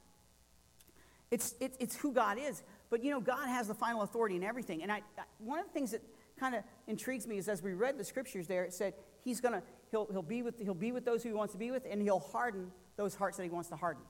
It's, 1.31 1.55
it, 1.59 1.75
it's 1.79 1.95
who 1.95 2.13
God 2.13 2.37
is. 2.37 2.63
But 2.89 3.03
you 3.03 3.11
know, 3.11 3.19
God 3.19 3.47
has 3.47 3.67
the 3.67 3.73
final 3.73 4.03
authority 4.03 4.35
in 4.35 4.43
everything. 4.43 4.83
And 4.83 4.91
I, 4.91 5.01
one 5.39 5.59
of 5.59 5.65
the 5.65 5.71
things 5.71 5.91
that 5.91 6.01
kind 6.39 6.55
of 6.55 6.63
intrigues 6.87 7.25
me 7.27 7.37
is 7.37 7.47
as 7.47 7.63
we 7.63 7.73
read 7.73 7.97
the 7.97 8.03
scriptures 8.03 8.47
there, 8.47 8.63
it 8.63 8.73
said 8.73 8.93
he's 9.23 9.41
going 9.41 9.53
to, 9.53 9.63
he'll, 9.91 10.07
he'll, 10.11 10.21
be 10.21 10.41
with, 10.41 10.59
he'll 10.59 10.73
be 10.73 10.91
with 10.91 11.05
those 11.05 11.23
who 11.23 11.29
he 11.29 11.35
wants 11.35 11.53
to 11.53 11.59
be 11.59 11.71
with, 11.71 11.87
and 11.89 12.01
he'll 12.01 12.19
harden 12.19 12.71
those 12.95 13.15
hearts 13.15 13.37
that 13.37 13.43
he 13.43 13.49
wants 13.49 13.69
to 13.69 13.75
harden. 13.75 14.03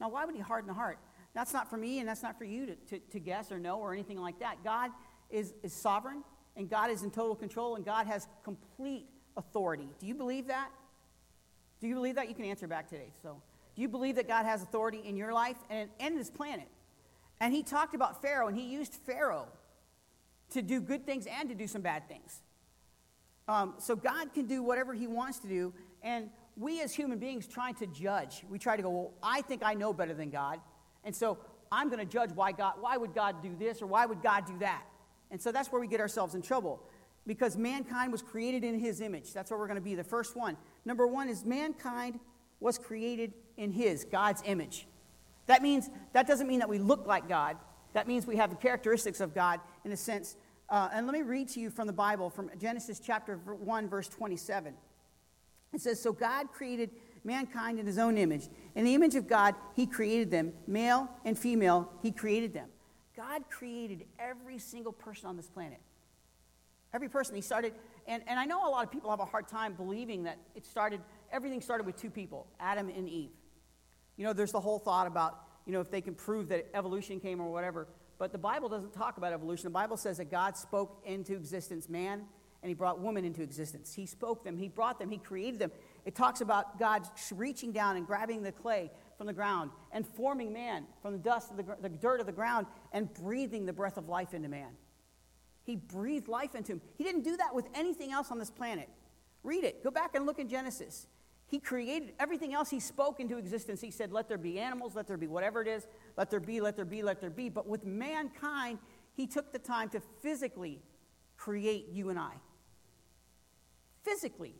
Now, 0.00 0.08
why 0.08 0.24
would 0.24 0.34
he 0.34 0.40
harden 0.40 0.70
a 0.70 0.74
heart? 0.74 0.98
That's 1.34 1.52
not 1.52 1.68
for 1.68 1.76
me, 1.76 1.98
and 1.98 2.08
that's 2.08 2.22
not 2.22 2.38
for 2.38 2.44
you 2.44 2.66
to, 2.66 2.74
to, 2.74 2.98
to 2.98 3.20
guess 3.20 3.52
or 3.52 3.58
know 3.58 3.78
or 3.78 3.92
anything 3.92 4.18
like 4.18 4.38
that. 4.40 4.64
God 4.64 4.90
is, 5.30 5.52
is 5.62 5.72
sovereign, 5.72 6.22
and 6.56 6.70
God 6.70 6.90
is 6.90 7.02
in 7.02 7.10
total 7.10 7.34
control, 7.34 7.76
and 7.76 7.84
God 7.84 8.06
has 8.06 8.26
complete 8.44 9.06
authority. 9.36 9.88
Do 10.00 10.06
you 10.06 10.14
believe 10.14 10.46
that? 10.46 10.70
Do 11.80 11.86
you 11.86 11.94
believe 11.94 12.16
that? 12.16 12.28
You 12.28 12.34
can 12.34 12.44
answer 12.44 12.66
back 12.66 12.88
today. 12.88 13.10
So, 13.22 13.40
do 13.74 13.82
you 13.82 13.88
believe 13.88 14.16
that 14.16 14.26
God 14.26 14.44
has 14.44 14.62
authority 14.62 15.02
in 15.04 15.16
your 15.16 15.32
life 15.32 15.56
and, 15.70 15.88
in 16.00 16.16
this 16.16 16.30
planet? 16.30 16.68
And 17.40 17.54
he 17.54 17.62
talked 17.62 17.94
about 17.94 18.20
Pharaoh, 18.20 18.48
and 18.48 18.56
he 18.56 18.64
used 18.64 18.94
Pharaoh 18.94 19.46
to 20.50 20.62
do 20.62 20.80
good 20.80 21.06
things 21.06 21.26
and 21.26 21.48
to 21.48 21.54
do 21.54 21.66
some 21.66 21.82
bad 21.82 22.08
things. 22.08 22.40
Um, 23.46 23.74
so 23.78 23.96
God 23.96 24.32
can 24.34 24.46
do 24.46 24.62
whatever 24.62 24.94
He 24.94 25.06
wants 25.06 25.38
to 25.40 25.48
do, 25.48 25.72
and 26.02 26.28
we 26.56 26.82
as 26.82 26.94
human 26.94 27.18
beings 27.18 27.46
trying 27.46 27.74
to 27.76 27.86
judge, 27.86 28.44
we 28.48 28.58
try 28.58 28.76
to 28.76 28.82
go, 28.82 28.90
well, 28.90 29.12
I 29.22 29.42
think 29.42 29.62
I 29.64 29.74
know 29.74 29.92
better 29.92 30.14
than 30.14 30.30
God, 30.30 30.60
and 31.04 31.16
so 31.16 31.38
I'm 31.72 31.88
going 31.88 32.00
to 32.00 32.10
judge 32.10 32.30
why 32.32 32.52
God, 32.52 32.74
why 32.80 32.96
would 32.96 33.14
God 33.14 33.42
do 33.42 33.54
this 33.58 33.80
or 33.80 33.86
why 33.86 34.04
would 34.04 34.22
God 34.22 34.46
do 34.46 34.58
that, 34.58 34.82
and 35.30 35.40
so 35.40 35.50
that's 35.50 35.72
where 35.72 35.80
we 35.80 35.86
get 35.86 36.00
ourselves 36.00 36.34
in 36.34 36.42
trouble, 36.42 36.82
because 37.26 37.56
mankind 37.56 38.12
was 38.12 38.20
created 38.20 38.64
in 38.64 38.78
His 38.78 39.00
image. 39.00 39.32
That's 39.32 39.50
where 39.50 39.58
we're 39.58 39.66
going 39.66 39.76
to 39.76 39.82
be. 39.82 39.94
The 39.94 40.04
first 40.04 40.36
one, 40.36 40.58
number 40.88 41.06
one, 41.06 41.28
is 41.28 41.44
mankind 41.44 42.18
was 42.58 42.78
created 42.78 43.34
in 43.56 43.70
His 43.70 44.04
God's 44.04 44.42
image. 44.44 44.88
That 45.46 45.62
means 45.62 45.88
that 46.14 46.26
doesn't 46.26 46.48
mean 46.48 46.58
that 46.58 46.68
we 46.68 46.78
look 46.78 47.06
like 47.06 47.28
God. 47.28 47.56
That 47.92 48.08
means 48.08 48.26
we 48.26 48.36
have 48.36 48.50
the 48.50 48.56
characteristics 48.56 49.20
of 49.20 49.34
God 49.34 49.60
in 49.84 49.92
a 49.92 49.96
sense. 49.96 50.36
Uh, 50.68 50.88
and 50.92 51.06
let 51.06 51.14
me 51.14 51.22
read 51.22 51.48
to 51.50 51.60
you 51.60 51.70
from 51.70 51.86
the 51.86 51.92
Bible, 51.92 52.28
from 52.28 52.50
Genesis 52.58 53.00
chapter 53.00 53.36
1, 53.36 53.88
verse 53.88 54.08
27. 54.08 54.74
It 55.72 55.80
says, 55.80 56.00
So 56.00 56.12
God 56.12 56.52
created 56.52 56.90
mankind 57.24 57.78
in 57.78 57.86
his 57.86 57.98
own 57.98 58.18
image. 58.18 58.48
In 58.74 58.84
the 58.84 58.94
image 58.94 59.14
of 59.14 59.26
God, 59.26 59.54
he 59.74 59.86
created 59.86 60.30
them. 60.30 60.52
Male 60.66 61.08
and 61.24 61.38
female, 61.38 61.90
he 62.02 62.12
created 62.12 62.52
them. 62.52 62.68
God 63.16 63.44
created 63.50 64.04
every 64.18 64.58
single 64.58 64.92
person 64.92 65.28
on 65.28 65.36
this 65.36 65.48
planet. 65.48 65.80
Every 66.94 67.08
person. 67.08 67.34
He 67.34 67.40
started, 67.40 67.74
and, 68.08 68.22
and 68.26 68.40
I 68.40 68.46
know 68.46 68.66
a 68.66 68.70
lot 68.70 68.84
of 68.84 68.90
people 68.90 69.10
have 69.10 69.20
a 69.20 69.26
hard 69.26 69.46
time 69.46 69.74
believing 69.74 70.22
that 70.24 70.38
it 70.54 70.64
started, 70.64 71.00
everything 71.30 71.60
started 71.60 71.86
with 71.86 71.96
two 71.96 72.08
people, 72.10 72.46
Adam 72.58 72.88
and 72.88 73.06
Eve. 73.06 73.30
You 74.16 74.24
know, 74.24 74.32
there's 74.32 74.50
the 74.50 74.60
whole 74.60 74.78
thought 74.78 75.06
about, 75.06 75.38
you 75.66 75.72
know, 75.72 75.80
if 75.80 75.90
they 75.90 76.00
can 76.00 76.14
prove 76.14 76.48
that 76.48 76.66
evolution 76.72 77.20
came 77.20 77.38
or 77.38 77.52
whatever. 77.52 77.86
But 78.18 78.32
the 78.32 78.38
Bible 78.38 78.70
doesn't 78.70 78.94
talk 78.94 79.18
about 79.18 79.34
evolution. 79.34 79.64
The 79.64 79.70
Bible 79.70 79.98
says 79.98 80.16
that 80.16 80.30
God 80.30 80.56
spoke 80.56 81.02
into 81.04 81.34
existence 81.34 81.88
man 81.88 82.22
and 82.62 82.68
he 82.68 82.74
brought 82.74 82.98
woman 82.98 83.24
into 83.24 83.42
existence. 83.42 83.92
He 83.92 84.06
spoke 84.06 84.42
them, 84.42 84.56
he 84.56 84.68
brought 84.68 84.98
them, 84.98 85.10
he 85.10 85.18
created 85.18 85.60
them. 85.60 85.70
It 86.06 86.14
talks 86.14 86.40
about 86.40 86.78
God 86.78 87.06
reaching 87.32 87.72
down 87.72 87.96
and 87.96 88.06
grabbing 88.06 88.42
the 88.42 88.52
clay 88.52 88.90
from 89.18 89.26
the 89.26 89.32
ground 89.34 89.70
and 89.92 90.06
forming 90.06 90.52
man 90.52 90.86
from 91.02 91.12
the 91.12 91.18
dust 91.18 91.50
of 91.50 91.58
the, 91.58 91.76
the 91.82 91.88
dirt 91.90 92.20
of 92.20 92.26
the 92.26 92.32
ground 92.32 92.66
and 92.92 93.12
breathing 93.12 93.66
the 93.66 93.72
breath 93.72 93.98
of 93.98 94.08
life 94.08 94.32
into 94.32 94.48
man. 94.48 94.70
He 95.68 95.76
breathed 95.76 96.28
life 96.28 96.54
into 96.54 96.72
him. 96.72 96.80
He 96.96 97.04
didn't 97.04 97.24
do 97.24 97.36
that 97.36 97.54
with 97.54 97.66
anything 97.74 98.10
else 98.10 98.30
on 98.30 98.38
this 98.38 98.50
planet. 98.50 98.88
Read 99.42 99.64
it. 99.64 99.84
Go 99.84 99.90
back 99.90 100.14
and 100.14 100.24
look 100.24 100.38
in 100.38 100.48
Genesis. 100.48 101.06
He 101.46 101.58
created 101.58 102.14
everything 102.18 102.54
else 102.54 102.70
he 102.70 102.80
spoke 102.80 103.20
into 103.20 103.36
existence. 103.36 103.82
He 103.82 103.90
said, 103.90 104.10
Let 104.10 104.30
there 104.30 104.38
be 104.38 104.58
animals, 104.58 104.96
let 104.96 105.06
there 105.06 105.18
be 105.18 105.26
whatever 105.26 105.60
it 105.60 105.68
is, 105.68 105.86
let 106.16 106.30
there 106.30 106.40
be, 106.40 106.62
let 106.62 106.74
there 106.74 106.86
be, 106.86 107.02
let 107.02 107.20
there 107.20 107.28
be. 107.28 107.50
But 107.50 107.68
with 107.68 107.84
mankind, 107.84 108.78
he 109.12 109.26
took 109.26 109.52
the 109.52 109.58
time 109.58 109.90
to 109.90 110.00
physically 110.22 110.80
create 111.36 111.88
you 111.92 112.08
and 112.08 112.18
I. 112.18 112.32
Physically. 114.04 114.54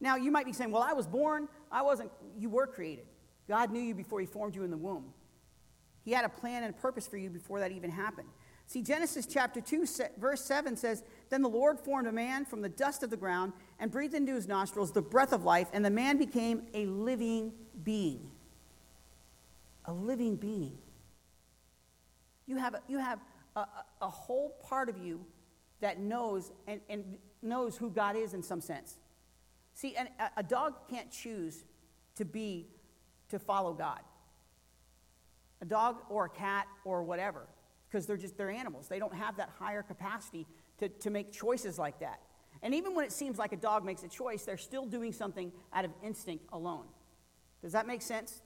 Now, 0.00 0.16
you 0.16 0.30
might 0.30 0.46
be 0.46 0.54
saying, 0.54 0.70
Well, 0.70 0.82
I 0.82 0.94
was 0.94 1.06
born, 1.06 1.48
I 1.70 1.82
wasn't, 1.82 2.10
you 2.38 2.48
were 2.48 2.66
created. 2.66 3.04
God 3.46 3.70
knew 3.70 3.80
you 3.80 3.94
before 3.94 4.20
he 4.20 4.26
formed 4.26 4.56
you 4.56 4.64
in 4.64 4.70
the 4.70 4.78
womb. 4.78 5.12
He 6.02 6.12
had 6.12 6.24
a 6.24 6.30
plan 6.30 6.62
and 6.62 6.74
a 6.74 6.78
purpose 6.78 7.06
for 7.06 7.18
you 7.18 7.28
before 7.28 7.60
that 7.60 7.72
even 7.72 7.90
happened. 7.90 8.28
See, 8.68 8.82
Genesis 8.82 9.24
chapter 9.24 9.62
2, 9.62 9.86
verse 10.18 10.44
7 10.44 10.76
says, 10.76 11.02
Then 11.30 11.40
the 11.40 11.48
Lord 11.48 11.80
formed 11.80 12.06
a 12.06 12.12
man 12.12 12.44
from 12.44 12.60
the 12.60 12.68
dust 12.68 13.02
of 13.02 13.08
the 13.08 13.16
ground 13.16 13.54
and 13.80 13.90
breathed 13.90 14.12
into 14.12 14.34
his 14.34 14.46
nostrils 14.46 14.92
the 14.92 15.00
breath 15.00 15.32
of 15.32 15.42
life, 15.42 15.68
and 15.72 15.82
the 15.82 15.90
man 15.90 16.18
became 16.18 16.66
a 16.74 16.84
living 16.84 17.54
being. 17.82 18.30
A 19.86 19.92
living 19.92 20.36
being. 20.36 20.76
You 22.46 22.58
have, 22.58 22.74
a, 22.74 22.82
you 22.88 22.98
have 22.98 23.20
a, 23.56 23.64
a, 24.02 24.08
whole 24.08 24.50
part 24.62 24.90
of 24.90 24.98
you 24.98 25.24
that 25.80 25.98
knows 25.98 26.52
and, 26.66 26.82
and 26.90 27.16
knows 27.40 27.74
who 27.74 27.88
God 27.88 28.16
is 28.16 28.34
in 28.34 28.42
some 28.42 28.60
sense. 28.60 28.98
See, 29.72 29.96
and 29.96 30.10
a, 30.20 30.40
a 30.40 30.42
dog 30.42 30.74
can't 30.90 31.10
choose 31.10 31.64
to 32.16 32.26
be, 32.26 32.66
to 33.30 33.38
follow 33.38 33.72
God. 33.72 34.00
A 35.62 35.64
dog 35.64 36.02
or 36.10 36.26
a 36.26 36.30
cat 36.30 36.66
or 36.84 37.02
whatever 37.02 37.46
because 37.90 38.06
they're 38.06 38.16
just 38.16 38.36
they're 38.36 38.50
animals. 38.50 38.88
They 38.88 38.98
don't 38.98 39.14
have 39.14 39.36
that 39.36 39.50
higher 39.58 39.82
capacity 39.82 40.46
to, 40.78 40.88
to 40.88 41.10
make 41.10 41.32
choices 41.32 41.78
like 41.78 42.00
that. 42.00 42.20
And 42.62 42.74
even 42.74 42.94
when 42.94 43.04
it 43.04 43.12
seems 43.12 43.38
like 43.38 43.52
a 43.52 43.56
dog 43.56 43.84
makes 43.84 44.02
a 44.02 44.08
choice 44.08 44.44
they're 44.44 44.56
still 44.56 44.86
doing 44.86 45.12
something 45.12 45.52
out 45.72 45.84
of 45.84 45.90
instinct 46.02 46.44
alone. 46.52 46.84
Does 47.62 47.72
that 47.72 47.86
make 47.86 48.02
sense? 48.02 48.42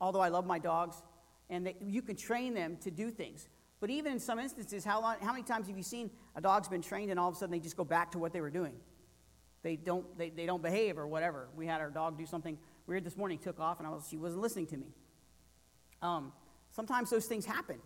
Although 0.00 0.20
i 0.20 0.28
love 0.28 0.46
my 0.46 0.58
dogs 0.58 1.02
and 1.50 1.66
they, 1.66 1.76
you 1.80 2.02
can 2.02 2.16
train 2.16 2.54
them 2.54 2.76
to 2.78 2.90
do 2.90 3.10
things. 3.10 3.48
But 3.80 3.90
even 3.90 4.12
in 4.12 4.18
some 4.18 4.38
instances 4.38 4.84
how, 4.84 5.00
long, 5.00 5.16
how 5.20 5.32
many 5.32 5.44
times 5.44 5.68
have 5.68 5.76
you 5.76 5.82
seen 5.82 6.10
a 6.34 6.40
dog's 6.40 6.68
been 6.68 6.82
trained 6.82 7.10
and 7.10 7.20
all 7.20 7.28
of 7.28 7.36
a 7.36 7.38
sudden 7.38 7.52
they 7.52 7.60
just 7.60 7.76
go 7.76 7.84
back 7.84 8.12
to 8.12 8.18
what 8.18 8.32
they 8.32 8.40
were 8.40 8.50
doing? 8.50 8.74
They 9.62 9.76
don't 9.76 10.18
they, 10.18 10.30
they 10.30 10.46
don't 10.46 10.62
behave 10.62 10.98
or 10.98 11.06
whatever. 11.06 11.48
We 11.56 11.66
had 11.66 11.80
our 11.80 11.90
dog 11.90 12.18
do 12.18 12.26
something 12.26 12.58
weird 12.86 13.04
this 13.04 13.16
morning 13.16 13.38
took 13.38 13.60
off 13.60 13.78
and 13.78 13.86
I 13.86 13.90
was, 13.90 14.06
she 14.10 14.16
wasn't 14.16 14.42
listening 14.42 14.66
to 14.68 14.76
me. 14.76 14.88
Um, 16.02 16.32
sometimes 16.70 17.08
those 17.08 17.26
things 17.26 17.46
happen 17.46 17.78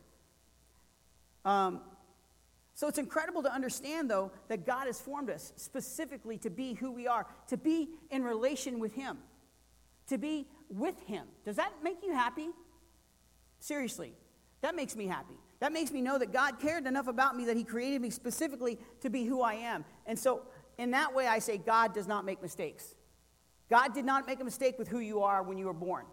um, 1.48 1.80
so 2.74 2.88
it's 2.88 2.98
incredible 2.98 3.42
to 3.42 3.52
understand, 3.52 4.10
though, 4.10 4.30
that 4.48 4.66
God 4.66 4.86
has 4.86 5.00
formed 5.00 5.30
us 5.30 5.54
specifically 5.56 6.36
to 6.38 6.50
be 6.50 6.74
who 6.74 6.92
we 6.92 7.06
are, 7.06 7.26
to 7.48 7.56
be 7.56 7.88
in 8.10 8.22
relation 8.22 8.78
with 8.78 8.92
Him, 8.92 9.16
to 10.08 10.18
be 10.18 10.46
with 10.68 11.00
Him. 11.06 11.26
Does 11.46 11.56
that 11.56 11.72
make 11.82 12.02
you 12.04 12.12
happy? 12.12 12.50
Seriously, 13.60 14.12
that 14.60 14.76
makes 14.76 14.94
me 14.94 15.06
happy. 15.06 15.34
That 15.60 15.72
makes 15.72 15.90
me 15.90 16.02
know 16.02 16.18
that 16.18 16.34
God 16.34 16.60
cared 16.60 16.86
enough 16.86 17.08
about 17.08 17.34
me 17.34 17.46
that 17.46 17.56
He 17.56 17.64
created 17.64 18.02
me 18.02 18.10
specifically 18.10 18.78
to 19.00 19.08
be 19.08 19.24
who 19.24 19.40
I 19.40 19.54
am. 19.54 19.86
And 20.04 20.18
so, 20.18 20.42
in 20.76 20.90
that 20.90 21.14
way, 21.14 21.26
I 21.26 21.38
say 21.38 21.56
God 21.56 21.94
does 21.94 22.06
not 22.06 22.26
make 22.26 22.42
mistakes. 22.42 22.94
God 23.70 23.94
did 23.94 24.04
not 24.04 24.26
make 24.26 24.40
a 24.40 24.44
mistake 24.44 24.78
with 24.78 24.88
who 24.88 24.98
you 24.98 25.22
are 25.22 25.42
when 25.42 25.56
you 25.56 25.64
were 25.64 25.72
born. 25.72 26.04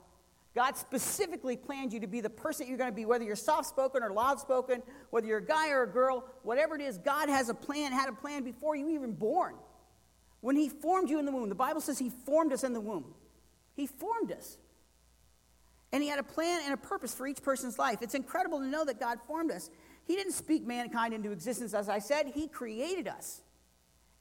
God 0.56 0.78
specifically 0.78 1.58
planned 1.58 1.91
you 1.91 1.99
to 1.99 2.08
be 2.08 2.22
the 2.22 2.30
person 2.30 2.68
you're 2.68 2.78
going 2.78 2.89
to 2.89 2.95
be, 2.95 3.06
whether 3.06 3.26
you're 3.26 3.36
soft 3.36 3.68
spoken 3.68 4.01
or 4.01 4.12
loud 4.12 4.39
spoken, 4.39 4.82
whether 5.10 5.28
you're 5.28 5.39
a 5.39 5.45
guy 5.45 5.70
or 5.72 5.84
a 5.84 5.88
girl, 5.88 6.24
whatever 6.43 6.76
it 6.76 6.82
is, 6.82 6.97
God 6.97 7.28
has 7.28 7.49
a 7.49 7.53
plan, 7.53 7.91
had 7.91 8.08
a 8.08 8.14
plan 8.14 8.43
before 8.43 8.74
you 8.74 8.89
even 8.91 9.12
born. 9.12 9.56
When 10.39 10.56
He 10.56 10.70
formed 10.70 11.10
you 11.10 11.20
in 11.20 11.26
the 11.26 11.32
womb, 11.34 11.49
the 11.49 11.56
Bible 11.56 11.82
says 11.82 11.99
He 11.99 12.10
formed 12.10 12.53
us 12.53 12.64
in 12.64 12.72
the 12.72 12.80
womb. 12.80 13.14
He 13.76 13.86
formed 13.86 14.32
us. 14.32 14.58
And 15.91 16.01
He 16.01 16.08
had 16.08 16.20
a 16.20 16.24
plan 16.24 16.62
and 16.64 16.74
a 16.74 16.78
purpose 16.78 17.14
for 17.14 17.28
each 17.28 17.41
person's 17.43 17.78
life. 17.78 18.01
It's 18.01 18.16
incredible 18.16 18.60
to 18.60 18.66
know 18.66 18.86
that 18.86 18.97
God 18.97 19.20
formed 19.28 19.51
us. 19.51 19.70
He 20.06 20.16
didn't 20.16 20.34
speak 20.34 20.66
mankind 20.66 21.14
into 21.14 21.32
existence, 21.32 21.74
as 21.74 21.89
I 21.89 21.99
said, 21.99 22.28
He 22.34 22.47
created 22.47 23.10
us. 23.10 23.41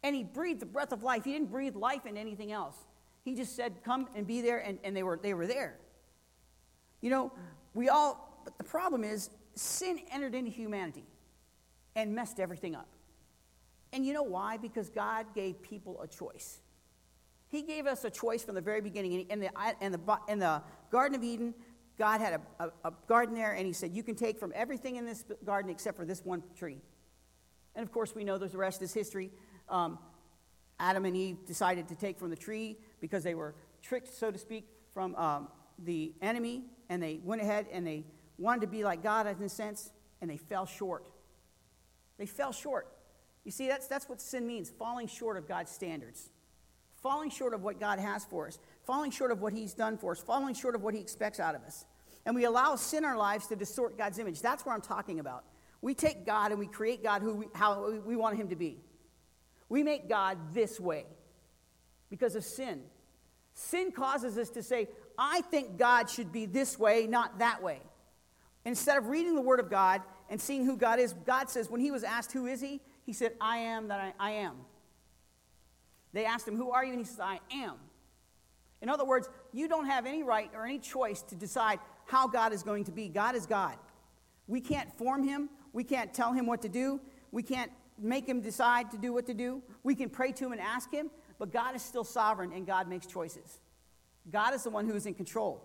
And 0.02 0.16
He 0.16 0.24
breathed 0.24 0.60
the 0.60 0.66
breath 0.66 0.90
of 0.90 1.04
life. 1.04 1.24
He 1.24 1.32
didn't 1.32 1.52
breathe 1.52 1.76
life 1.76 2.06
in 2.06 2.16
anything 2.16 2.50
else. 2.50 2.76
He 3.24 3.36
just 3.36 3.54
said, 3.54 3.84
Come 3.84 4.08
and 4.16 4.26
be 4.26 4.40
there, 4.40 4.58
and, 4.58 4.80
and 4.82 4.96
they, 4.96 5.04
were, 5.04 5.20
they 5.22 5.34
were 5.34 5.46
there. 5.46 5.78
You 7.04 7.10
know, 7.10 7.32
we 7.74 7.90
all, 7.90 8.40
but 8.46 8.56
the 8.56 8.64
problem 8.64 9.04
is, 9.04 9.28
sin 9.54 10.00
entered 10.10 10.34
into 10.34 10.50
humanity 10.50 11.04
and 11.94 12.14
messed 12.14 12.40
everything 12.40 12.74
up. 12.74 12.88
And 13.92 14.06
you 14.06 14.14
know 14.14 14.22
why? 14.22 14.56
Because 14.56 14.88
God 14.88 15.26
gave 15.34 15.60
people 15.60 16.00
a 16.00 16.06
choice. 16.06 16.60
He 17.48 17.60
gave 17.60 17.86
us 17.86 18.04
a 18.04 18.10
choice 18.10 18.42
from 18.42 18.54
the 18.54 18.62
very 18.62 18.80
beginning. 18.80 19.26
In 19.28 19.38
the, 19.38 19.50
in 19.82 19.92
the, 19.92 20.18
in 20.28 20.38
the 20.38 20.62
Garden 20.90 21.14
of 21.14 21.22
Eden, 21.22 21.52
God 21.98 22.22
had 22.22 22.40
a, 22.58 22.64
a, 22.64 22.88
a 22.88 22.92
garden 23.06 23.34
there, 23.34 23.52
and 23.52 23.66
He 23.66 23.74
said, 23.74 23.92
You 23.92 24.02
can 24.02 24.14
take 24.14 24.38
from 24.38 24.54
everything 24.54 24.96
in 24.96 25.04
this 25.04 25.26
garden 25.44 25.70
except 25.70 25.98
for 25.98 26.06
this 26.06 26.24
one 26.24 26.42
tree. 26.58 26.80
And 27.74 27.82
of 27.84 27.92
course, 27.92 28.14
we 28.14 28.24
know 28.24 28.38
there's 28.38 28.52
the 28.52 28.58
rest 28.58 28.80
is 28.80 28.94
history. 28.94 29.30
Um, 29.68 29.98
Adam 30.80 31.04
and 31.04 31.14
Eve 31.14 31.44
decided 31.44 31.86
to 31.88 31.96
take 31.96 32.18
from 32.18 32.30
the 32.30 32.36
tree 32.36 32.78
because 32.98 33.22
they 33.22 33.34
were 33.34 33.54
tricked, 33.82 34.08
so 34.08 34.30
to 34.30 34.38
speak, 34.38 34.64
from 34.94 35.14
um, 35.16 35.48
the 35.78 36.12
enemy, 36.22 36.64
and 36.88 37.02
they 37.02 37.20
went 37.22 37.42
ahead 37.42 37.66
and 37.72 37.86
they 37.86 38.04
wanted 38.38 38.62
to 38.62 38.66
be 38.66 38.84
like 38.84 39.02
God 39.02 39.26
in 39.26 39.42
a 39.42 39.48
sense, 39.48 39.90
and 40.20 40.30
they 40.30 40.36
fell 40.36 40.66
short. 40.66 41.04
They 42.18 42.26
fell 42.26 42.52
short. 42.52 42.88
You 43.44 43.50
see, 43.50 43.68
that's, 43.68 43.86
that's 43.86 44.08
what 44.08 44.20
sin 44.20 44.46
means 44.46 44.70
falling 44.70 45.06
short 45.06 45.36
of 45.36 45.46
God's 45.46 45.70
standards, 45.70 46.30
falling 47.02 47.30
short 47.30 47.54
of 47.54 47.62
what 47.62 47.78
God 47.78 47.98
has 47.98 48.24
for 48.24 48.46
us, 48.46 48.58
falling 48.84 49.10
short 49.10 49.30
of 49.30 49.40
what 49.40 49.52
He's 49.52 49.74
done 49.74 49.98
for 49.98 50.12
us, 50.12 50.20
falling 50.20 50.54
short 50.54 50.74
of 50.74 50.82
what 50.82 50.94
He 50.94 51.00
expects 51.00 51.40
out 51.40 51.54
of 51.54 51.62
us. 51.62 51.84
And 52.26 52.34
we 52.34 52.44
allow 52.44 52.74
sin 52.76 52.98
in 52.98 53.04
our 53.04 53.16
lives 53.16 53.46
to 53.48 53.56
distort 53.56 53.98
God's 53.98 54.18
image. 54.18 54.40
That's 54.40 54.64
what 54.64 54.72
I'm 54.72 54.80
talking 54.80 55.20
about. 55.20 55.44
We 55.82 55.94
take 55.94 56.24
God 56.24 56.50
and 56.50 56.58
we 56.58 56.66
create 56.66 57.02
God 57.02 57.20
who 57.20 57.34
we, 57.34 57.46
how 57.54 57.90
we 58.06 58.16
want 58.16 58.38
Him 58.38 58.48
to 58.48 58.56
be. 58.56 58.78
We 59.68 59.82
make 59.82 60.08
God 60.08 60.38
this 60.54 60.80
way 60.80 61.04
because 62.08 62.36
of 62.36 62.44
sin. 62.44 62.80
Sin 63.52 63.92
causes 63.92 64.38
us 64.38 64.50
to 64.50 64.62
say, 64.62 64.88
I 65.18 65.42
think 65.42 65.78
God 65.78 66.10
should 66.10 66.32
be 66.32 66.46
this 66.46 66.78
way, 66.78 67.06
not 67.06 67.38
that 67.38 67.62
way. 67.62 67.80
Instead 68.64 68.98
of 68.98 69.08
reading 69.08 69.34
the 69.34 69.40
Word 69.40 69.60
of 69.60 69.70
God 69.70 70.02
and 70.30 70.40
seeing 70.40 70.64
who 70.64 70.76
God 70.76 70.98
is, 70.98 71.14
God 71.26 71.50
says, 71.50 71.70
when 71.70 71.80
he 71.80 71.90
was 71.90 72.04
asked, 72.04 72.32
Who 72.32 72.46
is 72.46 72.60
he? 72.60 72.80
He 73.04 73.12
said, 73.12 73.32
I 73.40 73.58
am 73.58 73.88
that 73.88 74.00
I, 74.00 74.14
I 74.18 74.30
am. 74.32 74.56
They 76.12 76.24
asked 76.24 76.48
him, 76.48 76.56
Who 76.56 76.70
are 76.70 76.84
you? 76.84 76.92
And 76.92 77.00
he 77.00 77.04
says, 77.04 77.20
I 77.20 77.40
am. 77.52 77.74
In 78.80 78.88
other 78.88 79.04
words, 79.04 79.28
you 79.52 79.68
don't 79.68 79.86
have 79.86 80.06
any 80.06 80.22
right 80.22 80.50
or 80.54 80.64
any 80.64 80.78
choice 80.78 81.22
to 81.22 81.34
decide 81.34 81.78
how 82.06 82.26
God 82.28 82.52
is 82.52 82.62
going 82.62 82.84
to 82.84 82.92
be. 82.92 83.08
God 83.08 83.34
is 83.34 83.46
God. 83.46 83.76
We 84.46 84.60
can't 84.60 84.92
form 84.98 85.22
him, 85.22 85.48
we 85.72 85.84
can't 85.84 86.12
tell 86.12 86.32
him 86.32 86.46
what 86.46 86.62
to 86.62 86.68
do, 86.68 87.00
we 87.32 87.42
can't 87.42 87.70
make 87.98 88.28
him 88.28 88.40
decide 88.40 88.90
to 88.90 88.98
do 88.98 89.12
what 89.12 89.26
to 89.26 89.34
do. 89.34 89.62
We 89.82 89.94
can 89.94 90.10
pray 90.10 90.32
to 90.32 90.46
him 90.46 90.52
and 90.52 90.60
ask 90.60 90.90
him, 90.90 91.10
but 91.38 91.52
God 91.52 91.74
is 91.76 91.82
still 91.82 92.04
sovereign 92.04 92.52
and 92.52 92.66
God 92.66 92.88
makes 92.88 93.06
choices. 93.06 93.60
God 94.30 94.54
is 94.54 94.64
the 94.64 94.70
one 94.70 94.86
who 94.86 94.94
is 94.94 95.06
in 95.06 95.14
control. 95.14 95.62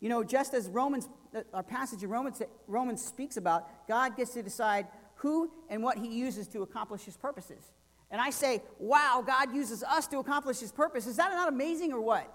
You 0.00 0.08
know, 0.08 0.24
just 0.24 0.54
as 0.54 0.66
Romans, 0.66 1.08
uh, 1.34 1.42
our 1.52 1.62
passage 1.62 2.02
in 2.02 2.10
Romans, 2.10 2.42
Romans 2.66 3.04
speaks 3.04 3.36
about, 3.36 3.86
God 3.86 4.16
gets 4.16 4.32
to 4.34 4.42
decide 4.42 4.86
who 5.16 5.50
and 5.68 5.82
what 5.82 5.98
he 5.98 6.08
uses 6.08 6.48
to 6.48 6.62
accomplish 6.62 7.02
his 7.02 7.16
purposes. 7.16 7.72
And 8.10 8.20
I 8.20 8.30
say, 8.30 8.62
wow, 8.78 9.22
God 9.24 9.54
uses 9.54 9.82
us 9.82 10.06
to 10.08 10.18
accomplish 10.18 10.58
his 10.58 10.72
purpose. 10.72 11.06
Is 11.06 11.16
that 11.16 11.30
not 11.30 11.48
amazing 11.48 11.92
or 11.92 12.00
what? 12.00 12.32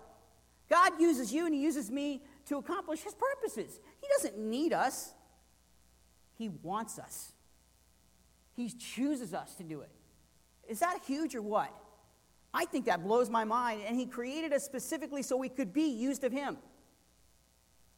God 0.69 0.93
uses 0.99 1.33
you 1.33 1.45
and 1.45 1.53
he 1.53 1.61
uses 1.61 1.91
me 1.91 2.21
to 2.45 2.57
accomplish 2.57 3.01
his 3.01 3.15
purposes. 3.15 3.79
He 4.01 4.07
doesn't 4.15 4.37
need 4.37 4.71
us, 4.71 5.13
he 6.37 6.49
wants 6.49 6.99
us. 6.99 7.31
He 8.55 8.69
chooses 8.69 9.33
us 9.33 9.55
to 9.55 9.63
do 9.63 9.81
it. 9.81 9.89
Is 10.67 10.79
that 10.79 10.99
huge 11.05 11.35
or 11.35 11.41
what? 11.41 11.73
I 12.55 12.63
think 12.65 12.85
that 12.85 13.03
blows 13.03 13.29
my 13.29 13.43
mind. 13.43 13.81
And 13.85 13.97
He 13.97 14.05
created 14.05 14.53
us 14.53 14.63
specifically 14.63 15.21
so 15.21 15.35
we 15.35 15.49
could 15.49 15.73
be 15.73 15.89
used 15.89 16.23
of 16.23 16.31
Him. 16.31 16.57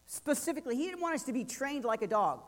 Specifically, 0.08 0.76
He 0.76 0.86
didn't 0.86 1.01
want 1.01 1.14
us 1.14 1.24
to 1.24 1.34
be 1.34 1.45
trained 1.45 1.86
like 1.86 2.01
a 2.01 2.08
dog 2.08 2.41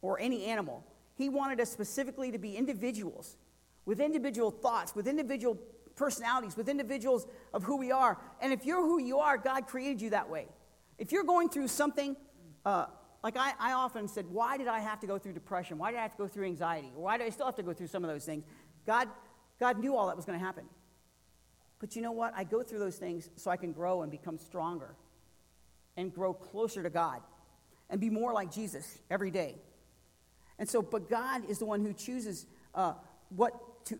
or 0.00 0.20
any 0.20 0.44
animal. 0.44 0.84
He 1.16 1.28
wanted 1.28 1.60
us 1.60 1.70
specifically 1.70 2.30
to 2.30 2.38
be 2.38 2.56
individuals 2.56 3.36
with 3.84 4.00
individual 4.00 4.52
thoughts, 4.52 4.94
with 4.94 5.08
individual 5.08 5.58
personalities, 5.96 6.56
with 6.56 6.68
individuals 6.68 7.26
of 7.52 7.64
who 7.64 7.76
we 7.76 7.90
are. 7.90 8.16
And 8.40 8.52
if 8.52 8.64
you're 8.64 8.82
who 8.82 9.00
you 9.00 9.18
are, 9.18 9.36
God 9.36 9.66
created 9.66 10.00
you 10.00 10.10
that 10.10 10.30
way. 10.30 10.46
If 10.96 11.10
you're 11.10 11.24
going 11.24 11.48
through 11.48 11.68
something, 11.68 12.16
uh, 12.64 12.86
like 13.24 13.36
I, 13.36 13.52
I 13.58 13.72
often 13.72 14.06
said, 14.06 14.26
why 14.30 14.58
did 14.58 14.68
I 14.68 14.78
have 14.78 15.00
to 15.00 15.08
go 15.08 15.18
through 15.18 15.32
depression? 15.32 15.76
Why 15.76 15.90
did 15.90 15.98
I 15.98 16.02
have 16.02 16.12
to 16.12 16.18
go 16.18 16.28
through 16.28 16.44
anxiety? 16.44 16.92
Why 16.94 17.18
do 17.18 17.24
I 17.24 17.30
still 17.30 17.46
have 17.46 17.56
to 17.56 17.64
go 17.64 17.72
through 17.72 17.88
some 17.88 18.04
of 18.04 18.10
those 18.10 18.24
things? 18.24 18.44
God, 18.86 19.08
God 19.60 19.78
knew 19.78 19.96
all 19.96 20.06
that 20.06 20.16
was 20.16 20.24
going 20.24 20.38
to 20.38 20.44
happen. 20.44 20.64
But 21.78 21.96
you 21.96 22.02
know 22.02 22.12
what? 22.12 22.32
I 22.36 22.44
go 22.44 22.62
through 22.62 22.80
those 22.80 22.96
things 22.96 23.30
so 23.36 23.50
I 23.50 23.56
can 23.56 23.72
grow 23.72 24.02
and 24.02 24.10
become 24.10 24.38
stronger 24.38 24.94
and 25.96 26.12
grow 26.12 26.32
closer 26.32 26.82
to 26.82 26.90
God 26.90 27.20
and 27.90 28.00
be 28.00 28.10
more 28.10 28.32
like 28.32 28.52
Jesus 28.52 28.98
every 29.10 29.30
day. 29.30 29.56
And 30.58 30.68
so, 30.68 30.82
but 30.82 31.08
God 31.08 31.48
is 31.48 31.58
the 31.58 31.66
one 31.66 31.84
who 31.84 31.92
chooses 31.92 32.46
uh, 32.74 32.94
what 33.30 33.84
to 33.86 33.98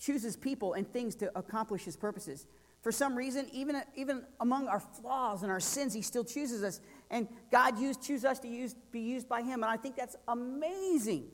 chooses 0.00 0.36
people 0.36 0.74
and 0.74 0.90
things 0.92 1.16
to 1.16 1.36
accomplish 1.36 1.84
His 1.84 1.96
purposes. 1.96 2.46
For 2.82 2.92
some 2.92 3.16
reason, 3.16 3.48
even, 3.52 3.82
even 3.96 4.24
among 4.38 4.68
our 4.68 4.78
flaws 4.78 5.42
and 5.42 5.50
our 5.50 5.60
sins, 5.60 5.92
He 5.92 6.02
still 6.02 6.24
chooses 6.24 6.62
us. 6.62 6.80
And 7.10 7.26
God 7.50 7.78
used, 7.78 8.02
choose 8.02 8.24
us 8.24 8.38
to 8.40 8.48
use, 8.48 8.74
be 8.92 9.00
used 9.00 9.28
by 9.28 9.42
Him. 9.42 9.62
And 9.62 9.64
I 9.64 9.76
think 9.76 9.96
that's 9.96 10.16
amazing. 10.28 11.26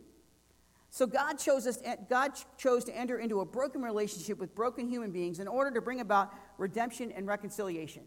So 0.94 1.08
God 1.08 1.40
chose, 1.40 1.66
us, 1.66 1.80
God 2.08 2.34
chose 2.56 2.84
to 2.84 2.96
enter 2.96 3.18
into 3.18 3.40
a 3.40 3.44
broken 3.44 3.82
relationship 3.82 4.38
with 4.38 4.54
broken 4.54 4.88
human 4.88 5.10
beings 5.10 5.40
in 5.40 5.48
order 5.48 5.72
to 5.72 5.80
bring 5.80 5.98
about 5.98 6.32
redemption 6.56 7.10
and 7.10 7.26
reconciliation. 7.26 8.04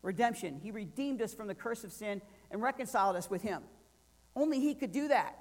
Redemption. 0.00 0.58
He 0.62 0.70
redeemed 0.70 1.20
us 1.20 1.34
from 1.34 1.46
the 1.46 1.54
curse 1.54 1.84
of 1.84 1.92
sin 1.92 2.22
and 2.50 2.62
reconciled 2.62 3.16
us 3.16 3.28
with 3.28 3.42
Him. 3.42 3.60
Only 4.34 4.60
He 4.60 4.74
could 4.74 4.92
do 4.92 5.08
that. 5.08 5.36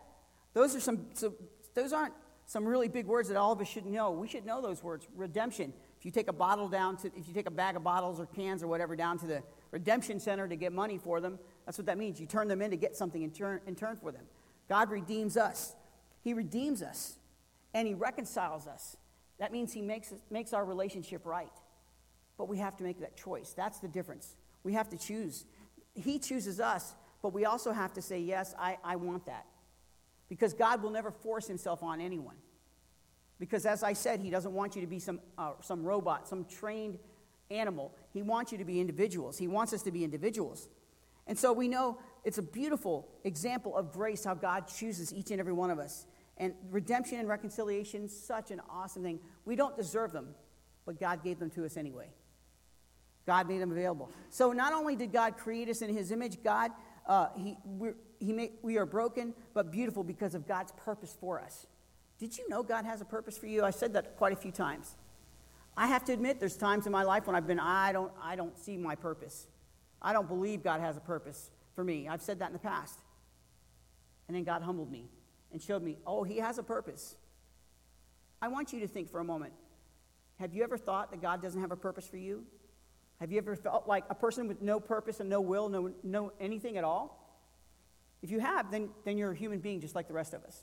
Those, 0.53 0.75
are 0.75 0.81
some, 0.81 1.05
so, 1.13 1.33
those 1.75 1.93
aren't 1.93 2.13
some 2.45 2.65
really 2.65 2.89
big 2.89 3.05
words 3.05 3.29
that 3.29 3.37
all 3.37 3.53
of 3.53 3.61
us 3.61 3.69
should 3.69 3.85
know. 3.85 4.11
We 4.11 4.27
should 4.27 4.45
know 4.45 4.61
those 4.61 4.83
words 4.83 5.07
redemption. 5.15 5.71
If 5.97 6.03
you 6.03 6.11
take 6.11 6.27
a 6.27 6.33
bottle 6.33 6.67
down 6.67 6.97
to, 6.97 7.07
if 7.15 7.25
you 7.25 7.33
take 7.33 7.47
a 7.47 7.51
bag 7.51 7.77
of 7.77 7.85
bottles 7.85 8.19
or 8.19 8.25
cans 8.25 8.61
or 8.61 8.67
whatever 8.67 8.97
down 8.97 9.17
to 9.19 9.25
the 9.25 9.43
redemption 9.71 10.19
center 10.19 10.45
to 10.45 10.57
get 10.57 10.73
money 10.73 10.97
for 10.97 11.21
them, 11.21 11.39
that's 11.65 11.77
what 11.77 11.85
that 11.85 11.97
means. 11.97 12.19
You 12.19 12.25
turn 12.25 12.49
them 12.49 12.61
in 12.61 12.71
to 12.71 12.77
get 12.77 12.97
something 12.97 13.23
in 13.23 13.31
turn, 13.31 13.61
in 13.65 13.75
turn 13.75 13.95
for 13.95 14.11
them. 14.11 14.25
God 14.67 14.89
redeems 14.89 15.37
us. 15.37 15.73
He 16.25 16.33
redeems 16.33 16.81
us 16.81 17.15
and 17.73 17.87
He 17.87 17.93
reconciles 17.93 18.67
us. 18.67 18.97
That 19.39 19.53
means 19.53 19.71
He 19.71 19.81
makes, 19.81 20.11
makes 20.29 20.51
our 20.51 20.65
relationship 20.65 21.25
right. 21.25 21.53
But 22.37 22.49
we 22.49 22.57
have 22.57 22.75
to 22.77 22.83
make 22.83 22.99
that 22.99 23.15
choice. 23.15 23.53
That's 23.55 23.79
the 23.79 23.87
difference. 23.87 24.35
We 24.63 24.73
have 24.73 24.89
to 24.89 24.97
choose. 24.97 25.45
He 25.93 26.19
chooses 26.19 26.59
us, 26.59 26.95
but 27.21 27.31
we 27.31 27.45
also 27.45 27.71
have 27.71 27.93
to 27.93 28.01
say, 28.01 28.19
Yes, 28.19 28.53
I, 28.59 28.77
I 28.83 28.97
want 28.97 29.27
that. 29.27 29.45
Because 30.27 30.53
God 30.53 30.81
will 30.81 30.89
never 30.89 31.11
force 31.11 31.47
Himself 31.47 31.83
on 31.83 32.01
anyone. 32.01 32.35
Because 33.39 33.65
as 33.65 33.83
I 33.83 33.93
said, 33.93 34.19
he 34.19 34.29
doesn't 34.29 34.53
want 34.53 34.75
you 34.75 34.81
to 34.81 34.87
be 34.87 34.99
some, 34.99 35.19
uh, 35.37 35.51
some 35.61 35.83
robot, 35.83 36.27
some 36.27 36.45
trained 36.45 36.97
animal. 37.51 37.93
He 38.13 38.21
wants 38.21 38.51
you 38.51 38.57
to 38.57 38.65
be 38.65 38.79
individuals. 38.79 39.37
He 39.37 39.47
wants 39.47 39.73
us 39.73 39.83
to 39.83 39.91
be 39.91 40.03
individuals. 40.03 40.69
And 41.27 41.37
so 41.37 41.51
we 41.51 41.67
know 41.67 41.97
it's 42.23 42.37
a 42.37 42.43
beautiful 42.43 43.09
example 43.23 43.75
of 43.75 43.91
grace 43.91 44.23
how 44.23 44.35
God 44.35 44.67
chooses 44.67 45.13
each 45.13 45.31
and 45.31 45.39
every 45.39 45.53
one 45.53 45.69
of 45.69 45.79
us. 45.79 46.05
And 46.37 46.53
redemption 46.69 47.19
and 47.19 47.29
reconciliation, 47.29 48.09
such 48.09 48.51
an 48.51 48.61
awesome 48.69 49.03
thing. 49.03 49.19
We 49.45 49.55
don't 49.55 49.75
deserve 49.77 50.11
them, 50.11 50.35
but 50.85 50.99
God 50.99 51.23
gave 51.23 51.39
them 51.39 51.49
to 51.51 51.65
us 51.65 51.77
anyway. 51.77 52.09
God 53.25 53.47
made 53.47 53.61
them 53.61 53.71
available. 53.71 54.11
So 54.29 54.51
not 54.51 54.73
only 54.73 54.95
did 54.95 55.11
God 55.11 55.37
create 55.37 55.69
us 55.69 55.81
in 55.81 55.95
his 55.95 56.11
image, 56.11 56.43
God, 56.43 56.71
uh, 57.07 57.27
he, 57.35 57.57
he 58.19 58.51
we 58.61 58.77
are 58.77 58.85
broken, 58.85 59.33
but 59.53 59.71
beautiful 59.71 60.03
because 60.03 60.35
of 60.35 60.47
God's 60.47 60.71
purpose 60.73 61.15
for 61.19 61.39
us. 61.39 61.67
Did 62.19 62.37
you 62.37 62.47
know 62.49 62.63
God 62.63 62.85
has 62.85 63.01
a 63.01 63.05
purpose 63.05 63.37
for 63.37 63.47
you? 63.47 63.63
I 63.63 63.71
said 63.71 63.93
that 63.93 64.17
quite 64.17 64.33
a 64.33 64.35
few 64.35 64.51
times. 64.51 64.95
I 65.77 65.87
have 65.87 66.05
to 66.05 66.13
admit, 66.13 66.39
there's 66.39 66.55
times 66.55 66.85
in 66.85 66.91
my 66.91 67.03
life 67.03 67.27
when 67.27 67.35
I've 67.35 67.47
been, 67.47 67.59
I 67.59 67.91
don't, 67.91 68.11
I 68.21 68.35
don't 68.35 68.57
see 68.57 68.77
my 68.77 68.95
purpose. 68.95 69.47
I 70.01 70.13
don't 70.13 70.27
believe 70.27 70.63
God 70.63 70.79
has 70.79 70.95
a 70.95 71.01
purpose 71.01 71.49
for 71.75 71.83
me. 71.83 72.07
I've 72.07 72.21
said 72.21 72.39
that 72.39 72.47
in 72.47 72.53
the 72.53 72.59
past. 72.59 72.99
And 74.27 74.37
then 74.37 74.43
God 74.43 74.61
humbled 74.61 74.91
me 74.91 75.09
and 75.55 75.61
showed 75.61 75.81
me, 75.81 75.97
oh, 76.05 76.25
He 76.25 76.39
has 76.39 76.57
a 76.57 76.63
purpose. 76.63 77.15
I 78.41 78.49
want 78.49 78.73
you 78.73 78.81
to 78.81 78.89
think 78.89 79.09
for 79.09 79.21
a 79.21 79.23
moment 79.23 79.53
have 80.37 80.53
you 80.53 80.63
ever 80.63 80.77
thought 80.77 81.11
that 81.11 81.21
God 81.21 81.41
doesn't 81.41 81.61
have 81.61 81.71
a 81.71 81.77
purpose 81.77 82.05
for 82.05 82.17
you? 82.17 82.43
Have 83.21 83.31
you 83.31 83.37
ever 83.37 83.55
felt 83.55 83.87
like 83.87 84.03
a 84.09 84.15
person 84.15 84.49
with 84.49 84.61
no 84.61 84.81
purpose 84.81 85.21
and 85.21 85.29
no 85.29 85.39
will, 85.39 85.69
no, 85.69 85.93
no 86.03 86.33
anything 86.41 86.75
at 86.75 86.83
all? 86.83 87.39
If 88.21 88.31
you 88.31 88.41
have, 88.41 88.69
then, 88.69 88.89
then 89.05 89.17
you're 89.17 89.31
a 89.31 89.35
human 89.35 89.59
being 89.59 89.79
just 89.79 89.95
like 89.95 90.09
the 90.09 90.13
rest 90.13 90.33
of 90.33 90.43
us. 90.43 90.61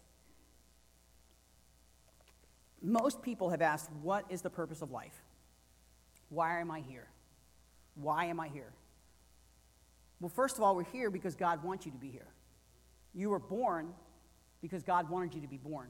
Most 2.82 3.22
people 3.22 3.48
have 3.48 3.62
asked, 3.62 3.90
What 4.02 4.26
is 4.28 4.42
the 4.42 4.50
purpose 4.50 4.82
of 4.82 4.90
life? 4.90 5.22
Why 6.28 6.60
am 6.60 6.70
I 6.70 6.80
here? 6.80 7.08
Why 7.94 8.26
am 8.26 8.38
I 8.40 8.48
here? 8.48 8.74
Well, 10.20 10.28
first 10.28 10.58
of 10.58 10.62
all, 10.62 10.76
we're 10.76 10.84
here 10.84 11.10
because 11.10 11.34
God 11.34 11.64
wants 11.64 11.86
you 11.86 11.92
to 11.92 11.98
be 11.98 12.10
here. 12.10 12.28
You 13.14 13.30
were 13.30 13.38
born 13.38 13.94
because 14.62 14.82
God 14.82 15.10
wanted 15.10 15.34
you 15.34 15.42
to 15.42 15.48
be 15.48 15.58
born. 15.58 15.88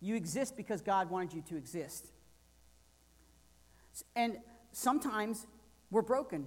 You 0.00 0.14
exist 0.14 0.56
because 0.56 0.80
God 0.80 1.10
wanted 1.10 1.32
you 1.32 1.42
to 1.48 1.56
exist. 1.56 2.08
And 4.14 4.38
sometimes 4.72 5.46
we're 5.90 6.02
broken. 6.02 6.46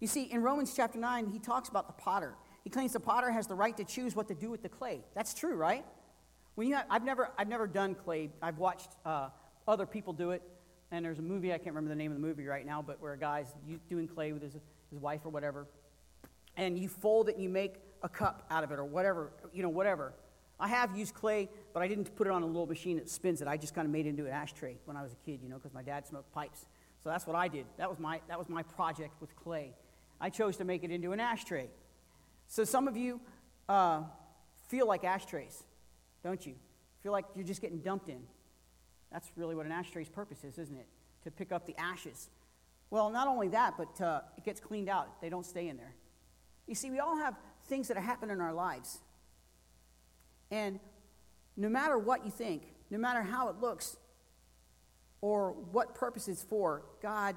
You 0.00 0.06
see, 0.06 0.24
in 0.24 0.42
Romans 0.42 0.74
chapter 0.76 0.98
9, 0.98 1.30
he 1.30 1.38
talks 1.38 1.68
about 1.68 1.86
the 1.86 1.94
potter. 1.94 2.34
He 2.64 2.70
claims 2.70 2.92
the 2.92 3.00
potter 3.00 3.30
has 3.30 3.46
the 3.46 3.54
right 3.54 3.76
to 3.76 3.84
choose 3.84 4.14
what 4.14 4.28
to 4.28 4.34
do 4.34 4.50
with 4.50 4.62
the 4.62 4.68
clay. 4.68 5.04
That's 5.14 5.32
true, 5.32 5.54
right? 5.54 5.84
When 6.56 6.68
you 6.68 6.74
have, 6.74 6.86
I've, 6.90 7.04
never, 7.04 7.30
I've 7.38 7.48
never 7.48 7.66
done 7.66 7.94
clay. 7.94 8.30
I've 8.42 8.58
watched 8.58 8.90
uh, 9.04 9.28
other 9.68 9.86
people 9.86 10.12
do 10.12 10.32
it. 10.32 10.42
And 10.90 11.04
there's 11.04 11.18
a 11.18 11.22
movie, 11.22 11.52
I 11.52 11.58
can't 11.58 11.74
remember 11.74 11.90
the 11.90 11.96
name 11.96 12.12
of 12.12 12.20
the 12.20 12.26
movie 12.26 12.46
right 12.46 12.64
now, 12.64 12.82
but 12.82 13.00
where 13.00 13.12
a 13.12 13.18
guy's 13.18 13.54
doing 13.88 14.06
clay 14.06 14.32
with 14.32 14.42
his, 14.42 14.54
his 14.90 15.00
wife 15.00 15.20
or 15.24 15.30
whatever. 15.30 15.66
And 16.56 16.78
you 16.78 16.88
fold 16.88 17.28
it 17.28 17.34
and 17.34 17.42
you 17.42 17.48
make 17.48 17.74
a 18.06 18.08
cup 18.08 18.46
out 18.50 18.62
of 18.64 18.70
it 18.70 18.78
or 18.78 18.84
whatever, 18.84 19.32
you 19.52 19.62
know, 19.62 19.68
whatever. 19.68 20.14
I 20.58 20.68
have 20.68 20.96
used 20.96 21.12
clay, 21.12 21.50
but 21.74 21.82
I 21.82 21.88
didn't 21.88 22.14
put 22.16 22.28
it 22.28 22.32
on 22.32 22.42
a 22.42 22.46
little 22.46 22.66
machine 22.66 22.96
that 22.96 23.10
spins 23.10 23.42
it. 23.42 23.48
I 23.48 23.56
just 23.56 23.74
kind 23.74 23.84
of 23.84 23.92
made 23.92 24.06
it 24.06 24.10
into 24.10 24.24
an 24.24 24.32
ashtray 24.32 24.76
when 24.86 24.96
I 24.96 25.02
was 25.02 25.12
a 25.12 25.16
kid, 25.16 25.40
you 25.42 25.50
know, 25.50 25.56
because 25.56 25.74
my 25.74 25.82
dad 25.82 26.06
smoked 26.06 26.32
pipes. 26.32 26.64
So 27.02 27.10
that's 27.10 27.26
what 27.26 27.36
I 27.36 27.48
did. 27.48 27.66
That 27.76 27.90
was 27.90 27.98
my, 27.98 28.20
that 28.28 28.38
was 28.38 28.48
my 28.48 28.62
project 28.62 29.20
with 29.20 29.34
clay. 29.36 29.74
I 30.20 30.30
chose 30.30 30.56
to 30.58 30.64
make 30.64 30.84
it 30.84 30.90
into 30.90 31.12
an 31.12 31.20
ashtray. 31.20 31.68
So 32.46 32.64
some 32.64 32.88
of 32.88 32.96
you 32.96 33.20
uh, 33.68 34.02
feel 34.68 34.86
like 34.86 35.04
ashtrays, 35.04 35.64
don't 36.22 36.46
you? 36.46 36.54
Feel 37.02 37.12
like 37.12 37.26
you're 37.34 37.44
just 37.44 37.60
getting 37.60 37.80
dumped 37.80 38.08
in. 38.08 38.22
That's 39.12 39.30
really 39.36 39.54
what 39.54 39.66
an 39.66 39.72
ashtray's 39.72 40.08
purpose 40.08 40.44
is, 40.44 40.58
isn't 40.58 40.76
it? 40.76 40.86
To 41.24 41.30
pick 41.30 41.52
up 41.52 41.66
the 41.66 41.78
ashes. 41.78 42.30
Well, 42.88 43.10
not 43.10 43.26
only 43.26 43.48
that, 43.48 43.74
but 43.76 44.00
uh, 44.00 44.20
it 44.38 44.44
gets 44.44 44.60
cleaned 44.60 44.88
out. 44.88 45.20
They 45.20 45.28
don't 45.28 45.44
stay 45.44 45.68
in 45.68 45.76
there. 45.76 45.94
You 46.66 46.74
see, 46.74 46.90
we 46.90 47.00
all 47.00 47.16
have 47.16 47.34
things 47.66 47.88
that 47.88 47.96
happen 47.96 48.30
in 48.30 48.40
our 48.40 48.52
lives. 48.52 48.98
And 50.50 50.80
no 51.56 51.68
matter 51.68 51.98
what 51.98 52.24
you 52.24 52.30
think, 52.30 52.62
no 52.90 52.98
matter 52.98 53.22
how 53.22 53.48
it 53.48 53.60
looks, 53.60 53.96
or 55.20 55.52
what 55.72 55.94
purpose 55.94 56.28
it's 56.28 56.42
for, 56.42 56.82
God 57.02 57.36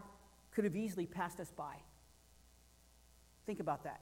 could 0.51 0.63
have 0.63 0.75
easily 0.75 1.05
passed 1.05 1.39
us 1.39 1.51
by. 1.51 1.75
Think 3.45 3.59
about 3.59 3.83
that. 3.85 4.01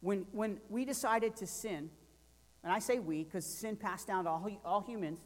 When, 0.00 0.26
when 0.32 0.58
we 0.68 0.84
decided 0.84 1.36
to 1.36 1.46
sin, 1.46 1.90
and 2.62 2.72
I 2.72 2.78
say 2.78 2.98
we 2.98 3.24
because 3.24 3.44
sin 3.44 3.76
passed 3.76 4.06
down 4.06 4.24
to 4.24 4.30
all, 4.30 4.48
all 4.64 4.80
humans, 4.80 5.18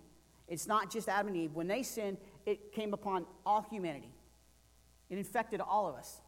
it's 0.48 0.66
not 0.66 0.90
just 0.90 1.08
Adam 1.08 1.28
and 1.28 1.36
Eve. 1.36 1.52
When 1.52 1.68
they 1.68 1.82
sinned, 1.82 2.18
it 2.46 2.72
came 2.72 2.92
upon 2.92 3.26
all 3.46 3.62
humanity, 3.70 4.12
it 5.08 5.18
infected 5.18 5.60
all 5.60 5.88
of 5.88 5.94
us. 5.94 6.20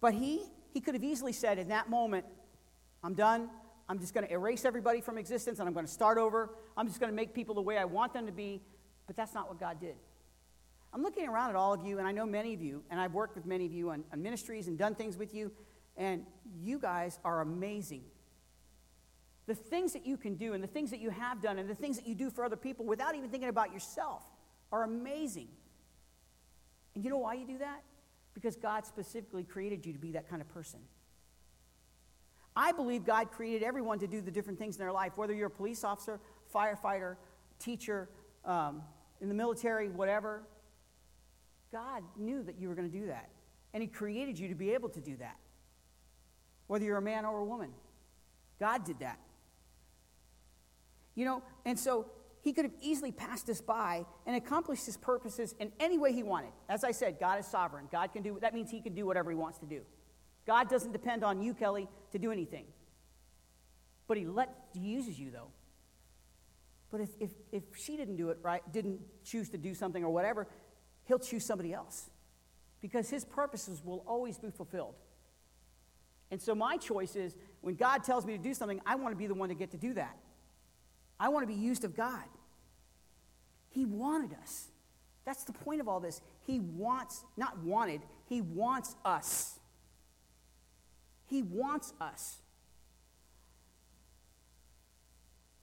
But 0.00 0.14
he, 0.14 0.42
he 0.76 0.80
could 0.82 0.92
have 0.92 1.04
easily 1.04 1.32
said 1.32 1.58
in 1.58 1.68
that 1.68 1.88
moment, 1.88 2.26
I'm 3.02 3.14
done. 3.14 3.48
I'm 3.88 3.98
just 3.98 4.12
going 4.12 4.26
to 4.26 4.30
erase 4.30 4.66
everybody 4.66 5.00
from 5.00 5.16
existence 5.16 5.58
and 5.58 5.66
I'm 5.66 5.72
going 5.72 5.86
to 5.86 5.90
start 5.90 6.18
over. 6.18 6.50
I'm 6.76 6.86
just 6.86 7.00
going 7.00 7.10
to 7.10 7.16
make 7.16 7.32
people 7.32 7.54
the 7.54 7.62
way 7.62 7.78
I 7.78 7.86
want 7.86 8.12
them 8.12 8.26
to 8.26 8.32
be. 8.32 8.60
But 9.06 9.16
that's 9.16 9.32
not 9.32 9.48
what 9.48 9.58
God 9.58 9.80
did. 9.80 9.94
I'm 10.92 11.02
looking 11.02 11.26
around 11.26 11.48
at 11.48 11.56
all 11.56 11.72
of 11.72 11.82
you, 11.82 11.98
and 11.98 12.06
I 12.06 12.12
know 12.12 12.26
many 12.26 12.52
of 12.52 12.60
you, 12.60 12.82
and 12.90 13.00
I've 13.00 13.14
worked 13.14 13.36
with 13.36 13.46
many 13.46 13.64
of 13.64 13.72
you 13.72 13.88
on, 13.88 14.04
on 14.12 14.22
ministries 14.22 14.68
and 14.68 14.76
done 14.76 14.94
things 14.94 15.16
with 15.16 15.34
you, 15.34 15.50
and 15.96 16.26
you 16.62 16.78
guys 16.78 17.20
are 17.24 17.40
amazing. 17.40 18.02
The 19.46 19.54
things 19.54 19.94
that 19.94 20.04
you 20.04 20.18
can 20.18 20.34
do, 20.34 20.52
and 20.52 20.62
the 20.62 20.68
things 20.68 20.90
that 20.90 21.00
you 21.00 21.08
have 21.08 21.40
done, 21.40 21.58
and 21.58 21.70
the 21.70 21.74
things 21.74 21.96
that 21.96 22.06
you 22.06 22.14
do 22.14 22.28
for 22.28 22.44
other 22.44 22.54
people 22.56 22.84
without 22.84 23.14
even 23.14 23.30
thinking 23.30 23.48
about 23.48 23.72
yourself 23.72 24.24
are 24.70 24.82
amazing. 24.82 25.48
And 26.94 27.02
you 27.02 27.08
know 27.08 27.18
why 27.18 27.32
you 27.32 27.46
do 27.46 27.58
that? 27.60 27.80
Because 28.36 28.54
God 28.54 28.84
specifically 28.84 29.44
created 29.44 29.86
you 29.86 29.94
to 29.94 29.98
be 29.98 30.12
that 30.12 30.28
kind 30.28 30.42
of 30.42 30.48
person. 30.50 30.80
I 32.54 32.72
believe 32.72 33.06
God 33.06 33.30
created 33.30 33.62
everyone 33.62 33.98
to 34.00 34.06
do 34.06 34.20
the 34.20 34.30
different 34.30 34.58
things 34.58 34.76
in 34.76 34.80
their 34.80 34.92
life, 34.92 35.12
whether 35.16 35.32
you're 35.32 35.46
a 35.46 35.50
police 35.50 35.84
officer, 35.84 36.20
firefighter, 36.54 37.16
teacher, 37.58 38.10
um, 38.44 38.82
in 39.22 39.28
the 39.28 39.34
military, 39.34 39.88
whatever. 39.88 40.42
God 41.72 42.02
knew 42.18 42.42
that 42.42 42.60
you 42.60 42.68
were 42.68 42.74
going 42.74 42.90
to 42.90 42.98
do 42.98 43.06
that. 43.06 43.30
And 43.72 43.82
He 43.82 43.86
created 43.86 44.38
you 44.38 44.48
to 44.48 44.54
be 44.54 44.74
able 44.74 44.90
to 44.90 45.00
do 45.00 45.16
that, 45.16 45.38
whether 46.66 46.84
you're 46.84 46.98
a 46.98 47.02
man 47.02 47.24
or 47.24 47.40
a 47.40 47.44
woman. 47.44 47.70
God 48.60 48.84
did 48.84 48.98
that. 48.98 49.18
You 51.14 51.24
know, 51.24 51.42
and 51.64 51.78
so 51.78 52.10
He 52.46 52.52
could 52.52 52.64
have 52.64 52.74
easily 52.80 53.10
passed 53.10 53.50
us 53.50 53.60
by 53.60 54.06
and 54.24 54.36
accomplished 54.36 54.86
His 54.86 54.96
purposes 54.96 55.56
in 55.58 55.72
any 55.80 55.98
way 55.98 56.12
He 56.12 56.22
wanted. 56.22 56.52
As 56.68 56.84
I 56.84 56.92
said, 56.92 57.18
God 57.18 57.40
is 57.40 57.46
sovereign. 57.48 57.88
God 57.90 58.12
can 58.12 58.22
do, 58.22 58.38
that 58.40 58.54
means 58.54 58.70
He 58.70 58.80
can 58.80 58.94
do 58.94 59.04
whatever 59.04 59.32
He 59.32 59.36
wants 59.36 59.58
to 59.58 59.66
do. 59.66 59.80
God 60.46 60.68
doesn't 60.68 60.92
depend 60.92 61.24
on 61.24 61.42
you, 61.42 61.54
Kelly, 61.54 61.88
to 62.12 62.20
do 62.20 62.30
anything. 62.30 62.66
But 64.06 64.16
he 64.16 64.26
let 64.26 64.54
he 64.74 64.78
uses 64.78 65.18
you 65.18 65.32
though. 65.32 65.48
But 66.92 67.00
if, 67.00 67.10
if, 67.18 67.30
if 67.50 67.64
she 67.76 67.96
didn't 67.96 68.14
do 68.14 68.28
it 68.28 68.38
right, 68.42 68.62
didn't 68.72 69.00
choose 69.24 69.48
to 69.48 69.58
do 69.58 69.74
something 69.74 70.04
or 70.04 70.10
whatever, 70.10 70.46
he'll 71.06 71.18
choose 71.18 71.44
somebody 71.44 71.72
else. 71.72 72.10
Because 72.80 73.10
his 73.10 73.24
purposes 73.24 73.82
will 73.84 74.04
always 74.06 74.38
be 74.38 74.52
fulfilled. 74.52 74.94
And 76.30 76.40
so 76.40 76.54
my 76.54 76.76
choice 76.76 77.16
is 77.16 77.34
when 77.60 77.74
God 77.74 78.04
tells 78.04 78.24
me 78.24 78.36
to 78.36 78.42
do 78.42 78.54
something, 78.54 78.80
I 78.86 78.94
want 78.94 79.10
to 79.10 79.16
be 79.16 79.26
the 79.26 79.34
one 79.34 79.48
to 79.48 79.56
get 79.56 79.72
to 79.72 79.76
do 79.78 79.94
that. 79.94 80.16
I 81.18 81.28
want 81.28 81.42
to 81.42 81.52
be 81.52 81.58
used 81.58 81.84
of 81.84 81.96
God. 81.96 82.24
He 83.70 83.84
wanted 83.84 84.36
us. 84.42 84.68
That's 85.24 85.44
the 85.44 85.52
point 85.52 85.80
of 85.80 85.88
all 85.88 86.00
this. 86.00 86.20
He 86.42 86.60
wants, 86.60 87.24
not 87.36 87.58
wanted, 87.58 88.00
he 88.26 88.40
wants 88.40 88.94
us. 89.04 89.58
He 91.26 91.42
wants 91.42 91.92
us. 92.00 92.38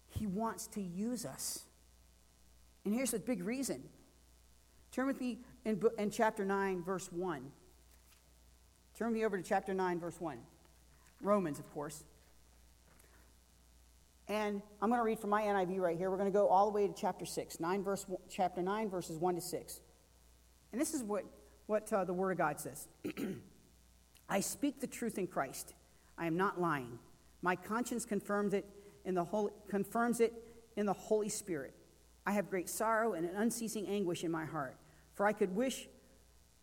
He 0.09 0.27
wants 0.27 0.67
to 0.67 0.81
use 0.81 1.25
us. 1.25 1.63
And 2.85 2.93
here's 2.93 3.11
the 3.11 3.19
big 3.19 3.43
reason. 3.43 3.83
Turn 4.91 5.07
with 5.07 5.19
me 5.19 5.39
in, 5.65 5.81
in 5.97 6.11
chapter 6.11 6.45
9, 6.45 6.83
verse 6.83 7.11
1. 7.11 7.41
Turn 8.97 9.13
me 9.13 9.25
over 9.25 9.37
to 9.37 9.43
chapter 9.43 9.73
9, 9.73 9.99
verse 9.99 10.19
1. 10.19 10.37
Romans, 11.21 11.57
of 11.57 11.73
course. 11.73 12.03
And 14.27 14.61
I'm 14.81 14.89
going 14.89 14.99
to 14.99 15.05
read 15.05 15.19
from 15.19 15.31
my 15.31 15.43
NIV 15.43 15.79
right 15.79 15.97
here. 15.97 16.09
We're 16.09 16.17
going 16.17 16.31
to 16.31 16.37
go 16.37 16.47
all 16.47 16.65
the 16.65 16.71
way 16.71 16.87
to 16.87 16.93
chapter 16.93 17.25
6, 17.25 17.59
9 17.59 17.83
verse, 17.83 18.05
chapter 18.29 18.61
9, 18.61 18.89
verses 18.89 19.17
1 19.17 19.35
to 19.35 19.41
6. 19.41 19.81
And 20.71 20.79
this 20.79 20.93
is 20.93 21.03
what, 21.03 21.25
what 21.67 21.91
uh, 21.91 22.05
the 22.05 22.13
Word 22.13 22.31
of 22.31 22.37
God 22.37 22.59
says. 22.59 22.87
I 24.29 24.39
speak 24.39 24.79
the 24.79 24.87
truth 24.87 25.17
in 25.17 25.27
Christ. 25.27 25.73
I 26.17 26.25
am 26.25 26.37
not 26.37 26.59
lying. 26.59 26.99
My 27.41 27.55
conscience 27.55 28.05
confirms 28.05 28.53
it 28.53 28.65
in 29.03 29.13
the 29.15 29.23
Holy, 29.23 29.51
confirms 29.67 30.21
it 30.21 30.33
in 30.77 30.85
the 30.85 30.93
Holy 30.93 31.29
Spirit. 31.29 31.73
I 32.25 32.31
have 32.31 32.49
great 32.49 32.69
sorrow 32.69 33.13
and 33.13 33.29
an 33.29 33.35
unceasing 33.35 33.87
anguish 33.87 34.23
in 34.23 34.31
my 34.31 34.45
heart, 34.45 34.77
for 35.13 35.25
I 35.25 35.33
could 35.33 35.53
wish 35.53 35.89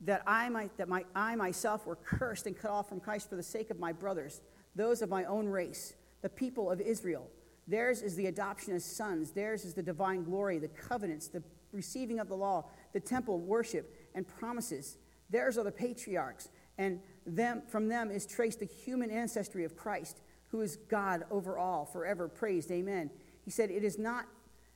that 0.01 0.23
I 0.27 0.49
might 0.49 0.77
that 0.79 0.89
my 0.89 1.05
I 1.15 1.37
myself 1.37 1.87
were 1.87 1.97
cursed 1.97 2.47
and 2.47 2.57
cut 2.59 2.71
off 2.71 2.89
from 2.89 3.01
Christ 3.01 3.29
for 3.29 3.37
the 3.37 3.43
sake 3.43 3.71
of 3.71 3.79
my 3.79 3.93
brothers, 3.93 4.41
those 4.75 5.03
of 5.03 5.11
my 5.11 5.25
own 5.25 5.47
race, 5.47 5.95
the 6.23 6.31
people 6.31 6.71
of 6.71 6.81
Israel. 6.81 7.29
Theirs 7.71 8.03
is 8.03 8.17
the 8.17 8.27
adoption 8.27 8.75
as 8.75 8.85
sons. 8.85 9.31
Theirs 9.31 9.65
is 9.65 9.75
the 9.75 9.83
divine 9.83 10.25
glory, 10.25 10.59
the 10.59 10.69
covenants, 10.69 11.29
the 11.29 11.43
receiving 11.73 12.19
of 12.19 12.29
the 12.29 12.35
law, 12.35 12.65
the 12.93 12.99
temple 12.99 13.39
worship 13.39 13.95
and 14.15 14.27
promises. 14.27 14.99
Theirs 15.31 15.57
are 15.57 15.63
the 15.63 15.71
patriarchs, 15.71 16.49
and 16.79 16.99
them, 17.25 17.63
from 17.69 17.89
them 17.89 18.11
is 18.11 18.27
traced 18.27 18.59
the 18.59 18.67
human 18.67 19.13
ancestry 19.13 19.65
of 19.65 19.77
Christ, 19.77 20.21
who 20.49 20.63
is 20.63 20.79
God 20.89 21.23
over 21.31 21.59
all, 21.59 21.85
forever 21.85 22.27
praised. 22.27 22.73
Amen. 22.73 23.09
He 23.45 23.53
said, 23.53 23.71
It 23.71 23.85
is 23.85 23.99
not, 23.99 24.27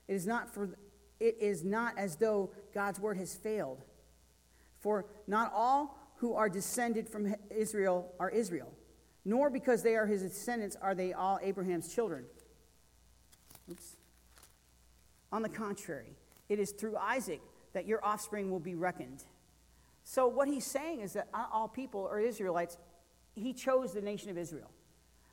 it 0.06 0.14
is 0.14 0.26
not 0.26 0.54
for 0.54 0.70
it 1.18 1.36
is 1.40 1.64
not 1.64 1.96
as 1.96 2.16
though 2.16 2.50
God's 2.72 3.00
word 3.00 3.16
has 3.16 3.34
failed. 3.34 3.82
For 4.78 5.06
not 5.26 5.52
all 5.54 5.98
who 6.16 6.34
are 6.34 6.48
descended 6.48 7.08
from 7.08 7.34
Israel 7.50 8.12
are 8.20 8.30
Israel, 8.30 8.72
nor 9.24 9.50
because 9.50 9.82
they 9.82 9.96
are 9.96 10.06
his 10.06 10.22
descendants 10.22 10.76
are 10.80 10.94
they 10.94 11.12
all 11.12 11.40
Abraham's 11.42 11.92
children. 11.92 12.24
Oops. 13.70 13.96
On 15.32 15.42
the 15.42 15.48
contrary, 15.48 16.16
it 16.48 16.58
is 16.58 16.72
through 16.72 16.96
Isaac 16.96 17.40
that 17.72 17.86
your 17.86 18.04
offspring 18.04 18.50
will 18.50 18.60
be 18.60 18.74
reckoned. 18.74 19.24
So, 20.04 20.26
what 20.28 20.48
he's 20.48 20.66
saying 20.66 21.00
is 21.00 21.14
that 21.14 21.28
all 21.32 21.66
people 21.66 22.06
are 22.06 22.20
Israelites. 22.20 22.76
He 23.34 23.52
chose 23.52 23.92
the 23.92 24.02
nation 24.02 24.30
of 24.30 24.38
Israel. 24.38 24.70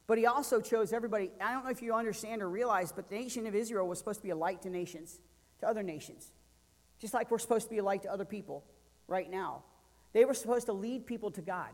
But 0.07 0.17
he 0.17 0.25
also 0.25 0.59
chose 0.59 0.91
everybody. 0.91 1.31
I 1.39 1.53
don't 1.53 1.63
know 1.63 1.69
if 1.69 1.81
you 1.81 1.93
understand 1.93 2.41
or 2.41 2.49
realize, 2.49 2.91
but 2.91 3.09
the 3.09 3.15
nation 3.15 3.47
of 3.47 3.55
Israel 3.55 3.87
was 3.87 3.99
supposed 3.99 4.19
to 4.19 4.23
be 4.23 4.31
a 4.31 4.35
light 4.35 4.61
to 4.63 4.69
nations, 4.69 5.19
to 5.59 5.67
other 5.67 5.83
nations. 5.83 6.31
Just 6.99 7.13
like 7.13 7.31
we're 7.31 7.39
supposed 7.39 7.65
to 7.65 7.69
be 7.69 7.77
a 7.77 7.83
light 7.83 8.01
to 8.03 8.11
other 8.11 8.25
people 8.25 8.63
right 9.07 9.29
now. 9.29 9.63
They 10.13 10.25
were 10.25 10.33
supposed 10.33 10.65
to 10.65 10.73
lead 10.73 11.05
people 11.05 11.31
to 11.31 11.41
God. 11.41 11.69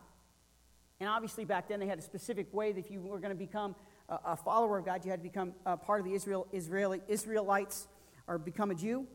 And 0.99 1.09
obviously, 1.09 1.45
back 1.45 1.67
then, 1.67 1.79
they 1.79 1.87
had 1.87 1.99
a 1.99 2.03
specific 2.03 2.53
way 2.53 2.71
that 2.71 2.79
if 2.79 2.91
you 2.91 2.99
were 2.99 3.19
going 3.19 3.31
to 3.31 3.35
become 3.35 3.75
a, 4.09 4.35
follower 4.37 4.77
of 4.77 4.85
God, 4.85 5.03
you 5.03 5.11
had 5.11 5.19
to 5.19 5.23
become 5.23 5.53
a 5.65 5.75
part 5.75 5.99
of 5.99 6.05
the 6.05 6.13
Israel, 6.13 6.47
Israeli, 6.51 7.01
Israelites 7.07 7.87
or 8.27 8.37
become 8.37 8.71
a 8.71 8.75
Jew. 8.75 9.07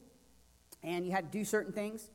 And 0.82 1.06
you 1.06 1.12
had 1.12 1.32
to 1.32 1.38
do 1.38 1.44
certain 1.44 1.72
things. 1.72 2.10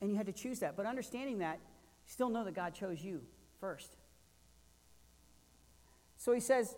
And 0.00 0.10
you 0.10 0.16
had 0.16 0.26
to 0.26 0.32
choose 0.32 0.60
that. 0.60 0.76
But 0.76 0.86
understanding 0.86 1.38
that, 1.38 1.58
still 2.06 2.28
know 2.28 2.44
that 2.44 2.54
God 2.54 2.74
chose 2.74 3.02
you 3.02 3.22
first. 3.60 3.96
So 6.16 6.32
he 6.32 6.40
says, 6.40 6.76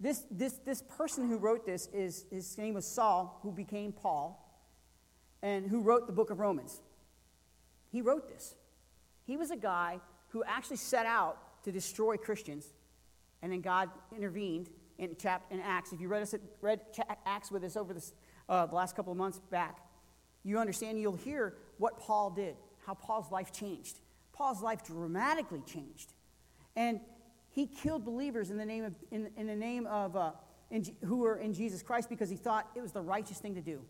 this, 0.00 0.24
this, 0.30 0.54
this 0.64 0.82
person 0.82 1.28
who 1.28 1.38
wrote 1.38 1.64
this 1.64 1.88
is 1.92 2.26
his 2.30 2.58
name 2.58 2.74
was 2.74 2.86
Saul, 2.86 3.38
who 3.42 3.52
became 3.52 3.92
Paul, 3.92 4.40
and 5.42 5.68
who 5.68 5.80
wrote 5.80 6.06
the 6.06 6.12
book 6.12 6.30
of 6.30 6.40
Romans. 6.40 6.80
He 7.90 8.02
wrote 8.02 8.28
this. 8.28 8.54
He 9.24 9.36
was 9.36 9.50
a 9.50 9.56
guy 9.56 10.00
who 10.28 10.42
actually 10.44 10.76
set 10.76 11.06
out 11.06 11.62
to 11.64 11.72
destroy 11.72 12.16
Christians, 12.16 12.72
and 13.44 13.52
then 13.52 13.60
God 13.60 13.90
intervened 14.16 14.70
in, 14.96 15.14
chap, 15.16 15.44
in 15.50 15.60
Acts. 15.60 15.92
If 15.92 16.00
you 16.00 16.08
read, 16.08 16.22
us, 16.22 16.34
read 16.62 16.80
Acts 17.26 17.50
with 17.50 17.62
us 17.62 17.76
over 17.76 17.92
this, 17.92 18.14
uh, 18.48 18.64
the 18.64 18.74
last 18.74 18.96
couple 18.96 19.12
of 19.12 19.18
months 19.18 19.38
back, 19.50 19.80
you 20.44 20.58
understand, 20.58 20.98
you'll 20.98 21.14
hear 21.14 21.54
what 21.76 22.00
Paul 22.00 22.30
did, 22.30 22.56
how 22.86 22.94
Paul's 22.94 23.30
life 23.30 23.52
changed. 23.52 24.00
Paul's 24.32 24.62
life 24.62 24.82
dramatically 24.82 25.60
changed. 25.66 26.14
And 26.74 27.00
he 27.50 27.66
killed 27.66 28.02
believers 28.02 28.50
in 28.50 28.56
the 28.56 28.64
name 28.64 28.84
of, 28.84 28.94
in, 29.10 29.28
in 29.36 29.46
the 29.46 29.54
name 29.54 29.86
of, 29.88 30.16
uh, 30.16 30.32
in, 30.70 30.86
who 31.04 31.18
were 31.18 31.36
in 31.36 31.52
Jesus 31.52 31.82
Christ 31.82 32.08
because 32.08 32.30
he 32.30 32.36
thought 32.36 32.70
it 32.74 32.80
was 32.80 32.92
the 32.92 33.02
righteous 33.02 33.38
thing 33.40 33.54
to 33.56 33.60
do. 33.60 33.82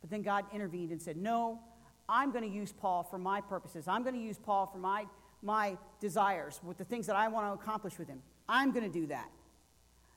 But 0.00 0.08
then 0.08 0.22
God 0.22 0.46
intervened 0.54 0.90
and 0.90 1.02
said, 1.02 1.18
No, 1.18 1.60
I'm 2.08 2.32
going 2.32 2.44
to 2.44 2.50
use 2.50 2.72
Paul 2.72 3.02
for 3.02 3.18
my 3.18 3.42
purposes. 3.42 3.86
I'm 3.86 4.04
going 4.04 4.14
to 4.14 4.20
use 4.20 4.38
Paul 4.38 4.66
for 4.72 4.78
my, 4.78 5.04
my 5.42 5.76
desires, 6.00 6.60
with 6.64 6.78
the 6.78 6.84
things 6.84 7.06
that 7.08 7.16
I 7.16 7.28
want 7.28 7.46
to 7.46 7.62
accomplish 7.62 7.98
with 7.98 8.08
him. 8.08 8.22
I'm 8.48 8.72
going 8.72 8.84
to 8.84 8.92
do 8.92 9.06
that. 9.08 9.30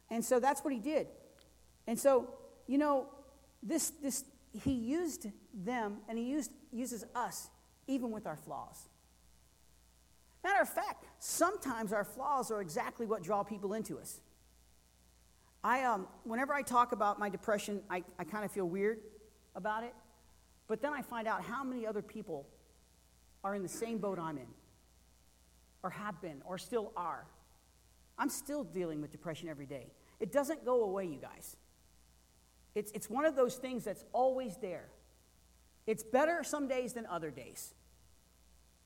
And 0.09 0.23
so 0.23 0.39
that's 0.39 0.61
what 0.63 0.73
he 0.73 0.79
did. 0.79 1.07
And 1.85 1.99
so, 1.99 2.29
you 2.67 2.77
know, 2.77 3.07
this, 3.63 3.91
this, 4.01 4.25
he 4.53 4.71
used 4.71 5.27
them 5.53 5.97
and 6.07 6.17
he 6.17 6.25
used, 6.25 6.51
uses 6.71 7.05
us 7.15 7.49
even 7.87 8.11
with 8.11 8.25
our 8.25 8.35
flaws. 8.35 8.89
Matter 10.43 10.61
of 10.61 10.69
fact, 10.69 11.05
sometimes 11.19 11.91
our 11.91 12.03
flaws 12.03 12.51
are 12.51 12.61
exactly 12.61 13.05
what 13.05 13.23
draw 13.23 13.43
people 13.43 13.73
into 13.73 13.97
us. 13.99 14.21
I, 15.63 15.83
um, 15.83 16.07
whenever 16.23 16.53
I 16.53 16.61
talk 16.61 16.91
about 16.91 17.19
my 17.19 17.29
depression, 17.29 17.81
I, 17.89 18.03
I 18.17 18.23
kind 18.23 18.45
of 18.45 18.51
feel 18.51 18.65
weird 18.65 18.99
about 19.55 19.83
it. 19.83 19.93
But 20.67 20.81
then 20.81 20.93
I 20.93 21.01
find 21.01 21.27
out 21.27 21.41
how 21.43 21.63
many 21.63 21.85
other 21.85 22.01
people 22.01 22.47
are 23.43 23.55
in 23.55 23.63
the 23.63 23.69
same 23.69 23.97
boat 23.97 24.19
I'm 24.19 24.37
in, 24.37 24.47
or 25.83 25.89
have 25.89 26.21
been, 26.21 26.41
or 26.45 26.57
still 26.57 26.91
are. 26.95 27.25
I'm 28.17 28.29
still 28.29 28.63
dealing 28.63 29.01
with 29.01 29.11
depression 29.11 29.49
every 29.49 29.65
day. 29.65 29.91
It 30.19 30.31
doesn't 30.31 30.65
go 30.65 30.83
away, 30.83 31.05
you 31.05 31.19
guys. 31.19 31.55
It's, 32.73 32.91
it's 32.91 33.09
one 33.09 33.25
of 33.25 33.35
those 33.35 33.55
things 33.55 33.83
that's 33.83 34.03
always 34.13 34.57
there. 34.57 34.89
It's 35.85 36.03
better 36.03 36.43
some 36.43 36.67
days 36.67 36.93
than 36.93 37.05
other 37.05 37.31
days. 37.31 37.73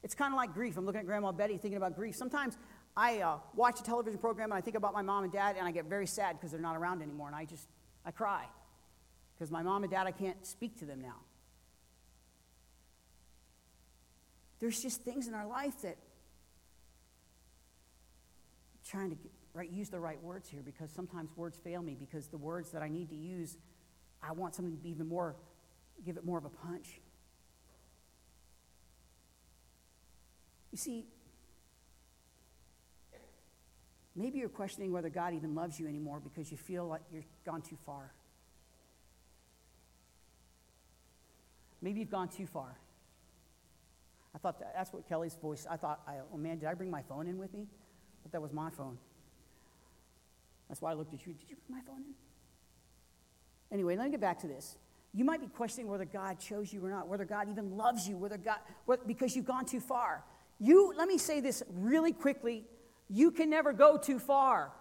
It's 0.04 0.16
kind 0.16 0.34
of 0.34 0.38
like 0.38 0.54
grief. 0.54 0.78
I'm 0.78 0.86
looking 0.86 1.02
at 1.02 1.06
Grandma 1.06 1.32
Betty 1.32 1.58
thinking 1.58 1.78
about 1.78 1.96
grief. 1.96 2.16
Sometimes 2.16 2.58
I 2.96 3.20
uh, 3.20 3.38
watch 3.56 3.80
a 3.80 3.84
television 3.84 4.20
program 4.20 4.52
and 4.52 4.58
I 4.58 4.62
think 4.62 4.76
about 4.76 4.94
my 4.94 5.02
mom 5.02 5.24
and 5.24 5.32
dad 5.32 5.56
and 5.58 5.68
I 5.68 5.72
get 5.72 5.86
very 5.86 6.08
sad 6.08 6.38
because 6.38 6.52
they're 6.52 6.62
not 6.62 6.76
around 6.76 7.02
anymore 7.02 7.28
and 7.28 7.36
I 7.36 7.46
just, 7.46 7.68
I 8.06 8.12
cry 8.12 8.46
because 9.34 9.52
my 9.52 9.64
mom 9.64 9.84
and 9.84 9.92
dad, 9.92 10.08
I 10.08 10.12
can't 10.12 10.46
speak 10.46 10.78
to 10.80 10.86
them 10.86 11.02
now. 11.02 11.16
There's 14.60 14.80
just 14.80 15.02
things 15.02 15.28
in 15.28 15.34
our 15.34 15.48
life 15.48 15.82
that 15.82 15.98
trying 18.92 19.10
to 19.10 19.16
get, 19.16 19.32
right, 19.54 19.72
use 19.72 19.90
the 19.90 20.00
right 20.00 20.22
words 20.22 20.50
here 20.50 20.62
because 20.64 20.92
sometimes 20.92 21.30
words 21.38 21.58
fail 21.64 21.82
me 21.82 21.96
because 21.98 22.28
the 22.28 22.38
words 22.38 22.72
that 22.72 22.82
I 22.82 22.90
need 22.90 23.10
to 23.10 23.16
use, 23.16 23.58
I 24.22 24.34
want 24.34 24.54
something 24.54 24.76
to 24.76 24.84
be 24.84 24.90
even 24.90 25.08
more, 25.08 25.36
give 26.06 26.18
it 26.18 26.26
more 26.26 26.38
of 26.38 26.44
a 26.44 26.50
punch. 26.50 27.00
You 30.72 30.78
see, 30.78 31.06
maybe 34.14 34.40
you're 34.40 34.50
questioning 34.50 34.92
whether 34.92 35.10
God 35.10 35.34
even 35.34 35.56
loves 35.56 35.80
you 35.80 35.88
anymore 35.88 36.20
because 36.20 36.52
you 36.52 36.58
feel 36.58 36.86
like 36.86 37.02
you've 37.14 37.24
gone 37.46 37.62
too 37.62 37.78
far. 37.86 38.12
Maybe 41.82 42.02
you've 42.02 42.12
gone 42.12 42.28
too 42.28 42.46
far. 42.46 42.78
I 44.36 44.38
thought 44.38 44.60
that, 44.60 44.74
that's 44.76 44.94
what 44.94 45.08
Kelly's 45.08 45.36
voice, 45.36 45.66
I 45.70 45.78
thought, 45.78 46.02
I, 46.08 46.18
oh 46.34 46.38
man, 46.38 46.60
did 46.60 46.68
I 46.68 46.74
bring 46.74 46.92
my 46.92 47.02
phone 47.02 47.28
in 47.28 47.38
with 47.38 47.54
me? 47.54 47.68
Thought 48.24 48.32
that 48.32 48.42
was 48.42 48.54
my 48.54 48.70
phone. 48.70 48.98
That's 50.70 50.82
why 50.82 50.92
I 50.92 50.94
looked 50.94 51.14
at 51.14 51.26
you. 51.26 51.34
Did 51.34 51.50
you 51.50 51.56
put 51.56 51.70
my 51.70 51.82
phone 51.82 51.98
in? 51.98 52.14
Anyway, 53.72 53.96
let 53.96 54.06
me 54.06 54.12
get 54.12 54.22
back 54.22 54.40
to 54.40 54.48
this. 54.48 54.78
You 55.14 55.26
might 55.26 55.42
be 55.42 55.48
questioning 55.48 55.90
whether 55.90 56.06
God 56.06 56.40
chose 56.40 56.72
you 56.72 56.86
or 56.86 56.90
not, 56.90 57.08
whether 57.08 57.26
God 57.26 57.50
even 57.50 57.76
loves 57.76 58.08
you, 58.08 58.18
whether 58.18 58.38
God, 58.38 58.58
what, 58.86 59.06
because 59.08 59.36
you've 59.36 59.46
gone 59.46 59.66
too 59.66 59.82
far. 59.82 60.24
You, 60.60 60.94
let 60.96 61.08
me 61.08 61.18
say 61.18 61.42
this 61.42 61.64
really 61.70 62.14
quickly. 62.14 62.66
You 63.10 63.32
can 63.32 63.50
never 63.50 63.74
go 63.74 63.98
too 63.98 64.20
far. 64.20 64.72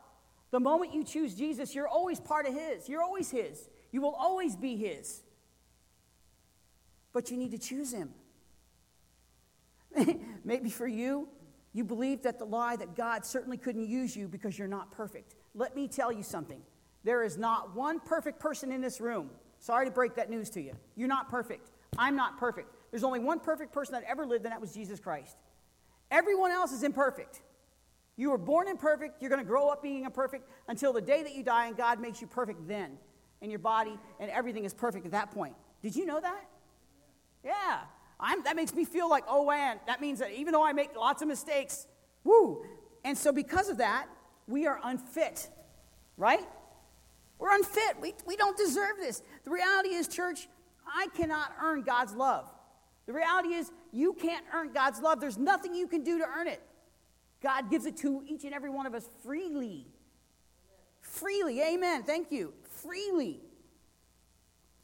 The 0.51 0.61
moment 0.61 0.95
you 0.95 1.05
choose 1.05 1.34
Jesus, 1.34 1.74
you're 1.74 1.88
always 1.88 2.20
part 2.20 2.47
of 2.47 2.55
His. 2.55 2.88
You're 2.88 3.03
always 3.03 3.30
His. 3.30 3.68
You 3.91 4.01
will 4.01 4.14
always 4.14 4.57
be 4.57 4.76
His. 4.76 5.22
But 7.12 7.30
you 7.30 7.36
need 7.36 7.51
to 7.51 7.59
choose 7.59 7.93
Him. 7.93 8.11
Maybe 10.45 10.70
for 10.70 10.86
you, 10.86 11.28
you 11.73 11.85
believe 11.85 12.23
that 12.23 12.39
the 12.39 12.45
lie 12.45 12.77
that 12.77 12.97
God 12.97 13.25
certainly 13.25 13.57
couldn't 13.57 13.89
use 13.89 14.16
you 14.16 14.29
because 14.29 14.59
you're 14.59 14.68
not 14.68 14.91
perfect. 14.91 15.35
Let 15.55 15.77
me 15.77 15.89
tell 15.89 16.11
you 16.11 16.23
something. 16.23 16.61
There 17.05 17.23
is 17.23 17.39
not 17.39 17.75
one 17.75 18.01
perfect 18.01 18.41
person 18.41 18.73
in 18.73 18.81
this 18.81 19.01
room. 19.01 19.31
Sorry 19.59 19.87
to 19.87 19.93
break 19.93 20.14
that 20.16 20.31
news 20.31 20.51
to 20.51 20.61
you. 20.61 20.73
You're 20.97 21.09
not 21.09 21.29
perfect. 21.29 21.71
I'm 21.97 22.16
not 22.16 22.39
perfect. 22.39 22.73
There's 22.91 23.05
only 23.05 23.21
one 23.21 23.41
perfect 23.41 23.73
person 23.73 23.93
that 23.93 24.05
ever 24.05 24.27
lived, 24.27 24.45
and 24.45 24.53
that 24.53 24.61
was 24.61 24.73
Jesus 24.73 25.01
Christ. 25.01 25.37
Everyone 26.11 26.51
else 26.51 26.73
is 26.73 26.83
imperfect. 26.83 27.43
You 28.16 28.31
were 28.31 28.39
born 28.39 28.68
imperfect. 28.68 29.23
You're 29.23 29.31
going 29.31 29.43
to 29.43 29.49
grow 29.49 29.68
up 29.68 29.83
being 29.83 30.05
imperfect 30.05 30.49
until 30.68 30.93
the 30.93 31.01
day 31.01 31.23
that 31.23 31.35
you 31.35 31.43
die, 31.43 31.68
and 31.68 31.77
God 31.77 32.01
makes 32.01 32.21
you 32.21 32.27
perfect 32.27 32.66
then. 32.66 32.99
And 33.43 33.51
your 33.51 33.61
body 33.61 33.99
and 34.18 34.31
everything 34.31 34.64
is 34.64 34.75
perfect 34.75 35.07
at 35.07 35.12
that 35.12 35.31
point. 35.31 35.55
Did 35.83 35.97
you 35.97 36.05
know 36.05 36.21
that? 36.21 36.45
Yeah. 37.43 37.79
I'm, 38.21 38.43
that 38.45 38.57
makes 38.57 38.75
me 38.75 38.85
feel 38.85 39.09
like, 39.09 39.25
oh 39.29 39.47
man, 39.47 39.79
that 39.87 40.01
means 40.01 40.18
that 40.18 40.33
even 40.33 40.53
though 40.53 40.64
I 40.64 40.73
make 40.73 40.95
lots 40.97 41.23
of 41.23 41.29
mistakes, 41.29 41.87
woo. 42.25 42.64
And 43.05 43.16
so 43.16 43.33
because 43.33 43.68
of 43.68 43.79
that, 43.79 44.07
we 44.47 44.66
are 44.66 44.79
unfit, 44.83 45.49
right? 46.16 46.47
We're 47.39 47.55
unfit. 47.55 48.01
We, 48.01 48.14
we 48.27 48.37
don't 48.37 48.57
deserve 48.57 48.97
this. 48.99 49.23
The 49.45 49.51
reality 49.51 49.91
is, 49.91 50.09
church, 50.09 50.49
I 50.87 51.09
cannot 51.16 51.53
earn 51.62 51.83
God's 51.83 52.12
love. 52.14 52.51
The 53.07 53.12
reality 53.12 53.55
is, 53.55 53.73
you 53.93 54.12
can't 54.12 54.45
earn 54.55 54.73
God's 54.73 55.01
love. 55.01 55.21
There's 55.21 55.39
nothing 55.39 55.75
you 55.75 55.87
can 55.87 56.05
do 56.05 56.18
to 56.18 56.25
earn 56.27 56.47
it. 56.47 56.61
God 57.43 57.71
gives 57.71 57.87
it 57.87 57.97
to 57.99 58.23
each 58.27 58.45
and 58.45 58.53
every 58.53 58.71
one 58.71 58.87
of 58.87 58.95
us 58.95 59.09
freely. 59.25 59.87
Freely. 61.01 61.62
Amen. 61.62 62.03
Thank 62.03 62.31
you. 62.31 62.53
Freely. 62.83 63.41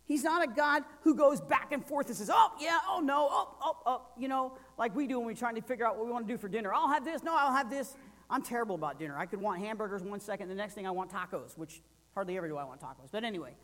He's 0.07 0.23
not 0.23 0.43
a 0.43 0.47
God 0.47 0.85
who 1.03 1.17
goes 1.17 1.41
back 1.41 1.73
and 1.73 1.85
forth 1.85 2.07
and 2.07 2.17
says, 2.17 2.31
oh, 2.33 2.53
yeah, 2.61 2.79
oh, 2.89 3.01
no, 3.01 3.29
oh, 3.29 3.57
oh, 3.61 3.77
oh, 3.87 4.03
you 4.17 4.29
know, 4.29 4.57
like 4.79 4.95
we 4.95 5.09
do 5.09 5.19
when 5.19 5.27
we're 5.27 5.35
trying 5.35 5.57
to 5.57 5.61
figure 5.61 5.85
out 5.85 5.97
what 5.97 6.07
we 6.07 6.13
want 6.13 6.29
to 6.29 6.33
do 6.33 6.39
for 6.39 6.49
dinner. 6.49 6.73
I'll 6.73 6.89
have 6.89 7.05
this, 7.05 7.25
no, 7.25 7.35
I'll 7.37 7.53
have 7.53 7.69
this. 7.69 7.97
I'm 8.31 8.43
terrible 8.43 8.77
about 8.77 9.01
dinner. 9.01 9.19
I 9.19 9.27
could 9.27 9.41
want 9.41 9.61
hamburgers 9.61 10.03
one 10.03 10.21
second, 10.21 10.49
the 10.49 10.55
next 10.55 10.75
thing 10.75 10.87
I 10.87 10.93
want 10.93 11.11
tacos, 11.11 11.59
which 11.59 11.83
hardly 12.15 12.37
ever 12.37 12.47
do 12.47 12.57
I 12.57 12.65
want 12.65 12.81
tacos. 12.81 13.11
But 13.11 13.25
anyway, 13.25 13.57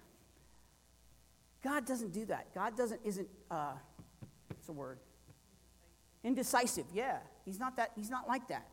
God 1.62 1.86
doesn't 1.86 2.12
do 2.12 2.26
that. 2.26 2.53
God 2.55 2.76
doesn't, 2.76 3.01
isn't, 3.05 3.28
uh, 3.49 3.74
what's 4.49 4.66
the 4.66 4.72
word? 4.72 4.99
Indecisive, 6.24 6.86
yeah. 6.93 7.18
He's 7.45 7.61
not 7.61 7.76
that, 7.76 7.93
he's 7.95 8.11
not 8.11 8.26
like 8.26 8.49
that. 8.49 8.66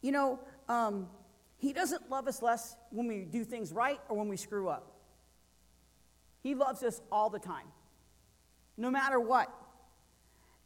You 0.00 0.12
know, 0.12 0.40
um, 0.70 1.06
he 1.58 1.74
doesn't 1.74 2.10
love 2.10 2.28
us 2.28 2.40
less 2.40 2.76
when 2.90 3.06
we 3.06 3.24
do 3.24 3.44
things 3.44 3.72
right 3.72 4.00
or 4.08 4.16
when 4.16 4.28
we 4.28 4.38
screw 4.38 4.68
up. 4.68 4.93
He 6.44 6.54
loves 6.54 6.82
us 6.82 7.00
all 7.10 7.30
the 7.30 7.38
time, 7.38 7.66
no 8.76 8.90
matter 8.90 9.18
what. 9.18 9.50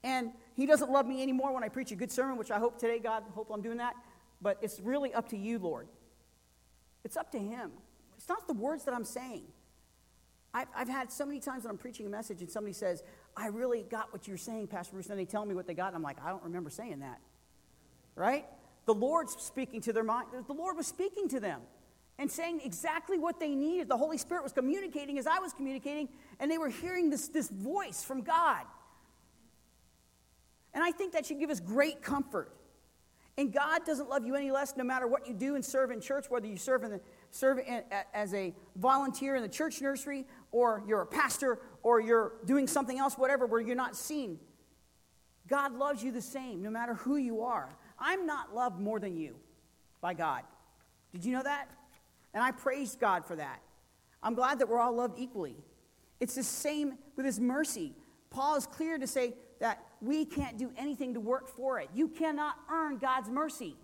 And 0.03 0.33
He 0.55 0.67
doesn't 0.67 0.91
love 0.91 1.07
me 1.07 1.23
anymore 1.23 1.55
when 1.55 1.63
I 1.63 1.69
preach 1.69 1.93
a 1.93 1.95
good 1.95 2.11
sermon, 2.11 2.37
which 2.37 2.51
I 2.51 2.59
hope 2.59 2.79
today, 2.79 2.99
God, 2.99 3.23
hope 3.33 3.49
I'm 3.55 3.63
doing 3.63 3.79
that. 3.79 3.95
But 4.43 4.59
it's 4.61 4.81
really 4.81 5.15
up 5.15 5.29
to 5.29 5.39
you, 5.39 5.61
Lord. 5.61 5.87
It's 7.05 7.17
up 7.17 7.31
to 7.31 7.39
Him. 7.39 7.71
It's 8.17 8.29
not 8.29 8.49
the 8.49 8.55
words 8.55 8.85
that 8.87 8.95
I'm 8.95 9.05
saying. 9.05 9.45
I've, 10.53 10.67
I've 10.75 10.89
had 10.89 11.13
so 11.13 11.25
many 11.25 11.39
times 11.39 11.63
when 11.63 11.71
I'm 11.71 11.79
preaching 11.79 12.07
a 12.07 12.11
message 12.11 12.41
and 12.41 12.51
somebody 12.51 12.73
says, 12.73 13.05
I 13.37 13.47
really 13.47 13.85
got 13.85 14.13
what 14.13 14.27
you're 14.27 14.37
saying, 14.37 14.67
Pastor 14.67 14.95
Bruce. 14.95 15.11
And 15.11 15.19
they 15.19 15.27
tell 15.27 15.47
me 15.47 15.55
what 15.55 15.69
they 15.69 15.75
got, 15.75 15.89
and 15.89 15.97
I'm 15.97 16.03
like, 16.03 16.19
I 16.25 16.31
don't 16.31 16.43
remember 16.43 16.71
saying 16.71 17.01
that. 17.01 17.21
Right? 18.17 18.47
The 18.87 18.95
Lord's 18.95 19.37
speaking 19.41 19.81
to 19.83 19.93
their 19.93 20.03
mind. 20.03 20.27
The 20.45 20.53
Lord 20.53 20.77
was 20.77 20.89
speaking 20.89 21.29
to 21.29 21.39
them 21.39 21.61
and 22.19 22.31
saying 22.31 22.61
exactly 22.65 23.19
what 23.19 23.39
they 23.39 23.55
needed. 23.55 23.89
The 23.89 23.97
Holy 23.97 24.19
Spirit 24.19 24.43
was 24.43 24.53
communicating 24.53 25.19
as 25.19 25.27
I 25.27 25.39
was 25.39 25.53
communicating, 25.53 26.09
and 26.41 26.51
they 26.51 26.59
were 26.59 26.69
hearing 26.69 27.11
this, 27.11 27.29
this 27.29 27.49
voice 27.49 28.03
from 28.03 28.23
God. 28.23 28.65
And 30.75 30.83
I 30.83 30.91
think 30.91 31.13
that 31.13 31.27
should 31.27 31.39
give 31.39 31.51
us 31.51 31.61
great 31.61 32.03
comfort. 32.03 32.53
And 33.37 33.53
God 33.53 33.85
doesn't 33.87 34.09
love 34.09 34.27
you 34.27 34.35
any 34.35 34.51
less 34.51 34.77
no 34.77 34.83
matter 34.83 35.07
what 35.07 35.29
you 35.29 35.33
do 35.33 35.55
and 35.55 35.65
serve 35.65 35.93
in 35.93 36.01
church, 36.01 36.27
whether 36.29 36.49
you 36.49 36.57
serve, 36.57 36.83
in 36.83 36.91
the, 36.91 37.01
serve 37.31 37.61
in, 37.61 37.85
as 38.13 38.35
a 38.35 38.53
volunteer 38.75 39.37
in 39.37 39.43
the 39.43 39.49
church 39.49 39.81
nursery, 39.81 40.27
or 40.51 40.83
you're 40.89 41.03
a 41.03 41.07
pastor, 41.07 41.61
or 41.85 42.01
you're 42.01 42.33
doing 42.47 42.67
something 42.67 42.99
else, 42.99 43.15
whatever, 43.15 43.47
where 43.47 43.61
you're 43.61 43.77
not 43.77 43.95
seen. 43.95 44.41
God 45.47 45.73
loves 45.73 46.03
you 46.03 46.11
the 46.11 46.21
same 46.21 46.63
no 46.63 46.71
matter 46.71 46.95
who 46.95 47.17
you 47.17 47.43
are. 47.43 47.69
I'm 47.97 48.27
not 48.27 48.55
loved 48.55 48.81
more 48.81 48.99
than 48.99 49.17
you 49.17 49.37
by 50.01 50.15
God. 50.15 50.43
Did 51.13 51.25
you 51.25 51.33
know 51.33 51.43
that? 51.45 51.69
And 52.39 52.45
I 52.45 52.53
praise 52.53 52.95
God 52.95 53.27
for 53.27 53.35
that. 53.35 53.61
I'm 54.23 54.35
glad 54.35 54.61
that 54.61 54.69
we're 54.69 54.79
all 54.79 54.93
loved 54.93 55.19
equally. 55.19 55.57
It's 56.21 56.37
the 56.37 56.45
same 56.45 56.95
with 57.17 57.27
His 57.27 57.41
mercy. 57.41 57.97
Paul 58.31 58.55
is 58.55 58.65
clear 58.65 58.97
to 58.97 59.09
say 59.09 59.35
that 59.59 59.85
we 60.01 60.25
can't 60.25 60.57
do 60.57 60.71
anything 60.79 61.15
to 61.15 61.21
work 61.21 61.49
for 61.49 61.81
it. 61.81 61.89
You 61.93 62.07
cannot 62.07 62.55
earn 62.71 62.99
God's 62.99 63.29
mercy. 63.29 63.75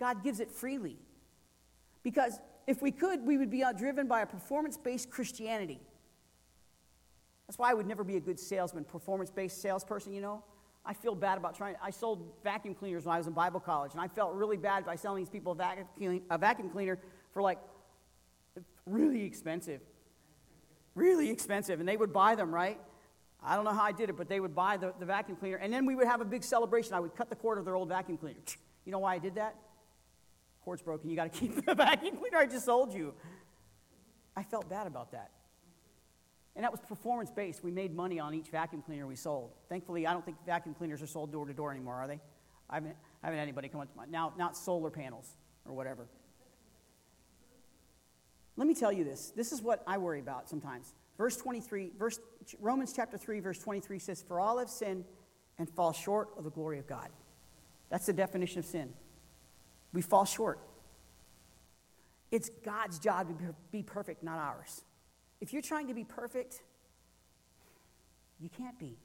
God 0.00 0.24
gives 0.24 0.40
it 0.40 0.50
freely. 0.50 0.96
Because 2.02 2.40
if 2.66 2.80
we 2.80 2.90
could, 2.90 3.26
we 3.26 3.36
would 3.36 3.50
be 3.50 3.62
driven 3.76 4.08
by 4.08 4.22
a 4.22 4.26
performance 4.26 4.78
based 4.78 5.10
Christianity. 5.10 5.82
That's 7.46 7.58
why 7.58 7.70
I 7.70 7.74
would 7.74 7.86
never 7.86 8.04
be 8.04 8.16
a 8.16 8.20
good 8.20 8.40
salesman, 8.40 8.84
performance 8.84 9.30
based 9.30 9.60
salesperson, 9.60 10.14
you 10.14 10.22
know. 10.22 10.42
I 10.88 10.94
feel 10.94 11.14
bad 11.14 11.36
about 11.36 11.54
trying. 11.54 11.76
I 11.82 11.90
sold 11.90 12.32
vacuum 12.42 12.74
cleaners 12.74 13.04
when 13.04 13.14
I 13.14 13.18
was 13.18 13.26
in 13.26 13.34
Bible 13.34 13.60
college, 13.60 13.92
and 13.92 14.00
I 14.00 14.08
felt 14.08 14.32
really 14.32 14.56
bad 14.56 14.86
by 14.86 14.96
selling 14.96 15.22
these 15.22 15.28
people 15.28 15.52
a 15.52 15.54
vacuum, 15.54 16.22
a 16.30 16.38
vacuum 16.38 16.70
cleaner 16.70 16.98
for 17.38 17.42
like 17.42 17.60
really 18.84 19.22
expensive. 19.22 19.80
Really 20.96 21.30
expensive. 21.30 21.78
And 21.78 21.88
they 21.88 21.96
would 21.96 22.12
buy 22.12 22.34
them, 22.34 22.52
right? 22.52 22.80
I 23.40 23.54
don't 23.54 23.64
know 23.64 23.72
how 23.72 23.84
I 23.84 23.92
did 23.92 24.10
it, 24.10 24.16
but 24.16 24.28
they 24.28 24.40
would 24.40 24.56
buy 24.56 24.76
the, 24.76 24.92
the 24.98 25.06
vacuum 25.06 25.36
cleaner. 25.36 25.58
And 25.58 25.72
then 25.72 25.86
we 25.86 25.94
would 25.94 26.08
have 26.08 26.20
a 26.20 26.24
big 26.24 26.42
celebration. 26.42 26.94
I 26.94 27.00
would 27.00 27.14
cut 27.14 27.30
the 27.30 27.36
cord 27.36 27.58
of 27.58 27.64
their 27.64 27.76
old 27.76 27.90
vacuum 27.90 28.18
cleaner. 28.18 28.40
You 28.84 28.90
know 28.90 28.98
why 28.98 29.14
I 29.14 29.18
did 29.18 29.36
that? 29.36 29.54
Cord's 30.64 30.82
broken. 30.82 31.10
You 31.10 31.14
got 31.14 31.32
to 31.32 31.38
keep 31.38 31.64
the 31.64 31.74
vacuum 31.76 32.16
cleaner 32.16 32.38
I 32.38 32.46
just 32.46 32.64
sold 32.64 32.92
you. 32.92 33.14
I 34.36 34.42
felt 34.42 34.68
bad 34.68 34.88
about 34.88 35.12
that. 35.12 35.30
And 36.56 36.64
that 36.64 36.72
was 36.72 36.80
performance 36.80 37.30
based. 37.30 37.62
We 37.62 37.70
made 37.70 37.94
money 37.94 38.18
on 38.18 38.34
each 38.34 38.48
vacuum 38.48 38.82
cleaner 38.82 39.06
we 39.06 39.14
sold. 39.14 39.52
Thankfully, 39.68 40.08
I 40.08 40.12
don't 40.12 40.24
think 40.24 40.38
vacuum 40.44 40.74
cleaners 40.74 41.02
are 41.02 41.06
sold 41.06 41.30
door 41.30 41.46
to 41.46 41.52
door 41.52 41.70
anymore, 41.70 41.94
are 41.94 42.08
they? 42.08 42.18
I 42.68 42.74
haven't, 42.74 42.96
I 43.22 43.26
haven't 43.26 43.38
had 43.38 43.44
anybody 43.44 43.68
come 43.68 43.80
up 43.80 43.92
to 43.92 43.96
my 43.96 44.06
now, 44.06 44.32
not 44.36 44.56
solar 44.56 44.90
panels 44.90 45.36
or 45.64 45.74
whatever. 45.74 46.08
Let 48.58 48.66
me 48.66 48.74
tell 48.74 48.92
you 48.92 49.04
this. 49.04 49.32
This 49.36 49.52
is 49.52 49.62
what 49.62 49.84
I 49.86 49.98
worry 49.98 50.18
about 50.18 50.48
sometimes. 50.48 50.92
Verse 51.16 51.36
23, 51.36 51.92
verse, 51.96 52.18
Romans 52.58 52.92
chapter 52.94 53.16
3, 53.16 53.38
verse 53.38 53.58
23 53.60 54.00
says, 54.00 54.20
For 54.26 54.40
all 54.40 54.58
have 54.58 54.68
sinned 54.68 55.04
and 55.58 55.70
fall 55.70 55.92
short 55.92 56.30
of 56.36 56.42
the 56.42 56.50
glory 56.50 56.80
of 56.80 56.86
God. 56.88 57.08
That's 57.88 58.06
the 58.06 58.12
definition 58.12 58.58
of 58.58 58.64
sin. 58.64 58.92
We 59.92 60.02
fall 60.02 60.24
short. 60.24 60.58
It's 62.32 62.50
God's 62.64 62.98
job 62.98 63.28
to 63.28 63.54
be 63.70 63.84
perfect, 63.84 64.24
not 64.24 64.40
ours. 64.40 64.82
If 65.40 65.52
you're 65.52 65.62
trying 65.62 65.86
to 65.86 65.94
be 65.94 66.04
perfect, 66.04 66.60
you 68.40 68.48
can't 68.48 68.78
be. 68.78 68.98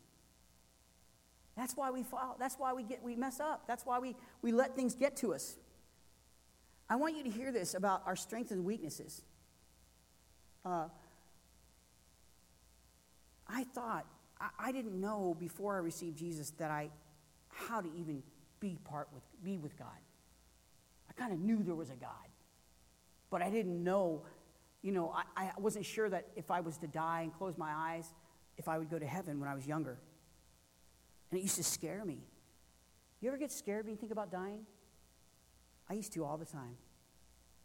That's 1.56 1.78
why 1.78 1.91
we 1.91 2.01
fall. 2.01 2.38
That's 2.39 2.56
why 2.56 2.74
we 2.74 2.82
get 2.82 3.04
we 3.04 3.16
mess 3.16 3.39
up. 3.39 3.68
That's 3.68 3.86
why 3.86 3.99
we, 3.99 4.16
we 4.41 4.51
let 4.51 4.76
things 4.76 4.95
get 4.95 5.16
to 5.18 5.36
us. 5.36 5.58
I 6.89 6.95
want 6.95 7.16
you 7.16 7.24
to 7.24 7.30
hear 7.30 7.51
this 7.51 7.76
about 7.76 8.01
our 8.08 8.16
strengths 8.16 8.51
and 8.51 8.66
weaknesses. 8.66 9.22
Uh, 10.66 10.88
I 13.47 13.64
thought 13.66 14.05
I, 14.39 14.49
I 14.59 14.72
didn't 14.72 14.99
know 14.99 15.36
before 15.39 15.76
I 15.76 15.80
received 15.80 16.18
Jesus 16.18 16.51
that 16.51 16.72
I 16.72 16.89
how 17.49 17.82
to 17.82 17.89
even 17.95 18.24
be 18.59 18.78
part 18.84 19.07
with 19.14 19.24
be 19.43 19.57
with 19.57 19.78
God. 19.78 19.88
I 21.09 21.14
kind 21.14 21.34
of 21.34 21.39
knew 21.39 21.61
there 21.64 21.76
was 21.76 21.89
a 21.89 21.95
God, 21.95 22.09
but 23.30 23.41
I 23.41 23.49
didn't 23.49 23.84
know. 23.84 24.24
You 24.82 24.91
know, 24.91 25.14
I, 25.38 25.45
I 25.45 25.51
wasn't 25.59 25.86
sure 25.86 26.09
that 26.09 26.28
if 26.36 26.51
I 26.51 26.59
was 26.59 26.78
to 26.78 26.88
die 26.88 27.22
and 27.22 27.34
close 27.34 27.57
my 27.57 27.72
eyes, 27.72 28.14
if 28.57 28.68
I 28.68 28.78
would 28.78 28.89
go 28.89 28.99
to 28.99 29.05
heaven 29.05 29.39
when 29.39 29.47
I 29.47 29.55
was 29.55 29.66
younger. 29.66 29.97
And 31.32 31.39
it 31.39 31.43
used 31.43 31.55
to 31.55 31.64
scare 31.64 32.03
me. 32.03 32.20
You 33.22 33.30
ever 33.30 33.38
get 33.38 33.51
scared 33.51 33.86
when 33.86 33.93
you 33.93 33.97
think 33.97 34.11
about 34.11 34.30
dying? 34.30 34.66
I 35.89 35.93
used 35.93 36.14
to 36.14 36.26
all 36.26 36.38
the 36.38 36.45
time. 36.45 36.76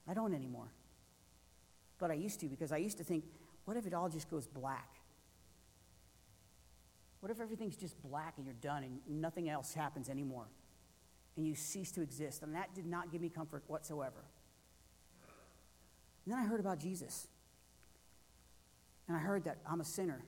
I 0.09 0.15
don't 0.15 0.33
anymore. 0.33 0.73
But 1.99 2.11
I 2.11 2.15
used 2.15 2.41
to 2.41 2.47
because 2.47 2.73
I 2.73 2.77
used 2.79 2.99
to 2.99 3.05
think, 3.05 3.25
what 3.65 3.77
if 3.77 3.87
it 3.87 3.95
all 3.95 4.09
just 4.09 4.31
goes 4.31 4.47
black? 4.47 4.95
What 7.21 7.31
if 7.33 7.41
everything's 7.41 7.77
just 7.77 8.01
black 8.03 8.35
and 8.37 8.47
you're 8.47 8.55
done 8.61 8.85
and 8.85 9.01
nothing 9.09 9.49
else 9.49 9.75
happens 9.75 10.09
anymore? 10.09 10.47
And 11.37 11.47
you 11.47 11.55
cease 11.55 11.93
to 11.93 12.03
exist. 12.03 12.43
And 12.43 12.55
that 12.55 12.75
did 12.75 12.87
not 12.87 13.11
give 13.11 13.21
me 13.21 13.29
comfort 13.29 13.65
whatsoever. 13.67 14.25
And 16.25 16.35
then 16.35 16.39
I 16.39 16.47
heard 16.47 16.61
about 16.61 16.79
Jesus. 16.79 17.27
And 19.09 19.17
I 19.17 19.21
heard 19.21 19.45
that 19.45 19.59
I'm 19.67 19.81
a 19.81 19.85
sinner. 19.85 20.23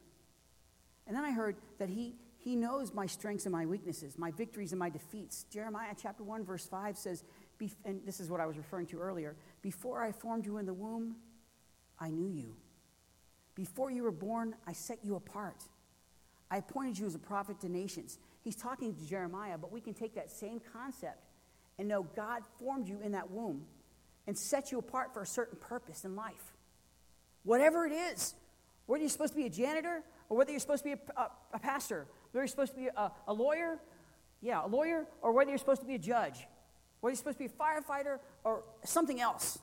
And 1.07 1.16
then 1.16 1.25
I 1.25 1.31
heard 1.31 1.57
that 1.79 1.89
he, 1.89 2.14
he 2.39 2.57
knows 2.57 2.93
my 2.95 3.07
strengths 3.07 3.45
and 3.45 3.53
my 3.53 3.66
weaknesses, 3.66 4.18
my 4.18 4.31
victories 4.31 4.73
and 4.73 4.79
my 4.79 4.91
defeats. 4.91 5.45
Jeremiah 5.53 5.95
chapter 6.01 6.23
1, 6.23 6.45
verse 6.45 6.66
5 6.66 6.97
says, 6.97 7.25
and 7.85 8.01
this 8.07 8.21
is 8.21 8.31
what 8.31 8.41
I 8.41 8.47
was 8.47 8.57
referring 8.57 8.87
to 8.87 8.99
earlier 8.99 9.37
Before 9.61 10.03
I 10.03 10.12
formed 10.12 10.47
you 10.47 10.57
in 10.57 10.66
the 10.66 10.73
womb, 10.73 11.16
I 12.01 12.11
knew 12.11 12.29
you. 12.29 12.57
Before 13.55 13.91
you 13.91 14.03
were 14.03 14.13
born, 14.13 14.55
I 14.67 14.73
set 14.73 15.01
you 15.05 15.17
apart. 15.17 15.63
I 16.51 16.57
appointed 16.59 16.99
you 16.99 17.07
as 17.07 17.15
a 17.15 17.19
prophet 17.19 17.61
to 17.61 17.69
nations. 17.69 18.19
He's 18.43 18.57
talking 18.57 18.95
to 18.95 19.07
Jeremiah, 19.07 19.59
but 19.59 19.71
we 19.71 19.81
can 19.81 19.95
take 19.95 20.15
that 20.15 20.31
same 20.31 20.61
concept 20.73 21.27
and 21.79 21.87
know 21.89 22.03
God 22.03 22.43
formed 22.59 22.89
you 22.89 23.01
in 23.03 23.13
that 23.13 23.31
womb 23.31 23.67
and 24.27 24.37
set 24.37 24.73
you 24.73 24.79
apart 24.79 25.13
for 25.13 25.23
a 25.23 25.27
certain 25.27 25.59
purpose 25.59 26.05
in 26.05 26.17
life. 26.17 26.55
Whatever 27.43 27.87
it 27.87 27.93
is, 27.93 28.35
whether 28.87 29.03
you're 29.03 29.11
supposed 29.11 29.33
to 29.33 29.39
be 29.39 29.47
a 29.47 29.51
janitor 29.51 30.03
or 30.29 30.37
whether 30.37 30.51
you're 30.51 30.61
supposed 30.61 30.85
to 30.85 30.97
be 30.97 31.03
a, 31.17 31.21
a, 31.21 31.31
a 31.55 31.59
pastor, 31.59 32.07
whether 32.33 32.43
you're 32.43 32.49
supposed 32.49 32.73
to 32.73 32.79
be 32.79 32.89
a, 32.89 33.13
a 33.29 33.33
lawyer, 33.33 33.79
yeah, 34.41 34.65
a 34.65 34.69
lawyer, 34.69 35.07
or 35.23 35.33
whether 35.33 35.51
you're 35.51 35.59
supposed 35.59 35.81
to 35.81 35.87
be 35.87 35.95
a 35.95 35.99
judge, 35.99 36.47
whether 37.01 37.13
you're 37.13 37.17
supposed 37.17 37.39
to 37.39 37.45
be 37.45 37.51
a 37.51 37.63
firefighter 37.63 38.19
or 38.45 38.65
something 38.85 39.21
else. 39.21 39.59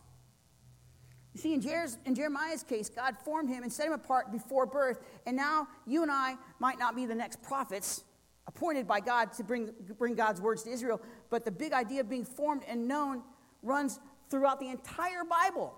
You 1.37 1.43
see, 1.43 1.53
in, 1.53 1.61
Jer- 1.61 1.85
in 2.05 2.15
Jeremiah's 2.15 2.63
case, 2.63 2.89
God 2.89 3.15
formed 3.23 3.47
him 3.47 3.61
and 3.61 3.71
set 3.71 3.85
him 3.85 3.93
apart 3.93 4.31
before 4.31 4.65
birth, 4.65 4.97
and 5.27 5.37
now 5.37 5.67
you 5.85 6.01
and 6.01 6.11
I 6.11 6.33
might 6.57 6.79
not 6.79 6.95
be 6.95 7.05
the 7.05 7.13
next 7.13 7.43
prophets 7.43 8.03
appointed 8.47 8.87
by 8.87 9.01
God 9.01 9.33
to 9.33 9.43
bring, 9.43 9.69
bring 9.99 10.15
God's 10.15 10.41
words 10.41 10.63
to 10.63 10.71
Israel, 10.71 10.99
but 11.29 11.45
the 11.45 11.51
big 11.51 11.73
idea 11.73 12.01
of 12.01 12.09
being 12.09 12.25
formed 12.25 12.63
and 12.67 12.87
known 12.87 13.21
runs 13.61 13.99
throughout 14.31 14.59
the 14.59 14.69
entire 14.69 15.23
Bible, 15.23 15.75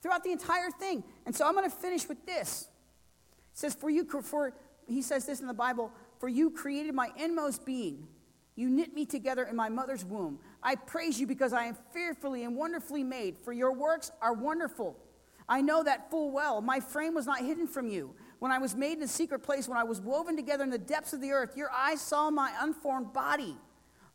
throughout 0.00 0.24
the 0.24 0.32
entire 0.32 0.70
thing. 0.70 1.04
And 1.26 1.36
so 1.36 1.46
I'm 1.46 1.52
going 1.52 1.68
to 1.68 1.76
finish 1.76 2.08
with 2.08 2.24
this. 2.24 2.68
It 3.52 3.58
says, 3.58 3.74
For 3.74 3.90
you, 3.90 4.06
for, 4.22 4.54
he 4.88 5.02
says 5.02 5.26
this 5.26 5.40
in 5.40 5.46
the 5.46 5.52
Bible, 5.52 5.92
for 6.20 6.28
you 6.30 6.48
created 6.48 6.94
my 6.94 7.10
inmost 7.18 7.66
being. 7.66 8.08
You 8.56 8.70
knit 8.70 8.94
me 8.94 9.04
together 9.04 9.44
in 9.44 9.54
my 9.54 9.68
mother's 9.68 10.04
womb. 10.04 10.38
I 10.62 10.74
praise 10.74 11.20
you 11.20 11.26
because 11.26 11.52
I 11.52 11.64
am 11.64 11.76
fearfully 11.92 12.44
and 12.44 12.56
wonderfully 12.56 13.04
made, 13.04 13.36
for 13.38 13.52
your 13.52 13.72
works 13.72 14.10
are 14.22 14.32
wonderful. 14.32 14.96
I 15.48 15.60
know 15.60 15.82
that 15.84 16.10
full 16.10 16.30
well. 16.30 16.60
My 16.60 16.80
frame 16.80 17.14
was 17.14 17.26
not 17.26 17.40
hidden 17.40 17.68
from 17.68 17.86
you. 17.86 18.14
When 18.38 18.50
I 18.50 18.58
was 18.58 18.74
made 18.74 18.96
in 18.96 19.02
a 19.02 19.08
secret 19.08 19.40
place, 19.40 19.68
when 19.68 19.78
I 19.78 19.84
was 19.84 20.00
woven 20.00 20.36
together 20.36 20.64
in 20.64 20.70
the 20.70 20.78
depths 20.78 21.12
of 21.12 21.20
the 21.20 21.30
earth, 21.30 21.56
your 21.56 21.70
eyes 21.70 22.00
saw 22.00 22.30
my 22.30 22.52
unformed 22.60 23.12
body. 23.12 23.56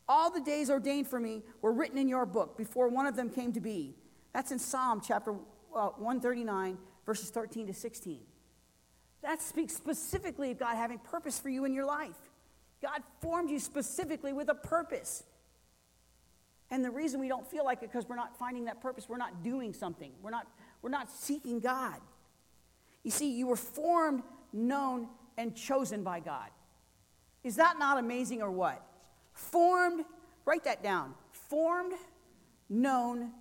All 0.10 0.30
the 0.30 0.42
days 0.42 0.70
ordained 0.70 1.08
for 1.08 1.20
me 1.20 1.44
were 1.62 1.72
written 1.72 1.98
in 1.98 2.10
your 2.10 2.26
book 2.26 2.58
before 2.58 2.90
one 2.90 3.06
of 3.06 3.16
them 3.16 3.30
came 3.30 3.54
to 3.54 3.62
be. 3.62 3.96
That's 4.34 4.52
in 4.52 4.60
Psalm 4.60 5.02
chapter 5.06 5.34
uh, 5.76 5.90
139, 5.90 6.78
verses 7.06 7.30
13 7.30 7.68
to 7.68 7.74
16. 7.74 8.20
That 9.22 9.42
speaks 9.42 9.74
specifically 9.74 10.52
of 10.52 10.60
God 10.60 10.76
having 10.76 10.98
purpose 11.00 11.40
for 11.40 11.50
you 11.50 11.66
in 11.66 11.74
your 11.74 11.86
life. 11.86 12.18
God 12.82 13.04
formed 13.22 13.50
you 13.50 13.60
specifically 13.60 14.34
with 14.34 14.50
a 14.50 14.56
purpose. 14.56 15.24
And 16.70 16.84
the 16.84 16.90
reason 16.90 17.20
we 17.20 17.28
don't 17.28 17.46
feel 17.46 17.66
like 17.66 17.84
it 17.84 17.92
because 17.92 18.08
we're 18.08 18.16
not 18.16 18.38
finding 18.38 18.66
that 18.66 18.82
purpose, 18.82 19.08
we're 19.08 19.18
not 19.18 19.44
doing 19.44 19.74
something. 19.74 20.12
We're 20.22 20.32
not, 20.32 20.48
we're 20.82 20.90
not 20.90 21.12
seeking 21.12 21.60
God. 21.60 22.00
You 23.04 23.12
see, 23.12 23.32
you 23.32 23.48
were 23.48 23.56
formed, 23.56 24.24
known, 24.54 25.08
and 25.38 25.56
chosen 25.56 26.04
by 26.04 26.22
God. 26.22 26.50
Is 27.44 27.58
that 27.58 27.78
not 27.78 27.98
amazing 27.98 28.42
or 28.42 28.52
what? 28.52 28.82
Formed, 29.34 30.06
write 30.46 30.64
that 30.64 30.82
down. 30.82 31.14
Formed, 31.32 31.94
known, 32.70 33.32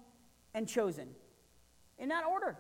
and 0.55 0.67
chosen. 0.67 1.09
In 1.99 2.09
that 2.09 2.25
order. 2.25 2.57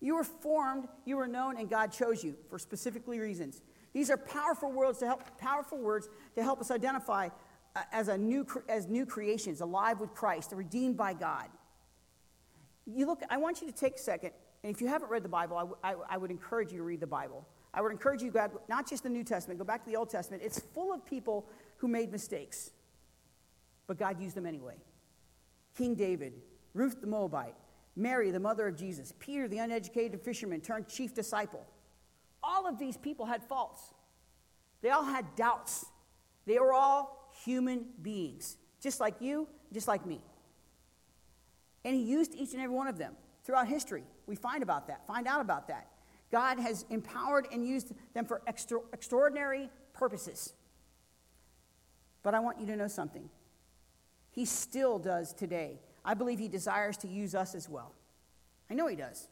You 0.00 0.14
were 0.14 0.24
formed, 0.24 0.86
you 1.04 1.16
were 1.16 1.26
known, 1.26 1.56
and 1.56 1.68
God 1.68 1.90
chose 1.90 2.22
you 2.22 2.36
for 2.48 2.58
specifically 2.58 3.18
reasons. 3.18 3.60
These 3.92 4.10
are 4.10 4.16
powerful 4.16 4.70
words 4.70 4.98
to 4.98 5.06
help, 5.06 5.38
powerful 5.38 5.78
words 5.78 6.08
to 6.36 6.42
help 6.42 6.60
us 6.60 6.70
identify 6.70 7.28
uh, 7.74 7.82
as, 7.92 8.08
a 8.08 8.18
new, 8.18 8.46
as 8.68 8.86
new 8.86 9.06
creations, 9.06 9.60
alive 9.60 10.00
with 10.00 10.14
Christ, 10.14 10.52
redeemed 10.54 10.96
by 10.96 11.14
God. 11.14 11.46
You 12.86 13.06
look, 13.06 13.22
I 13.30 13.36
want 13.36 13.60
you 13.60 13.66
to 13.66 13.72
take 13.72 13.96
a 13.96 13.98
second, 13.98 14.32
and 14.62 14.74
if 14.74 14.80
you 14.80 14.88
haven't 14.88 15.10
read 15.10 15.22
the 15.22 15.28
Bible, 15.28 15.56
I, 15.56 15.60
w- 15.60 15.76
I, 15.84 15.94
I 16.14 16.16
would 16.16 16.30
encourage 16.30 16.72
you 16.72 16.78
to 16.78 16.84
read 16.84 17.00
the 17.00 17.06
Bible. 17.06 17.46
I 17.74 17.82
would 17.82 17.92
encourage 17.92 18.22
you 18.22 18.30
to 18.30 18.34
go, 18.34 18.60
not 18.68 18.88
just 18.88 19.02
the 19.02 19.10
New 19.10 19.24
Testament, 19.24 19.58
go 19.58 19.64
back 19.64 19.84
to 19.84 19.90
the 19.90 19.96
Old 19.96 20.10
Testament. 20.10 20.42
It's 20.44 20.58
full 20.58 20.92
of 20.92 21.04
people 21.04 21.46
who 21.76 21.88
made 21.88 22.10
mistakes, 22.10 22.70
but 23.86 23.98
God 23.98 24.20
used 24.20 24.34
them 24.34 24.46
anyway. 24.46 24.76
King 25.76 25.94
David, 25.94 26.32
Ruth 26.74 27.00
the 27.00 27.06
Moabite, 27.06 27.54
Mary, 27.94 28.30
the 28.30 28.40
mother 28.40 28.66
of 28.66 28.76
Jesus, 28.76 29.12
Peter, 29.18 29.48
the 29.48 29.58
uneducated 29.58 30.20
fisherman 30.20 30.60
turned 30.60 30.88
chief 30.88 31.14
disciple. 31.14 31.66
All 32.58 32.66
of 32.66 32.76
these 32.76 32.96
people 32.96 33.24
had 33.24 33.44
faults. 33.44 33.94
They 34.82 34.90
all 34.90 35.04
had 35.04 35.36
doubts. 35.36 35.86
They 36.44 36.58
were 36.58 36.72
all 36.72 37.30
human 37.44 37.86
beings, 38.02 38.56
just 38.82 38.98
like 38.98 39.14
you, 39.20 39.46
just 39.72 39.86
like 39.86 40.04
me. 40.04 40.20
And 41.84 41.94
he 41.94 42.02
used 42.02 42.34
each 42.34 42.54
and 42.54 42.60
every 42.60 42.74
one 42.74 42.88
of 42.88 42.98
them 42.98 43.12
throughout 43.44 43.68
history. 43.68 44.02
We 44.26 44.34
find 44.34 44.64
about 44.64 44.88
that, 44.88 45.06
find 45.06 45.28
out 45.28 45.40
about 45.40 45.68
that. 45.68 45.86
God 46.32 46.58
has 46.58 46.84
empowered 46.90 47.46
and 47.52 47.64
used 47.64 47.92
them 48.12 48.24
for 48.24 48.42
extra, 48.48 48.80
extraordinary 48.92 49.70
purposes. 49.92 50.52
But 52.24 52.34
I 52.34 52.40
want 52.40 52.58
you 52.58 52.66
to 52.66 52.76
know 52.76 52.88
something. 52.88 53.30
He 54.32 54.44
still 54.44 54.98
does 54.98 55.32
today. 55.32 55.78
I 56.04 56.14
believe 56.14 56.40
he 56.40 56.48
desires 56.48 56.96
to 56.98 57.08
use 57.08 57.36
us 57.36 57.54
as 57.54 57.68
well. 57.68 57.94
I 58.68 58.74
know 58.74 58.88
he 58.88 58.96
does. 58.96 59.28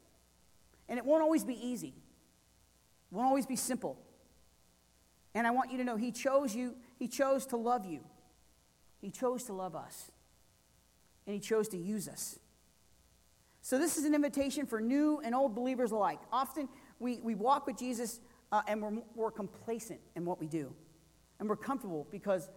And 0.88 0.96
it 0.96 1.04
won't 1.04 1.22
always 1.22 1.42
be 1.42 1.54
easy 1.54 1.94
won't 3.10 3.26
always 3.26 3.46
be 3.46 3.56
simple. 3.56 3.98
And 5.34 5.46
I 5.46 5.50
want 5.50 5.70
you 5.70 5.78
to 5.78 5.84
know 5.84 5.96
He 5.96 6.12
chose 6.12 6.54
you, 6.54 6.74
He 6.98 7.08
chose 7.08 7.46
to 7.46 7.56
love 7.56 7.84
you, 7.84 8.00
He 9.00 9.10
chose 9.10 9.44
to 9.44 9.52
love 9.52 9.74
us, 9.74 10.10
and 11.26 11.34
He 11.34 11.40
chose 11.40 11.68
to 11.68 11.76
use 11.76 12.08
us. 12.08 12.38
So, 13.62 13.78
this 13.78 13.96
is 13.96 14.04
an 14.04 14.14
invitation 14.14 14.64
for 14.64 14.80
new 14.80 15.20
and 15.24 15.34
old 15.34 15.54
believers 15.54 15.90
alike. 15.90 16.20
Often 16.32 16.68
we, 17.00 17.18
we 17.18 17.34
walk 17.34 17.66
with 17.66 17.76
Jesus 17.76 18.20
uh, 18.52 18.62
and 18.68 18.80
we're, 18.80 19.02
we're 19.14 19.30
complacent 19.30 20.00
in 20.14 20.24
what 20.24 20.38
we 20.38 20.46
do. 20.46 20.72
And 21.40 21.48
we're 21.48 21.56
comfortable 21.56 22.06
because 22.10 22.48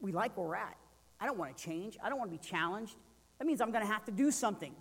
we 0.00 0.12
like 0.12 0.36
where 0.36 0.46
we're 0.46 0.54
at. 0.54 0.76
I 1.20 1.26
don't 1.26 1.38
want 1.38 1.56
to 1.56 1.62
change, 1.62 1.98
I 2.02 2.08
don't 2.08 2.18
want 2.18 2.30
to 2.30 2.38
be 2.38 2.46
challenged. 2.46 2.94
That 3.38 3.46
means 3.46 3.60
I'm 3.60 3.72
going 3.72 3.84
to 3.84 3.92
have 3.92 4.04
to 4.04 4.12
do 4.12 4.30
something. 4.30 4.74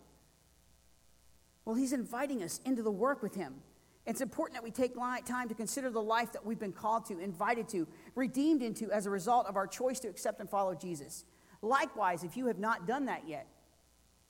Well, 1.65 1.75
He's 1.75 1.93
inviting 1.93 2.43
us 2.43 2.59
into 2.65 2.83
the 2.83 2.91
work 2.91 3.23
with 3.23 3.35
Him. 3.35 3.55
It's 4.05 4.21
important 4.21 4.55
that 4.55 4.63
we 4.63 4.71
take 4.71 4.95
time 4.95 5.47
to 5.47 5.55
consider 5.55 5.89
the 5.89 6.01
life 6.01 6.33
that 6.33 6.45
we've 6.45 6.59
been 6.59 6.73
called 6.73 7.05
to, 7.05 7.19
invited 7.19 7.69
to, 7.69 7.87
redeemed 8.15 8.61
into 8.61 8.91
as 8.91 9.05
a 9.05 9.09
result 9.09 9.47
of 9.47 9.55
our 9.55 9.67
choice 9.67 9.99
to 10.01 10.09
accept 10.09 10.41
and 10.41 10.49
follow 10.49 10.75
Jesus. 10.75 11.23
Likewise, 11.61 12.23
if 12.23 12.35
you 12.35 12.47
have 12.47 12.59
not 12.59 12.85
done 12.85 13.05
that 13.05 13.27
yet, 13.27 13.47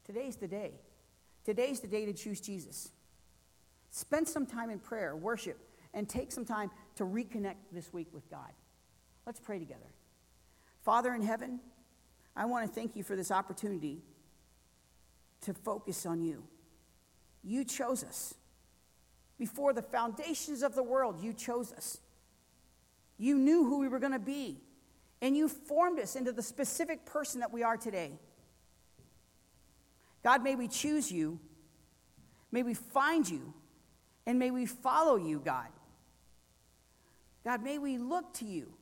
today's 0.06 0.36
the 0.36 0.48
day. 0.48 0.74
Today's 1.44 1.80
the 1.80 1.88
day 1.88 2.06
to 2.06 2.14
choose 2.14 2.40
Jesus. 2.40 2.92
Spend 3.90 4.28
some 4.28 4.46
time 4.46 4.70
in 4.70 4.80
prayer, 4.80 5.16
worship, 5.16 5.58
and 5.94 6.08
take 6.08 6.32
some 6.32 6.46
time 6.46 6.70
to 6.96 7.04
reconnect 7.04 7.56
this 7.72 7.92
week 7.92 8.08
with 8.14 8.30
God. 8.30 8.52
Let's 9.26 9.40
pray 9.40 9.58
together. 9.58 9.92
Father 10.84 11.14
in 11.14 11.22
heaven, 11.22 11.60
I 12.36 12.46
want 12.46 12.68
to 12.68 12.74
thank 12.74 12.96
you 12.96 13.04
for 13.04 13.16
this 13.16 13.32
opportunity 13.32 14.04
to 15.42 15.54
focus 15.54 16.06
on 16.06 16.22
you. 16.22 16.44
You 17.44 17.64
chose 17.64 18.04
us. 18.04 18.36
Before 19.38 19.74
the 19.74 19.82
foundations 19.82 20.62
of 20.62 20.76
the 20.76 20.84
world, 20.84 21.22
you 21.22 21.34
chose 21.34 21.72
us. 21.74 21.98
You 23.18 23.38
knew 23.38 23.66
who 23.66 23.80
we 23.80 23.88
were 23.88 24.00
going 24.00 24.14
to 24.14 24.20
be, 24.20 24.62
and 25.22 25.36
you 25.36 25.48
formed 25.48 26.00
us 26.00 26.16
into 26.16 26.32
the 26.32 26.44
specific 26.44 27.06
person 27.06 27.40
that 27.40 27.52
we 27.52 27.64
are 27.64 27.78
today. 27.78 28.12
God, 30.24 30.44
may 30.44 30.56
we 30.56 30.68
choose 30.68 31.12
you, 31.12 31.40
may 32.52 32.64
we 32.64 32.74
find 32.74 33.30
you, 33.30 33.54
and 34.26 34.40
may 34.40 34.52
we 34.52 34.66
follow 34.66 35.16
you, 35.16 35.40
God. 35.40 35.68
God, 37.44 37.62
may 37.62 37.78
we 37.78 37.98
look 37.98 38.34
to 38.36 38.46
you. 38.46 38.74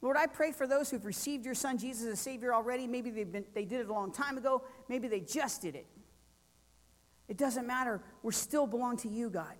Lord, 0.00 0.16
I 0.16 0.26
pray 0.26 0.52
for 0.52 0.66
those 0.66 0.90
who've 0.90 1.04
received 1.04 1.44
your 1.44 1.56
son 1.56 1.76
Jesus 1.76 2.06
as 2.06 2.20
Savior 2.20 2.54
already. 2.54 2.86
Maybe 2.86 3.10
they've 3.10 3.30
been, 3.30 3.44
they 3.52 3.64
did 3.64 3.80
it 3.80 3.88
a 3.88 3.92
long 3.92 4.12
time 4.12 4.38
ago. 4.38 4.62
Maybe 4.88 5.08
they 5.08 5.20
just 5.20 5.60
did 5.60 5.74
it. 5.74 5.86
It 7.28 7.36
doesn't 7.36 7.66
matter. 7.66 8.00
We 8.22 8.32
still 8.32 8.66
belong 8.66 8.96
to 8.98 9.08
you, 9.08 9.30
God. 9.30 9.54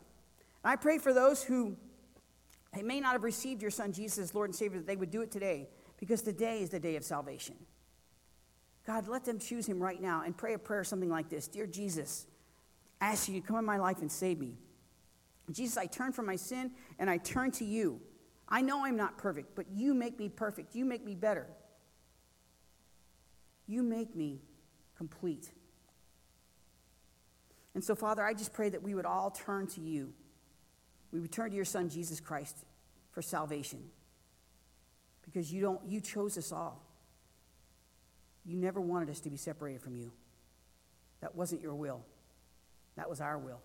And 0.64 0.72
I 0.72 0.76
pray 0.76 0.98
for 0.98 1.12
those 1.12 1.42
who 1.44 1.76
they 2.74 2.82
may 2.82 3.00
not 3.00 3.12
have 3.12 3.22
received 3.22 3.62
your 3.62 3.70
son 3.70 3.92
Jesus 3.92 4.18
as 4.18 4.34
Lord 4.34 4.48
and 4.50 4.56
Savior, 4.56 4.78
that 4.78 4.86
they 4.86 4.96
would 4.96 5.10
do 5.10 5.22
it 5.22 5.30
today 5.30 5.68
because 5.98 6.22
today 6.22 6.60
is 6.60 6.70
the 6.70 6.80
day 6.80 6.96
of 6.96 7.04
salvation. 7.04 7.54
God, 8.86 9.06
let 9.06 9.24
them 9.24 9.38
choose 9.38 9.66
him 9.66 9.82
right 9.82 10.00
now 10.00 10.22
and 10.24 10.36
pray 10.36 10.54
a 10.54 10.58
prayer 10.58 10.82
something 10.82 11.10
like 11.10 11.28
this 11.28 11.46
Dear 11.46 11.66
Jesus, 11.66 12.26
I 13.00 13.12
ask 13.12 13.28
you 13.28 13.40
to 13.40 13.46
come 13.46 13.56
in 13.56 13.64
my 13.64 13.78
life 13.78 14.00
and 14.00 14.10
save 14.10 14.38
me. 14.38 14.54
Jesus, 15.50 15.76
I 15.76 15.86
turn 15.86 16.12
from 16.12 16.26
my 16.26 16.36
sin 16.36 16.72
and 16.98 17.08
I 17.08 17.18
turn 17.18 17.50
to 17.52 17.64
you. 17.64 18.00
I 18.48 18.62
know 18.62 18.84
I'm 18.84 18.96
not 18.96 19.18
perfect, 19.18 19.54
but 19.54 19.66
you 19.74 19.94
make 19.94 20.18
me 20.18 20.28
perfect. 20.28 20.74
You 20.74 20.84
make 20.84 21.04
me 21.04 21.14
better. 21.14 21.46
You 23.66 23.82
make 23.82 24.14
me 24.16 24.40
complete. 24.96 25.50
And 27.78 27.84
so, 27.84 27.94
Father, 27.94 28.24
I 28.24 28.34
just 28.34 28.52
pray 28.52 28.70
that 28.70 28.82
we 28.82 28.96
would 28.96 29.06
all 29.06 29.30
turn 29.30 29.68
to 29.68 29.80
you. 29.80 30.12
We 31.12 31.20
would 31.20 31.30
turn 31.30 31.50
to 31.50 31.54
your 31.54 31.64
Son, 31.64 31.88
Jesus 31.88 32.18
Christ, 32.18 32.56
for 33.12 33.22
salvation. 33.22 33.78
Because 35.24 35.52
you, 35.52 35.60
don't, 35.60 35.80
you 35.86 36.00
chose 36.00 36.36
us 36.36 36.50
all. 36.50 36.82
You 38.44 38.56
never 38.56 38.80
wanted 38.80 39.10
us 39.10 39.20
to 39.20 39.30
be 39.30 39.36
separated 39.36 39.80
from 39.80 39.94
you. 39.94 40.10
That 41.20 41.36
wasn't 41.36 41.62
your 41.62 41.76
will, 41.76 42.04
that 42.96 43.08
was 43.08 43.20
our 43.20 43.38
will. 43.38 43.60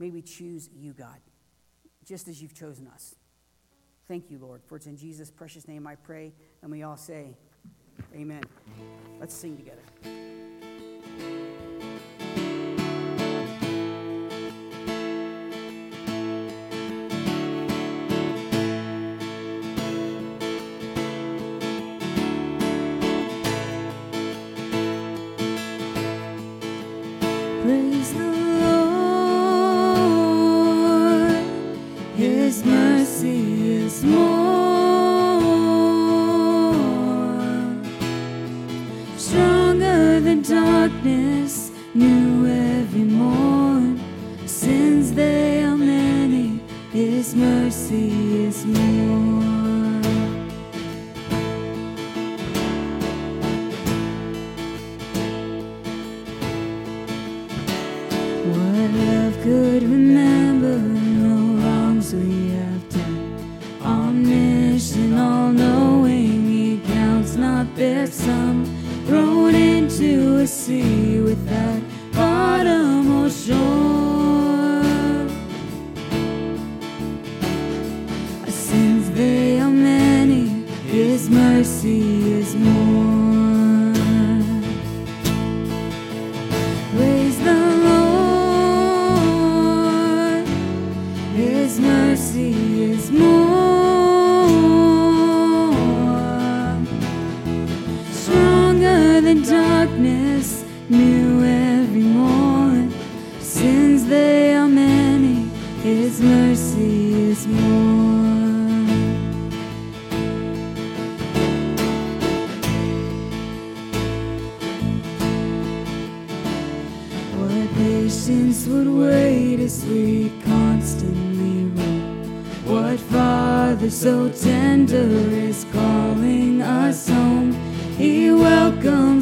May 0.00 0.10
we 0.10 0.20
choose 0.20 0.68
you, 0.76 0.92
God, 0.92 1.20
just 2.04 2.26
as 2.26 2.42
you've 2.42 2.54
chosen 2.54 2.88
us. 2.88 3.14
Thank 4.08 4.32
you, 4.32 4.38
Lord, 4.40 4.62
for 4.66 4.74
it's 4.74 4.86
in 4.86 4.96
Jesus' 4.96 5.30
precious 5.30 5.68
name 5.68 5.86
I 5.86 5.94
pray, 5.94 6.32
and 6.60 6.72
we 6.72 6.82
all 6.82 6.96
say, 6.96 7.36
Amen. 8.16 8.42
Let's 9.20 9.36
sing 9.36 9.56
together. 9.56 9.82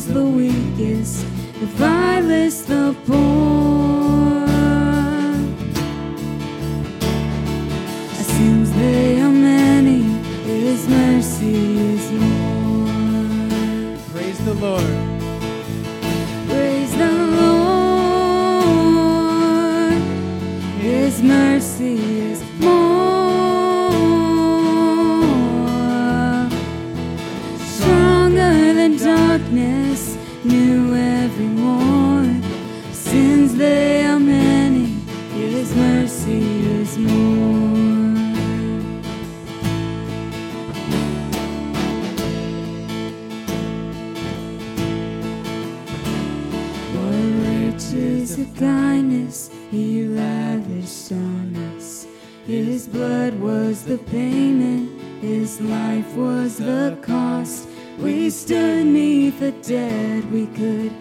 The 0.06 0.24
weakest, 0.24 1.22
the 1.60 1.66
vilest, 1.66 2.68
the 2.68 2.94
poor. 3.06 3.57
The 59.48 59.62
dead 59.62 60.30
we 60.30 60.46
could 60.48 60.92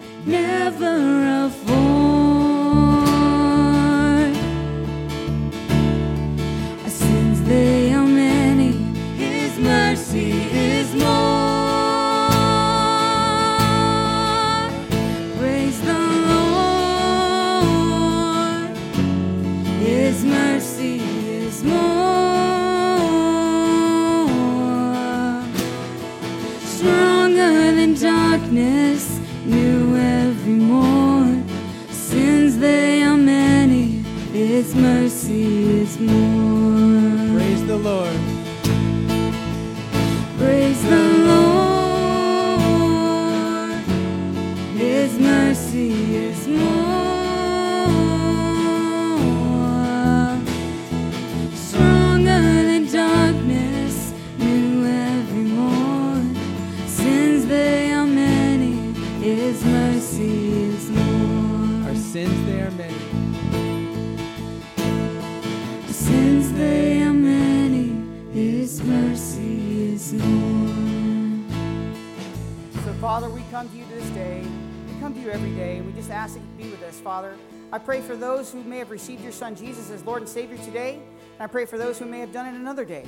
Son 79.48 79.56
Jesus 79.56 79.90
as 79.90 80.04
Lord 80.04 80.20
and 80.20 80.28
Savior 80.28 80.58
today, 80.58 80.96
and 80.96 81.42
I 81.42 81.46
pray 81.46 81.64
for 81.64 81.78
those 81.78 81.98
who 81.98 82.04
may 82.04 82.20
have 82.20 82.34
done 82.34 82.44
it 82.44 82.54
another 82.54 82.84
day. 82.84 83.06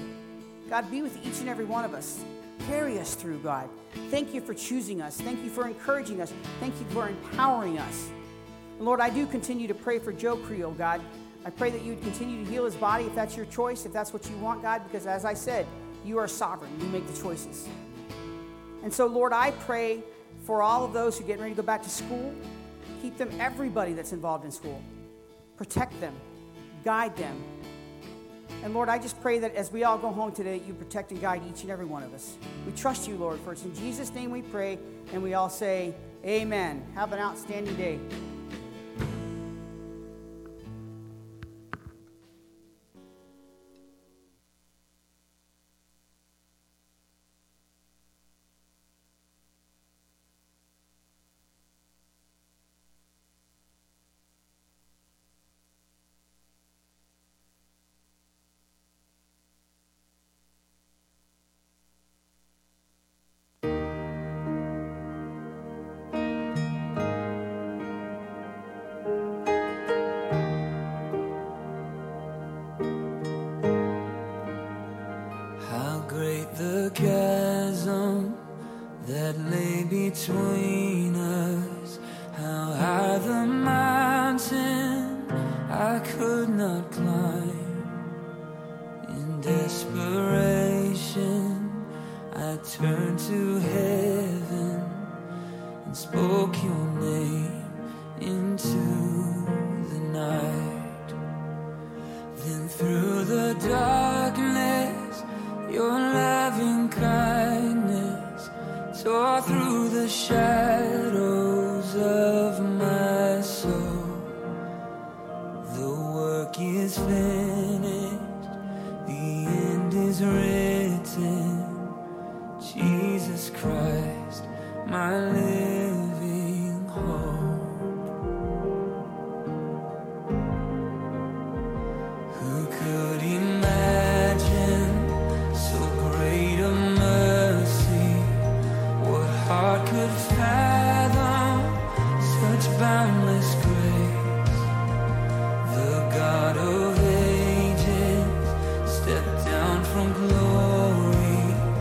God, 0.70 0.90
be 0.90 1.02
with 1.02 1.14
each 1.22 1.40
and 1.40 1.50
every 1.50 1.66
one 1.66 1.84
of 1.84 1.92
us. 1.92 2.24
Carry 2.66 2.98
us 2.98 3.14
through, 3.14 3.40
God. 3.40 3.68
Thank 4.08 4.32
you 4.32 4.40
for 4.40 4.54
choosing 4.54 5.02
us. 5.02 5.20
Thank 5.20 5.44
you 5.44 5.50
for 5.50 5.68
encouraging 5.68 6.22
us. 6.22 6.32
Thank 6.58 6.72
you 6.80 6.86
for 6.94 7.10
empowering 7.10 7.78
us. 7.78 8.08
And 8.78 8.86
Lord, 8.86 9.00
I 9.00 9.10
do 9.10 9.26
continue 9.26 9.68
to 9.68 9.74
pray 9.74 9.98
for 9.98 10.14
Joe 10.14 10.38
Creel, 10.38 10.70
God. 10.70 11.02
I 11.44 11.50
pray 11.50 11.68
that 11.72 11.82
you 11.82 11.92
would 11.92 12.02
continue 12.02 12.42
to 12.42 12.50
heal 12.50 12.64
his 12.64 12.74
body 12.74 13.04
if 13.04 13.14
that's 13.14 13.36
your 13.36 13.44
choice, 13.44 13.84
if 13.84 13.92
that's 13.92 14.14
what 14.14 14.26
you 14.30 14.36
want, 14.38 14.62
God, 14.62 14.82
because 14.84 15.06
as 15.06 15.26
I 15.26 15.34
said, 15.34 15.66
you 16.06 16.16
are 16.16 16.28
sovereign. 16.28 16.72
You 16.80 16.86
make 16.86 17.06
the 17.06 17.20
choices. 17.20 17.68
And 18.82 18.90
so, 18.90 19.04
Lord, 19.04 19.34
I 19.34 19.50
pray 19.50 20.00
for 20.46 20.62
all 20.62 20.86
of 20.86 20.94
those 20.94 21.18
who 21.18 21.24
are 21.24 21.26
getting 21.26 21.42
ready 21.42 21.54
to 21.54 21.60
go 21.60 21.66
back 21.66 21.82
to 21.82 21.90
school. 21.90 22.34
Keep 23.02 23.18
them, 23.18 23.28
everybody 23.38 23.92
that's 23.92 24.12
involved 24.12 24.46
in 24.46 24.50
school. 24.50 24.82
Protect 25.58 26.00
them, 26.00 26.14
guide 26.84 27.16
them. 27.16 27.42
And 28.62 28.74
Lord, 28.74 28.88
I 28.88 28.98
just 28.98 29.20
pray 29.22 29.38
that 29.38 29.54
as 29.54 29.72
we 29.72 29.84
all 29.84 29.96
go 29.96 30.10
home 30.10 30.32
today, 30.32 30.60
you 30.66 30.74
protect 30.74 31.12
and 31.12 31.20
guide 31.20 31.42
each 31.48 31.62
and 31.62 31.70
every 31.70 31.86
one 31.86 32.02
of 32.02 32.12
us. 32.12 32.36
We 32.66 32.72
trust 32.72 33.08
you, 33.08 33.16
Lord, 33.16 33.40
for 33.40 33.52
it's 33.52 33.64
in 33.64 33.74
Jesus' 33.74 34.12
name 34.12 34.30
we 34.30 34.42
pray, 34.42 34.78
and 35.12 35.22
we 35.22 35.34
all 35.34 35.48
say, 35.48 35.94
Amen. 36.24 36.86
Have 36.94 37.12
an 37.14 37.18
outstanding 37.18 37.74
day. 37.76 37.98